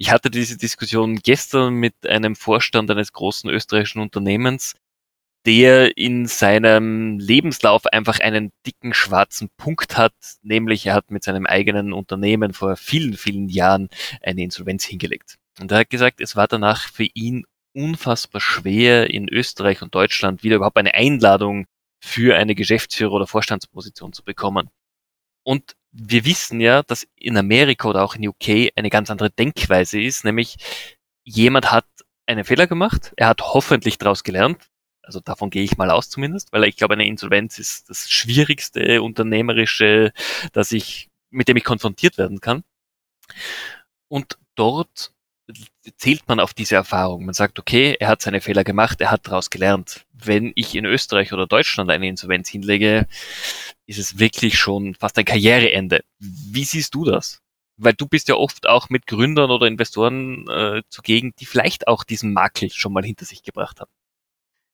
Ich 0.00 0.10
hatte 0.10 0.30
diese 0.30 0.56
Diskussion 0.56 1.16
gestern 1.16 1.74
mit 1.74 2.06
einem 2.06 2.34
Vorstand 2.34 2.90
eines 2.90 3.12
großen 3.12 3.50
österreichischen 3.50 4.00
Unternehmens, 4.00 4.74
der 5.44 5.94
in 5.98 6.24
seinem 6.26 7.18
Lebenslauf 7.18 7.84
einfach 7.84 8.18
einen 8.18 8.50
dicken 8.66 8.94
schwarzen 8.94 9.50
Punkt 9.58 9.98
hat, 9.98 10.14
nämlich 10.40 10.86
er 10.86 10.94
hat 10.94 11.10
mit 11.10 11.22
seinem 11.22 11.44
eigenen 11.44 11.92
Unternehmen 11.92 12.54
vor 12.54 12.76
vielen, 12.76 13.12
vielen 13.12 13.50
Jahren 13.50 13.90
eine 14.22 14.42
Insolvenz 14.42 14.84
hingelegt. 14.84 15.36
Und 15.60 15.70
er 15.70 15.80
hat 15.80 15.90
gesagt, 15.90 16.22
es 16.22 16.34
war 16.34 16.48
danach 16.48 16.88
für 16.88 17.06
ihn 17.12 17.44
unfassbar 17.74 18.40
schwer, 18.40 19.10
in 19.10 19.28
Österreich 19.28 19.82
und 19.82 19.94
Deutschland 19.94 20.42
wieder 20.42 20.56
überhaupt 20.56 20.78
eine 20.78 20.94
Einladung 20.94 21.66
für 22.02 22.36
eine 22.36 22.54
Geschäftsführer- 22.54 23.12
oder 23.12 23.26
Vorstandsposition 23.26 24.14
zu 24.14 24.24
bekommen. 24.24 24.70
Und 25.42 25.74
wir 25.92 26.24
wissen 26.24 26.60
ja, 26.60 26.82
dass 26.82 27.06
in 27.16 27.36
Amerika 27.36 27.88
oder 27.88 28.04
auch 28.04 28.14
in 28.14 28.26
UK 28.26 28.72
eine 28.76 28.90
ganz 28.90 29.10
andere 29.10 29.30
Denkweise 29.30 30.00
ist, 30.00 30.24
nämlich 30.24 30.56
jemand 31.24 31.70
hat 31.70 31.86
einen 32.26 32.44
Fehler 32.44 32.66
gemacht, 32.66 33.12
er 33.16 33.28
hat 33.28 33.42
hoffentlich 33.42 33.98
daraus 33.98 34.22
gelernt, 34.22 34.70
also 35.02 35.20
davon 35.20 35.50
gehe 35.50 35.64
ich 35.64 35.76
mal 35.76 35.90
aus 35.90 36.08
zumindest, 36.08 36.52
weil 36.52 36.64
ich 36.64 36.76
glaube, 36.76 36.94
eine 36.94 37.06
Insolvenz 37.06 37.58
ist 37.58 37.90
das 37.90 38.08
schwierigste 38.10 39.02
unternehmerische, 39.02 40.12
dass 40.52 40.70
ich, 40.72 41.08
mit 41.30 41.48
dem 41.48 41.56
ich 41.56 41.64
konfrontiert 41.64 42.18
werden 42.18 42.40
kann. 42.40 42.62
Und 44.08 44.38
dort 44.54 45.12
zählt 45.96 46.26
man 46.28 46.40
auf 46.40 46.54
diese 46.54 46.74
Erfahrung. 46.74 47.24
Man 47.24 47.34
sagt, 47.34 47.58
okay, 47.58 47.96
er 47.98 48.08
hat 48.08 48.22
seine 48.22 48.40
Fehler 48.40 48.64
gemacht, 48.64 49.00
er 49.00 49.10
hat 49.10 49.26
daraus 49.26 49.50
gelernt. 49.50 50.04
Wenn 50.12 50.52
ich 50.54 50.74
in 50.74 50.84
Österreich 50.84 51.32
oder 51.32 51.46
Deutschland 51.46 51.90
eine 51.90 52.08
Insolvenz 52.08 52.48
hinlege, 52.48 53.06
ist 53.86 53.98
es 53.98 54.18
wirklich 54.18 54.58
schon 54.58 54.94
fast 54.94 55.18
ein 55.18 55.24
Karriereende. 55.24 56.02
Wie 56.18 56.64
siehst 56.64 56.94
du 56.94 57.04
das? 57.04 57.40
Weil 57.76 57.94
du 57.94 58.06
bist 58.06 58.28
ja 58.28 58.34
oft 58.34 58.68
auch 58.68 58.90
mit 58.90 59.06
Gründern 59.06 59.50
oder 59.50 59.66
Investoren 59.66 60.46
äh, 60.48 60.82
zugegen, 60.88 61.32
die 61.38 61.46
vielleicht 61.46 61.88
auch 61.88 62.04
diesen 62.04 62.32
Makel 62.32 62.70
schon 62.70 62.92
mal 62.92 63.04
hinter 63.04 63.24
sich 63.24 63.42
gebracht 63.42 63.80
haben. 63.80 63.90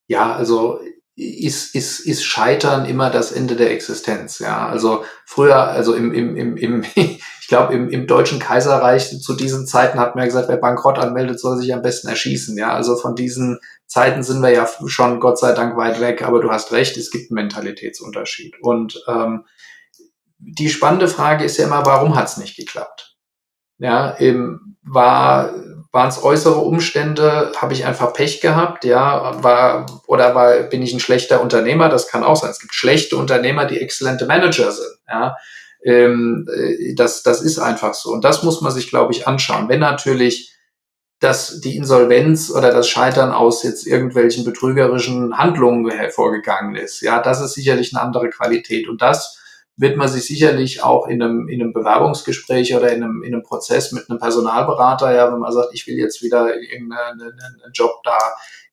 Ja, 0.09 0.35
also 0.35 0.81
ist, 1.17 1.75
ist, 1.75 2.01
ist 2.01 2.25
Scheitern 2.25 2.85
immer 2.85 3.09
das 3.09 3.33
Ende 3.33 3.57
der 3.57 3.71
Existenz. 3.71 4.39
Ja, 4.39 4.69
also 4.69 5.05
früher, 5.25 5.57
also 5.57 5.95
im, 5.95 6.13
im, 6.13 6.37
im, 6.37 6.57
im 6.57 6.85
ich 6.95 7.49
glaube, 7.49 7.75
im, 7.75 7.89
im 7.89 8.07
Deutschen 8.07 8.39
Kaiserreich 8.39 9.19
zu 9.21 9.35
diesen 9.35 9.67
Zeiten 9.67 9.99
hat 9.99 10.15
man 10.15 10.23
ja 10.23 10.27
gesagt, 10.27 10.49
wer 10.49 10.59
Bankrott 10.59 10.99
anmeldet, 10.99 11.41
soll 11.41 11.57
sich 11.57 11.73
am 11.73 11.81
besten 11.81 12.09
erschießen. 12.09 12.59
Ja, 12.59 12.75
also 12.75 12.97
von 12.97 13.15
diesen 13.15 13.61
Zeiten 13.87 14.23
sind 14.23 14.43
wir 14.43 14.51
ja 14.51 14.69
schon 14.87 15.21
Gott 15.21 15.39
sei 15.39 15.53
Dank 15.53 15.77
weit 15.77 16.01
weg, 16.01 16.23
aber 16.23 16.41
du 16.41 16.51
hast 16.51 16.73
recht, 16.73 16.97
es 16.99 17.11
gibt 17.11 17.31
einen 17.31 17.37
Mentalitätsunterschied. 17.37 18.57
Und 18.61 19.03
ähm, 19.09 19.45
die 20.39 20.69
spannende 20.69 21.09
Frage 21.09 21.45
ist 21.45 21.57
ja 21.57 21.67
immer, 21.67 21.87
warum 21.87 22.15
hat 22.15 22.27
es 22.27 22.37
nicht 22.37 22.57
geklappt? 22.57 23.17
Ja, 23.79 24.19
eben 24.19 24.77
war 24.83 25.55
waren 25.97 26.09
es 26.09 26.23
äußere 26.23 26.59
Umstände? 26.59 27.51
Habe 27.57 27.73
ich 27.73 27.85
einfach 27.85 28.13
Pech 28.13 28.41
gehabt? 28.41 28.85
Ja, 28.85 29.43
war 29.43 29.87
oder 30.07 30.37
war 30.37 30.55
bin 30.63 30.83
ich 30.83 30.93
ein 30.93 31.01
schlechter 31.01 31.41
Unternehmer? 31.41 31.89
Das 31.89 32.07
kann 32.07 32.23
auch 32.23 32.37
sein. 32.37 32.51
Es 32.51 32.61
gibt 32.61 32.75
schlechte 32.75 33.17
Unternehmer, 33.17 33.65
die 33.65 33.81
exzellente 33.81 34.27
Manager 34.27 34.71
sind. 34.71 34.99
Ja, 35.09 35.37
ähm, 35.83 36.47
äh, 36.55 36.95
das 36.95 37.25
das 37.25 37.41
ist 37.43 37.59
einfach 37.59 37.95
so 37.95 38.11
und 38.11 38.25
das 38.25 38.45
muss 38.45 38.61
man 38.61 38.71
sich, 38.71 38.89
glaube 38.89 39.13
ich, 39.13 39.27
anschauen. 39.27 39.69
Wenn 39.69 39.81
natürlich 39.81 40.53
dass 41.19 41.61
die 41.61 41.77
Insolvenz 41.77 42.51
oder 42.51 42.71
das 42.73 42.89
Scheitern 42.89 43.33
aus 43.33 43.63
jetzt 43.63 43.87
irgendwelchen 43.87 44.45
betrügerischen 44.45 45.39
Handlungen 45.39 45.91
hervorgegangen 45.91 46.77
ist. 46.77 47.01
Ja, 47.01 47.23
das 47.23 47.41
ist 47.41 47.55
sicherlich 47.55 47.95
eine 47.95 48.03
andere 48.03 48.29
Qualität. 48.29 48.87
Und 48.87 49.01
das 49.01 49.39
wird 49.77 49.97
man 49.97 50.09
sich 50.09 50.25
sicherlich 50.25 50.83
auch 50.83 51.07
in 51.07 51.23
einem, 51.23 51.49
in 51.49 51.61
einem 51.61 51.73
Bewerbungsgespräch 51.75 52.75
oder 52.75 52.93
in 52.93 53.03
einem, 53.03 53.23
in 53.23 53.35
einem 53.35 53.43
Prozess 53.43 53.93
mit 53.93 54.09
einem 54.09 54.19
Personalberater, 54.19 55.15
ja, 55.15 55.31
wenn 55.31 55.39
man 55.39 55.53
sagt, 55.53 55.75
ich 55.75 55.87
will 55.87 55.99
jetzt 55.99 56.23
wieder 56.23 56.55
in 56.55 56.63
irgendeinen 56.63 57.73
Job 57.75 58.01
da 58.03 58.19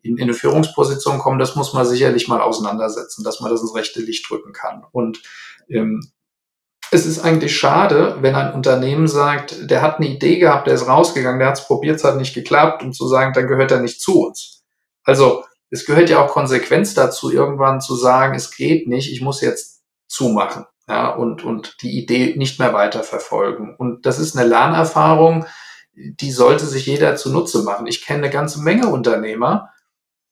in, 0.02 0.18
in 0.18 0.24
eine 0.24 0.34
Führungsposition 0.34 1.20
kommen, 1.20 1.40
das 1.40 1.56
muss 1.56 1.74
man 1.74 1.86
sicherlich 1.86 2.30
mal 2.30 2.42
auseinandersetzen, 2.42 3.24
dass 3.24 3.42
man 3.42 3.52
das 3.52 3.62
ins 3.62 3.76
rechte 3.76 4.00
Licht 4.00 4.30
drücken 4.30 4.54
kann. 4.54 4.86
Und 4.94 5.22
ähm, 5.68 6.10
es 6.92 7.06
ist 7.06 7.20
eigentlich 7.20 7.58
schade, 7.58 8.18
wenn 8.22 8.36
ein 8.36 8.54
Unternehmen 8.54 9.08
sagt, 9.08 9.70
der 9.70 9.82
hat 9.82 9.98
eine 9.98 10.08
Idee 10.08 10.38
gehabt, 10.38 10.68
der 10.68 10.76
ist 10.76 10.88
rausgegangen, 10.88 11.40
der 11.40 11.50
hat 11.50 11.58
es 11.58 11.66
probiert, 11.66 11.98
es 11.98 12.04
hat 12.06 12.16
nicht 12.16 12.34
geklappt, 12.34 12.82
um 12.82 12.94
zu 12.94 13.08
sagen, 13.08 13.34
dann 13.34 13.48
gehört 13.48 13.72
er 13.72 13.82
nicht 13.82 14.00
zu 14.00 14.22
uns. 14.22 14.64
Also 15.04 15.44
es 15.70 15.86
gehört 15.86 16.10
ja 16.10 16.24
auch 16.24 16.32
Konsequenz 16.32 16.94
dazu, 16.94 17.32
irgendwann 17.32 17.82
zu 17.82 17.96
sagen, 17.96 18.36
es 18.36 18.52
geht 18.56 18.88
nicht, 18.88 19.12
ich 19.12 19.22
muss 19.22 19.42
jetzt 19.42 19.82
zumachen 20.08 20.66
ja, 20.88 21.10
und, 21.10 21.44
und 21.44 21.78
die 21.82 21.98
Idee 21.98 22.36
nicht 22.36 22.60
mehr 22.60 22.74
weiterverfolgen. 22.74 23.76
Und 23.76 24.06
das 24.06 24.20
ist 24.20 24.38
eine 24.38 24.48
Lernerfahrung, 24.48 25.46
die 25.96 26.32
sollte 26.32 26.66
sich 26.66 26.86
jeder 26.86 27.16
zunutze 27.16 27.64
machen. 27.64 27.88
Ich 27.88 28.04
kenne 28.04 28.24
eine 28.24 28.30
ganze 28.30 28.62
Menge 28.62 28.88
Unternehmer, 28.88 29.70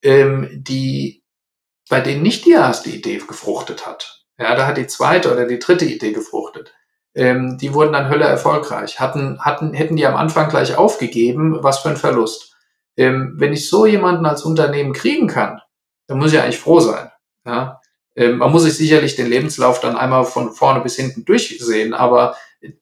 ähm, 0.02 0.50
die, 0.52 1.24
bei 1.90 2.02
denen 2.02 2.24
nicht 2.24 2.46
die 2.46 2.52
erste 2.52 2.90
Idee 2.90 3.18
gefruchtet 3.18 3.86
hat. 3.86 4.26
Ja, 4.38 4.56
da 4.56 4.66
hat 4.66 4.78
die 4.78 4.88
zweite 4.88 5.32
oder 5.32 5.46
die 5.46 5.60
dritte 5.60 5.86
Idee 5.86 6.14
gefruchtet. 6.14 6.74
Ähm, 7.14 7.58
die 7.60 7.74
wurden 7.74 7.94
dann 7.94 8.10
Hölle 8.10 8.26
erfolgreich. 8.26 9.00
Hatten, 9.00 9.40
hatten, 9.42 9.74
hätten 9.74 9.96
die 9.96 10.08
am 10.08 10.16
Anfang 10.16 10.50
gleich 10.50 10.76
aufgegeben, 10.78 11.58
was 11.62 11.80
für 11.80 11.90
ein 11.90 11.98
Verlust. 11.98 12.56
Ähm, 12.98 13.36
wenn 13.38 13.54
ich 13.54 13.70
so 13.70 13.86
jemanden 13.86 14.26
als 14.26 14.44
Unternehmen 14.44 14.94
kriegen 14.94 15.28
kann, 15.28 15.62
dann 16.08 16.18
muss 16.18 16.34
ich 16.34 16.40
eigentlich 16.40 16.60
froh 16.60 16.80
sein. 16.80 17.12
Ja, 17.46 17.81
man 18.16 18.52
muss 18.52 18.64
sich 18.64 18.76
sicherlich 18.76 19.16
den 19.16 19.28
Lebenslauf 19.28 19.80
dann 19.80 19.96
einmal 19.96 20.26
von 20.26 20.52
vorne 20.52 20.82
bis 20.82 20.98
hinten 20.98 21.24
durchsehen, 21.24 21.94
aber 21.94 22.36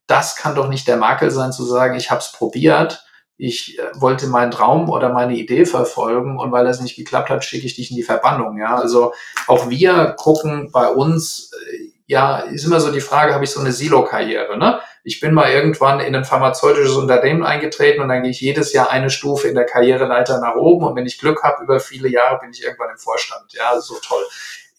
das 0.07 0.35
kann 0.35 0.55
doch 0.55 0.69
nicht 0.69 0.87
der 0.87 0.97
Makel 0.97 1.31
sein, 1.31 1.51
zu 1.51 1.63
sagen, 1.63 1.95
ich 1.95 2.11
habe 2.11 2.19
es 2.19 2.31
probiert, 2.31 3.05
ich 3.39 3.79
äh, 3.79 3.83
wollte 3.95 4.27
meinen 4.27 4.51
Traum 4.51 4.89
oder 4.89 5.13
meine 5.13 5.35
Idee 5.35 5.65
verfolgen 5.65 6.37
und 6.37 6.51
weil 6.51 6.65
das 6.65 6.81
nicht 6.81 6.97
geklappt 6.97 7.29
hat, 7.29 7.45
schicke 7.45 7.65
ich 7.65 7.75
dich 7.75 7.89
in 7.89 7.95
die 7.95 8.03
Verbannung. 8.03 8.57
Ja, 8.59 8.75
also 8.75 9.13
auch 9.47 9.69
wir 9.69 10.13
gucken 10.17 10.71
bei 10.71 10.89
uns, 10.89 11.51
äh, 11.53 11.91
ja, 12.05 12.39
ist 12.39 12.65
immer 12.65 12.81
so 12.81 12.91
die 12.91 12.99
Frage, 12.99 13.33
habe 13.33 13.45
ich 13.45 13.51
so 13.51 13.61
eine 13.61 13.71
Silo-Karriere? 13.71 14.57
Ne? 14.57 14.81
Ich 15.03 15.21
bin 15.21 15.33
mal 15.33 15.51
irgendwann 15.51 16.01
in 16.01 16.15
ein 16.15 16.25
pharmazeutisches 16.25 16.95
Unternehmen 16.95 17.43
eingetreten 17.43 18.01
und 18.01 18.09
dann 18.09 18.23
gehe 18.23 18.31
ich 18.31 18.41
jedes 18.41 18.73
Jahr 18.73 18.89
eine 18.89 19.09
Stufe 19.09 19.47
in 19.47 19.55
der 19.55 19.65
Karriereleiter 19.65 20.41
nach 20.41 20.55
oben 20.55 20.85
und 20.85 20.95
wenn 20.97 21.05
ich 21.05 21.17
Glück 21.17 21.41
habe, 21.41 21.63
über 21.63 21.79
viele 21.79 22.09
Jahre 22.09 22.39
bin 22.39 22.49
ich 22.51 22.63
irgendwann 22.63 22.89
im 22.89 22.97
Vorstand. 22.97 23.53
Ja, 23.53 23.79
so 23.79 23.95
toll. 24.01 24.23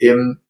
Ähm, 0.00 0.40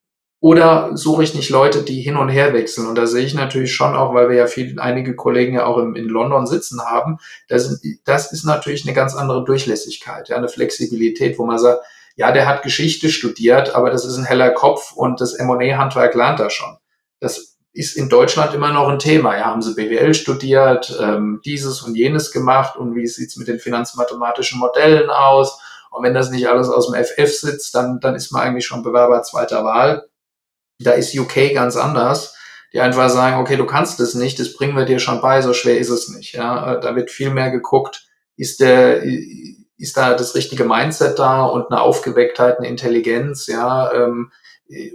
Oder 0.40 0.96
suche 0.96 1.22
ich 1.22 1.34
nicht 1.34 1.50
Leute, 1.50 1.82
die 1.82 2.00
hin 2.00 2.16
und 2.16 2.30
her 2.30 2.54
wechseln? 2.54 2.86
Und 2.86 2.94
da 2.96 3.06
sehe 3.06 3.26
ich 3.26 3.34
natürlich 3.34 3.74
schon 3.74 3.94
auch, 3.94 4.14
weil 4.14 4.30
wir 4.30 4.36
ja 4.36 4.46
viele, 4.46 4.80
einige 4.80 5.14
Kollegen 5.14 5.54
ja 5.54 5.66
auch 5.66 5.76
im, 5.76 5.94
in 5.96 6.08
London 6.08 6.46
sitzen 6.46 6.80
haben, 6.82 7.18
das, 7.48 7.82
das 8.04 8.32
ist 8.32 8.44
natürlich 8.44 8.86
eine 8.86 8.94
ganz 8.94 9.14
andere 9.14 9.44
Durchlässigkeit, 9.44 10.30
ja, 10.30 10.36
eine 10.36 10.48
Flexibilität, 10.48 11.38
wo 11.38 11.44
man 11.44 11.58
sagt, 11.58 11.84
ja, 12.16 12.32
der 12.32 12.46
hat 12.46 12.62
Geschichte 12.62 13.10
studiert, 13.10 13.74
aber 13.74 13.90
das 13.90 14.04
ist 14.04 14.16
ein 14.16 14.24
heller 14.24 14.50
Kopf 14.50 14.92
und 14.92 15.20
das 15.20 15.34
M&A-Handwerk 15.34 16.14
lernt 16.14 16.40
er 16.40 16.50
schon. 16.50 16.76
Das 17.18 17.58
ist 17.72 17.96
in 17.96 18.08
Deutschland 18.08 18.54
immer 18.54 18.72
noch 18.72 18.88
ein 18.88 18.98
Thema. 18.98 19.36
Ja, 19.36 19.44
haben 19.44 19.62
sie 19.62 19.74
BWL 19.74 20.14
studiert, 20.14 20.96
ähm, 21.00 21.40
dieses 21.44 21.82
und 21.82 21.94
jenes 21.94 22.32
gemacht 22.32 22.76
und 22.76 22.94
wie 22.94 23.06
sieht's 23.06 23.36
mit 23.36 23.46
den 23.46 23.58
finanzmathematischen 23.58 24.58
Modellen 24.58 25.08
aus? 25.08 25.60
Und 25.90 26.04
wenn 26.04 26.14
das 26.14 26.30
nicht 26.30 26.48
alles 26.48 26.68
aus 26.68 26.90
dem 26.90 27.04
FF 27.04 27.32
sitzt, 27.32 27.74
dann, 27.74 28.00
dann 28.00 28.14
ist 28.14 28.30
man 28.30 28.42
eigentlich 28.42 28.66
schon 28.66 28.82
Bewerber 28.82 29.22
zweiter 29.22 29.64
Wahl. 29.64 30.08
Da 30.78 30.92
ist 30.92 31.16
UK 31.16 31.52
ganz 31.52 31.76
anders, 31.76 32.36
die 32.72 32.80
einfach 32.80 33.10
sagen, 33.10 33.38
okay, 33.38 33.56
du 33.56 33.66
kannst 33.66 34.00
es 34.00 34.14
nicht, 34.14 34.38
das 34.38 34.54
bringen 34.54 34.76
wir 34.76 34.84
dir 34.84 35.00
schon 35.00 35.20
bei, 35.20 35.42
so 35.42 35.52
schwer 35.52 35.78
ist 35.78 35.90
es 35.90 36.08
nicht. 36.08 36.34
Ja, 36.34 36.76
da 36.76 36.94
wird 36.94 37.10
viel 37.10 37.30
mehr 37.30 37.50
geguckt, 37.50 38.06
ist 38.36 38.60
der, 38.60 39.02
ist 39.76 39.96
da 39.96 40.14
das 40.14 40.34
richtige 40.34 40.64
Mindset 40.64 41.18
da 41.18 41.44
und 41.44 41.70
eine 41.70 41.80
Aufgewecktheit, 41.80 42.58
eine 42.58 42.68
Intelligenz, 42.68 43.48
ja, 43.48 43.92
ähm, 43.92 44.30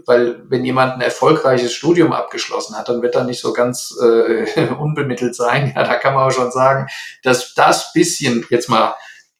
weil 0.05 0.43
wenn 0.49 0.63
jemand 0.63 0.93
ein 0.93 1.01
erfolgreiches 1.01 1.73
Studium 1.73 2.13
abgeschlossen 2.13 2.77
hat, 2.77 2.87
dann 2.87 3.01
wird 3.01 3.15
er 3.15 3.25
nicht 3.25 3.41
so 3.41 3.51
ganz 3.51 3.93
äh, 4.01 4.67
unbemittelt 4.79 5.35
sein. 5.35 5.73
Ja, 5.75 5.83
da 5.83 5.95
kann 5.95 6.13
man 6.13 6.23
auch 6.23 6.31
schon 6.31 6.51
sagen, 6.51 6.87
dass 7.23 7.53
das 7.55 7.91
bisschen, 7.91 8.45
jetzt 8.49 8.69
mal 8.69 8.95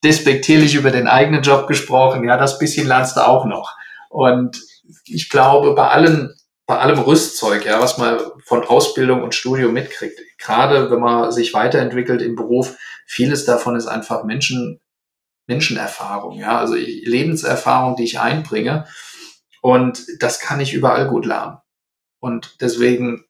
despektierlich 0.05 0.75
über 0.75 0.91
den 0.91 1.07
eigenen 1.07 1.41
Job 1.41 1.67
gesprochen, 1.67 2.23
ja, 2.23 2.37
das 2.37 2.59
bisschen 2.59 2.87
lernst 2.87 3.17
du 3.17 3.27
auch 3.27 3.45
noch. 3.45 3.75
Und 4.09 4.61
ich 5.05 5.29
glaube, 5.29 5.73
bei 5.73 5.89
allen, 5.89 6.33
bei 6.67 6.77
allem 6.77 6.99
Rüstzeug, 6.99 7.65
ja, 7.65 7.81
was 7.81 7.97
man 7.97 8.19
von 8.45 8.63
Ausbildung 8.63 9.23
und 9.23 9.33
Studium 9.33 9.73
mitkriegt, 9.73 10.19
gerade 10.37 10.91
wenn 10.91 10.99
man 10.99 11.31
sich 11.31 11.53
weiterentwickelt 11.53 12.21
im 12.21 12.35
Beruf, 12.35 12.77
vieles 13.07 13.45
davon 13.45 13.75
ist 13.75 13.87
einfach 13.87 14.23
Menschen, 14.23 14.79
Menschenerfahrung, 15.47 16.37
ja, 16.37 16.59
also 16.59 16.75
Lebenserfahrung, 16.75 17.95
die 17.95 18.03
ich 18.03 18.19
einbringe. 18.19 18.85
Und 19.61 20.05
das 20.19 20.39
kann 20.39 20.59
ich 20.59 20.73
überall 20.73 21.07
gut 21.07 21.25
lernen. 21.25 21.57
Und 22.19 22.61
deswegen, 22.61 23.25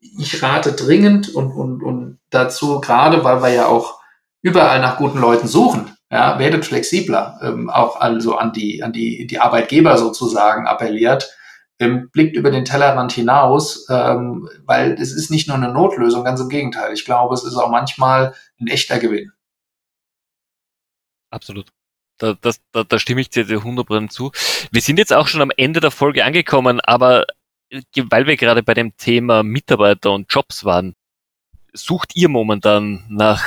ich 0.00 0.42
rate 0.42 0.72
dringend 0.72 1.34
und, 1.34 1.52
und, 1.52 1.82
und 1.82 2.18
dazu, 2.28 2.80
gerade 2.80 3.24
weil 3.24 3.42
wir 3.42 3.50
ja 3.50 3.66
auch 3.66 4.00
überall 4.42 4.80
nach 4.80 4.98
guten 4.98 5.18
Leuten 5.18 5.48
suchen, 5.48 5.96
ja, 6.10 6.38
werdet 6.38 6.64
flexibler, 6.64 7.38
ähm, 7.42 7.70
auch 7.70 8.00
also 8.00 8.36
an 8.36 8.52
die, 8.52 8.82
an 8.82 8.92
die, 8.92 9.26
die 9.26 9.38
Arbeitgeber 9.38 9.96
sozusagen 9.96 10.66
appelliert, 10.66 11.30
ähm, 11.78 12.10
blickt 12.10 12.36
über 12.36 12.50
den 12.50 12.64
Tellerrand 12.64 13.12
hinaus, 13.12 13.86
ähm, 13.88 14.48
weil 14.66 14.92
es 14.94 15.12
ist 15.12 15.30
nicht 15.30 15.46
nur 15.46 15.56
eine 15.56 15.72
Notlösung, 15.72 16.24
ganz 16.24 16.40
im 16.40 16.48
Gegenteil. 16.48 16.92
Ich 16.92 17.04
glaube, 17.04 17.34
es 17.34 17.44
ist 17.44 17.56
auch 17.56 17.70
manchmal 17.70 18.34
ein 18.60 18.66
echter 18.66 18.98
Gewinn. 18.98 19.32
Absolut. 21.30 21.68
Da, 22.18 22.34
das, 22.38 22.60
da, 22.72 22.84
da 22.84 22.98
stimme 22.98 23.22
ich 23.22 23.30
dir 23.30 23.46
100% 23.46 24.10
zu. 24.10 24.32
Wir 24.72 24.82
sind 24.82 24.98
jetzt 24.98 25.12
auch 25.12 25.28
schon 25.28 25.40
am 25.40 25.52
Ende 25.56 25.80
der 25.80 25.90
Folge 25.90 26.24
angekommen, 26.24 26.80
aber 26.80 27.24
äh, 27.70 27.80
weil 28.10 28.26
wir 28.26 28.36
gerade 28.36 28.62
bei 28.62 28.74
dem 28.74 28.96
Thema 28.96 29.42
Mitarbeiter 29.42 30.10
und 30.12 30.30
Jobs 30.30 30.64
waren, 30.64 30.94
sucht 31.72 32.16
ihr 32.16 32.28
momentan 32.28 33.04
nach 33.08 33.42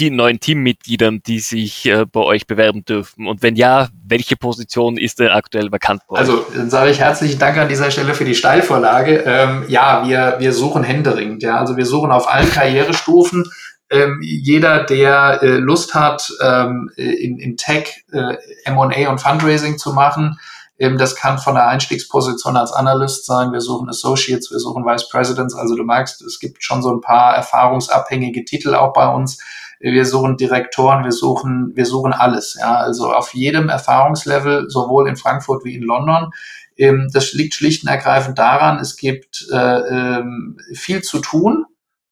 neuen 0.00 0.40
Teammitgliedern, 0.40 1.22
die 1.26 1.40
sich 1.40 1.86
äh, 1.86 2.04
bei 2.06 2.20
euch 2.20 2.46
bewerben 2.46 2.84
dürfen? 2.84 3.26
Und 3.26 3.42
wenn 3.42 3.56
ja, 3.56 3.88
welche 4.04 4.36
Position 4.36 4.96
ist 4.96 5.18
denn 5.18 5.28
aktuell 5.28 5.72
vakant 5.72 6.02
bei 6.08 6.14
euch? 6.14 6.20
Also 6.20 6.46
dann 6.54 6.70
sage 6.70 6.90
ich 6.90 7.00
herzlichen 7.00 7.38
Dank 7.38 7.56
an 7.58 7.68
dieser 7.68 7.90
Stelle 7.90 8.14
für 8.14 8.24
die 8.24 8.34
Steilvorlage. 8.34 9.24
Ähm, 9.26 9.64
ja, 9.68 10.06
wir, 10.06 10.36
wir 10.38 10.52
suchen 10.52 10.82
händeringend. 10.82 11.42
Ja, 11.42 11.58
also 11.58 11.76
wir 11.76 11.86
suchen 11.86 12.12
auf 12.12 12.32
allen 12.32 12.50
Karrierestufen. 12.50 13.50
Ähm, 13.88 14.18
jeder, 14.22 14.84
der 14.84 15.40
äh, 15.42 15.56
Lust 15.58 15.94
hat, 15.94 16.28
ähm, 16.42 16.90
in, 16.96 17.38
in 17.38 17.56
Tech 17.56 18.04
äh, 18.12 18.36
M&A 18.64 19.10
und 19.10 19.20
Fundraising 19.20 19.78
zu 19.78 19.92
machen, 19.92 20.38
ähm, 20.78 20.98
das 20.98 21.16
kann 21.16 21.38
von 21.38 21.54
der 21.54 21.68
Einstiegsposition 21.68 22.56
als 22.56 22.72
Analyst 22.72 23.26
sein. 23.26 23.52
Wir 23.52 23.60
suchen 23.60 23.88
Associates, 23.88 24.50
wir 24.50 24.58
suchen 24.58 24.84
Vice 24.84 25.08
Presidents. 25.08 25.54
Also 25.54 25.74
du 25.74 25.84
merkst, 25.84 26.22
es 26.22 26.38
gibt 26.38 26.62
schon 26.62 26.82
so 26.82 26.92
ein 26.92 27.00
paar 27.00 27.34
erfahrungsabhängige 27.36 28.44
Titel 28.44 28.74
auch 28.74 28.92
bei 28.92 29.08
uns 29.08 29.38
wir 29.80 30.06
suchen 30.06 30.36
Direktoren, 30.36 31.04
wir 31.04 31.12
suchen, 31.12 31.72
wir 31.74 31.86
suchen 31.86 32.12
alles. 32.12 32.56
Ja, 32.60 32.76
also 32.76 33.12
auf 33.12 33.34
jedem 33.34 33.68
Erfahrungslevel, 33.68 34.68
sowohl 34.68 35.08
in 35.08 35.16
Frankfurt 35.16 35.64
wie 35.64 35.74
in 35.74 35.82
London. 35.82 36.30
Ähm, 36.76 37.08
das 37.12 37.32
liegt 37.32 37.54
schlicht 37.54 37.84
und 37.84 37.90
ergreifend 37.90 38.38
daran, 38.38 38.78
es 38.78 38.96
gibt 38.96 39.46
äh, 39.52 39.56
ähm, 39.56 40.58
viel 40.74 41.02
zu 41.02 41.20
tun, 41.20 41.64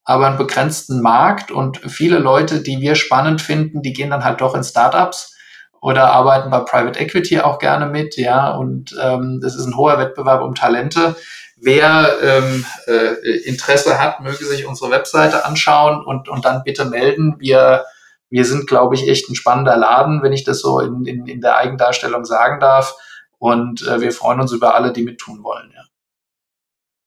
aber 0.05 0.27
einen 0.27 0.39
begrenzten 0.39 1.01
Markt 1.01 1.51
und 1.51 1.79
viele 1.91 2.19
Leute, 2.19 2.63
die 2.63 2.81
wir 2.81 2.95
spannend 2.95 3.41
finden, 3.41 3.83
die 3.83 3.93
gehen 3.93 4.11
dann 4.11 4.25
halt 4.25 4.41
doch 4.41 4.55
in 4.55 4.65
Startups 4.65 5.37
oder 5.81 6.13
arbeiten 6.13 6.51
bei 6.51 6.61
Private 6.61 6.99
Equity 6.99 7.41
auch 7.41 7.59
gerne 7.59 7.87
mit, 7.87 8.17
ja, 8.17 8.51
und 8.53 8.97
ähm, 9.03 9.41
das 9.43 9.55
ist 9.55 9.67
ein 9.67 9.77
hoher 9.77 9.99
Wettbewerb 9.99 10.41
um 10.41 10.55
Talente. 10.55 11.15
Wer 11.65 12.19
ähm, 12.23 12.67
äh, 12.87 13.39
Interesse 13.45 13.99
hat, 13.99 14.21
möge 14.21 14.45
sich 14.45 14.67
unsere 14.67 14.91
Webseite 14.91 15.45
anschauen 15.45 16.05
und, 16.05 16.29
und 16.29 16.45
dann 16.45 16.63
bitte 16.63 16.85
melden. 16.85 17.37
Wir, 17.39 17.87
wir 18.29 18.45
sind, 18.45 18.67
glaube 18.67 18.95
ich, 18.95 19.09
echt 19.09 19.29
ein 19.31 19.35
spannender 19.35 19.77
Laden, 19.77 20.23
wenn 20.23 20.33
ich 20.33 20.45
das 20.45 20.61
so 20.61 20.81
in, 20.81 21.05
in, 21.07 21.27
in 21.27 21.41
der 21.41 21.57
Eigendarstellung 21.57 22.25
sagen 22.25 22.61
darf. 22.61 22.95
Und 23.39 23.87
äh, 23.87 24.01
wir 24.01 24.13
freuen 24.13 24.41
uns 24.41 24.53
über 24.53 24.75
alle, 24.75 24.93
die 24.93 25.03
mittun 25.03 25.43
wollen. 25.43 25.73
Ja. 25.75 25.85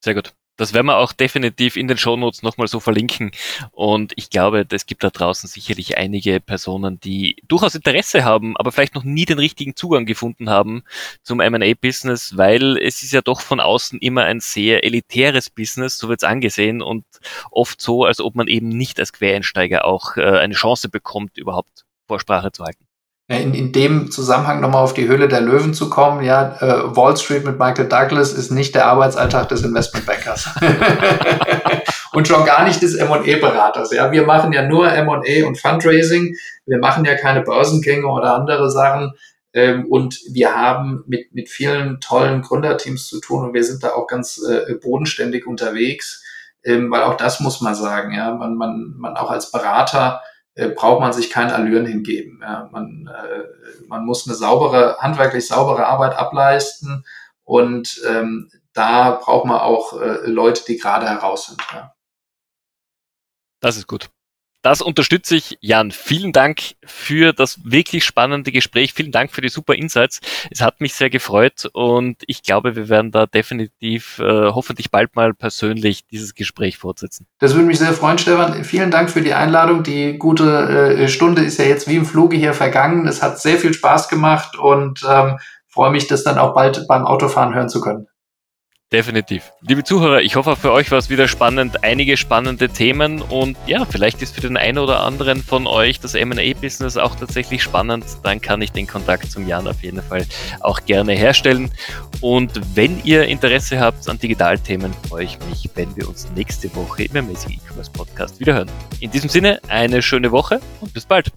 Sehr 0.04 0.16
gut. 0.16 0.34
Das 0.58 0.74
werden 0.74 0.88
wir 0.88 0.98
auch 0.98 1.14
definitiv 1.14 1.78
in 1.78 1.88
den 1.88 1.98
Shownotes 1.98 2.42
nochmal 2.42 2.68
so 2.68 2.80
verlinken. 2.80 3.32
Und 3.72 4.14
ich 4.16 4.30
glaube, 4.30 4.66
es 4.70 4.86
gibt 4.86 5.04
da 5.04 5.10
draußen 5.10 5.48
sicherlich 5.48 5.98
einige 5.98 6.40
Personen, 6.40 7.00
die 7.00 7.38
durchaus 7.48 7.76
Interesse 7.76 8.26
haben, 8.26 8.58
aber 8.58 8.72
vielleicht 8.72 8.96
noch 8.96 9.04
nie 9.04 9.26
den 9.26 9.40
richtigen 9.40 9.76
Zugang 9.76 10.06
gefunden 10.06 10.50
haben 10.50 10.84
zum 11.22 11.40
M&A-Business, 11.40 12.38
weil 12.38 12.78
es 12.78 13.04
ist 13.04 13.14
ja 13.14 13.22
doch 13.22 13.42
von 13.42 13.60
außen 13.60 14.00
immer 14.00 14.24
ein 14.24 14.40
sehr 14.40 14.84
elitäres 14.84 15.50
Business, 15.50 15.98
so 15.98 16.10
wird 16.10 16.22
es 16.22 16.28
angesehen 16.28 16.82
und 16.82 17.06
oft 17.52 17.80
so, 17.80 18.04
als 18.06 18.20
ob 18.20 18.36
man 18.36 18.48
eben 18.48 18.70
nicht 18.70 19.00
als 19.00 19.14
Quereinsteiger 19.14 19.86
auch 19.86 20.18
äh, 20.18 20.24
eine 20.24 20.56
Chance 20.56 20.90
bekommt, 20.90 21.38
überhaupt 21.38 21.86
Vorsprache 22.08 22.52
zu 22.52 22.64
halten 22.64 22.87
in, 23.30 23.54
in 23.54 23.72
dem 23.74 24.10
Zusammenhang 24.10 24.62
nochmal 24.62 24.84
auf 24.84 24.94
die 24.94 25.08
Höhle 25.08 25.28
der 25.28 25.42
Löwen 25.42 25.74
zu 25.74 25.90
kommen, 25.90 26.24
ja, 26.24 26.56
äh, 26.62 26.96
Wall 26.96 27.18
Street 27.18 27.46
mit 27.46 27.60
Michael 27.60 27.90
Douglas 27.90 28.32
ist 28.32 28.52
nicht 28.52 28.74
der 28.74 28.86
Arbeitsalltag 28.86 29.50
des 29.50 29.64
Investmentbankers. 29.64 30.50
und 32.14 32.28
schon 32.28 32.46
gar 32.46 32.64
nicht 32.64 32.82
des 32.82 32.96
M&A-Beraters. 32.96 33.92
Ja, 33.92 34.12
wir 34.14 34.26
machen 34.26 34.54
ja 34.54 34.64
nur 34.64 34.90
M&A 34.90 35.46
und 35.46 35.60
Fundraising. 35.60 36.36
Wir 36.66 36.78
machen 36.78 37.04
ja 37.04 37.16
keine 37.16 37.42
Börsengänge 37.42 38.08
oder 38.08 38.34
andere 38.34 38.72
Sachen. 38.72 39.14
Ähm, 39.54 39.88
und 39.90 40.20
wir 40.32 40.56
haben 40.56 41.04
mit, 41.06 41.34
mit 41.34 41.50
vielen 41.50 42.00
tollen 42.00 42.42
Gründerteams 42.42 43.08
zu 43.08 43.20
tun 43.20 43.46
und 43.46 43.54
wir 43.54 43.64
sind 43.64 43.84
da 43.84 43.90
auch 43.90 44.08
ganz 44.08 44.42
äh, 44.48 44.76
bodenständig 44.76 45.46
unterwegs. 45.46 46.24
Ähm, 46.64 46.90
weil 46.92 47.04
auch 47.04 47.18
das 47.18 47.42
muss 47.42 47.60
man 47.60 47.76
sagen, 47.76 48.14
ja, 48.14 48.34
man, 48.34 48.56
man, 48.56 48.94
man 48.98 49.18
auch 49.18 49.32
als 49.32 49.52
Berater 49.52 50.22
äh, 50.58 50.70
braucht 50.70 51.02
man 51.02 51.14
sich 51.14 51.30
kein 51.30 51.52
Allüren 51.52 51.86
hingeben. 51.86 52.40
Ja. 52.42 52.68
Man, 52.72 53.08
äh, 53.08 53.86
man 53.88 54.06
muss 54.06 54.28
eine 54.28 54.36
saubere, 54.36 54.98
handwerklich 55.00 55.48
saubere 55.48 55.86
Arbeit 55.86 56.18
ableisten 56.18 57.06
und 57.44 58.02
ähm, 58.08 58.50
da 58.74 59.12
braucht 59.12 59.46
man 59.46 59.60
auch 59.60 59.94
äh, 60.02 60.26
Leute, 60.26 60.64
die 60.68 60.78
gerade 60.78 61.08
heraus 61.08 61.46
sind. 61.46 61.62
Ja. 61.72 61.94
Das 63.60 63.78
ist 63.78 63.88
gut. 63.88 64.10
Das 64.68 64.82
unterstütze 64.82 65.38
ich, 65.38 65.58
Jan. 65.62 65.92
Vielen 65.92 66.34
Dank 66.34 66.60
für 66.86 67.32
das 67.32 67.58
wirklich 67.64 68.04
spannende 68.04 68.52
Gespräch. 68.52 68.92
Vielen 68.92 69.14
Dank 69.14 69.32
für 69.32 69.40
die 69.40 69.48
super 69.48 69.76
Insights. 69.76 70.20
Es 70.52 70.60
hat 70.60 70.82
mich 70.82 70.94
sehr 70.94 71.10
gefreut 71.10 71.70
und 71.72 72.18
ich 72.28 72.44
glaube, 72.44 72.76
wir 72.76 72.90
werden 72.90 73.12
da 73.12 73.28
definitiv 73.28 74.20
äh, 74.20 74.24
hoffentlich 74.26 74.92
bald 74.92 75.16
mal 75.16 75.34
persönlich 75.34 76.06
dieses 76.08 76.36
Gespräch 76.36 76.78
fortsetzen. 76.80 77.28
Das 77.40 77.54
würde 77.54 77.66
mich 77.66 77.80
sehr 77.80 77.94
freuen, 77.94 78.18
Stefan. 78.18 78.62
Vielen 78.66 78.92
Dank 78.92 79.10
für 79.10 79.22
die 79.22 79.34
Einladung. 79.34 79.84
Die 79.84 80.18
gute 80.18 80.98
äh, 80.98 81.08
Stunde 81.08 81.44
ist 81.44 81.60
ja 81.60 81.64
jetzt 81.64 81.88
wie 81.88 81.96
im 81.96 82.06
Fluge 82.06 82.36
hier 82.36 82.54
vergangen. 82.54 83.08
Es 83.08 83.24
hat 83.24 83.40
sehr 83.40 83.56
viel 83.60 83.74
Spaß 83.74 84.10
gemacht 84.10 84.60
und 84.60 85.02
ähm, 85.10 85.38
freue 85.70 85.92
mich, 85.92 86.08
das 86.08 86.26
dann 86.26 86.38
auch 86.38 86.54
bald 86.54 86.86
beim 86.90 87.06
Autofahren 87.06 87.56
hören 87.56 87.70
zu 87.70 87.80
können. 87.80 88.08
Definitiv. 88.94 89.52
Liebe 89.68 89.84
Zuhörer, 89.84 90.22
ich 90.22 90.38
hoffe, 90.38 90.56
für 90.56 90.72
euch 90.72 90.92
war 90.92 90.98
es 90.98 91.10
wieder 91.10 91.28
spannend, 91.28 91.84
einige 91.84 92.16
spannende 92.16 92.70
Themen 92.70 93.22
und 93.22 93.58
ja, 93.66 93.84
vielleicht 93.84 94.22
ist 94.22 94.34
für 94.34 94.40
den 94.40 94.56
einen 94.56 94.78
oder 94.78 95.02
anderen 95.02 95.44
von 95.44 95.68
euch 95.68 96.00
das 96.00 96.16
M&A-Business 96.16 96.96
auch 96.96 97.14
tatsächlich 97.16 97.62
spannend, 97.62 98.06
dann 98.24 98.40
kann 98.40 98.62
ich 98.62 98.72
den 98.72 98.88
Kontakt 98.88 99.30
zum 99.30 99.46
Jan 99.46 99.68
auf 99.68 99.84
jeden 99.84 100.02
Fall 100.02 100.26
auch 100.62 100.86
gerne 100.86 101.12
herstellen. 101.12 101.70
Und 102.22 102.62
wenn 102.76 103.04
ihr 103.04 103.26
Interesse 103.26 103.78
habt 103.78 104.08
an 104.08 104.20
Digitalthemen, 104.20 104.94
freue 105.10 105.26
ich 105.26 105.38
mich, 105.50 105.70
wenn 105.76 105.94
wir 105.98 106.08
uns 106.08 106.30
nächste 106.34 106.74
Woche 106.74 107.04
im 107.04 107.18
Amazing 107.18 107.60
E-Commerce 107.60 107.92
Podcast 107.92 108.40
wiederhören. 108.40 108.72
In 109.02 109.12
diesem 109.12 109.30
Sinne, 109.30 109.60
eine 109.68 110.02
schöne 110.02 110.32
Woche 110.32 110.62
und 110.80 110.94
bis 110.94 111.06
bald. 111.06 111.34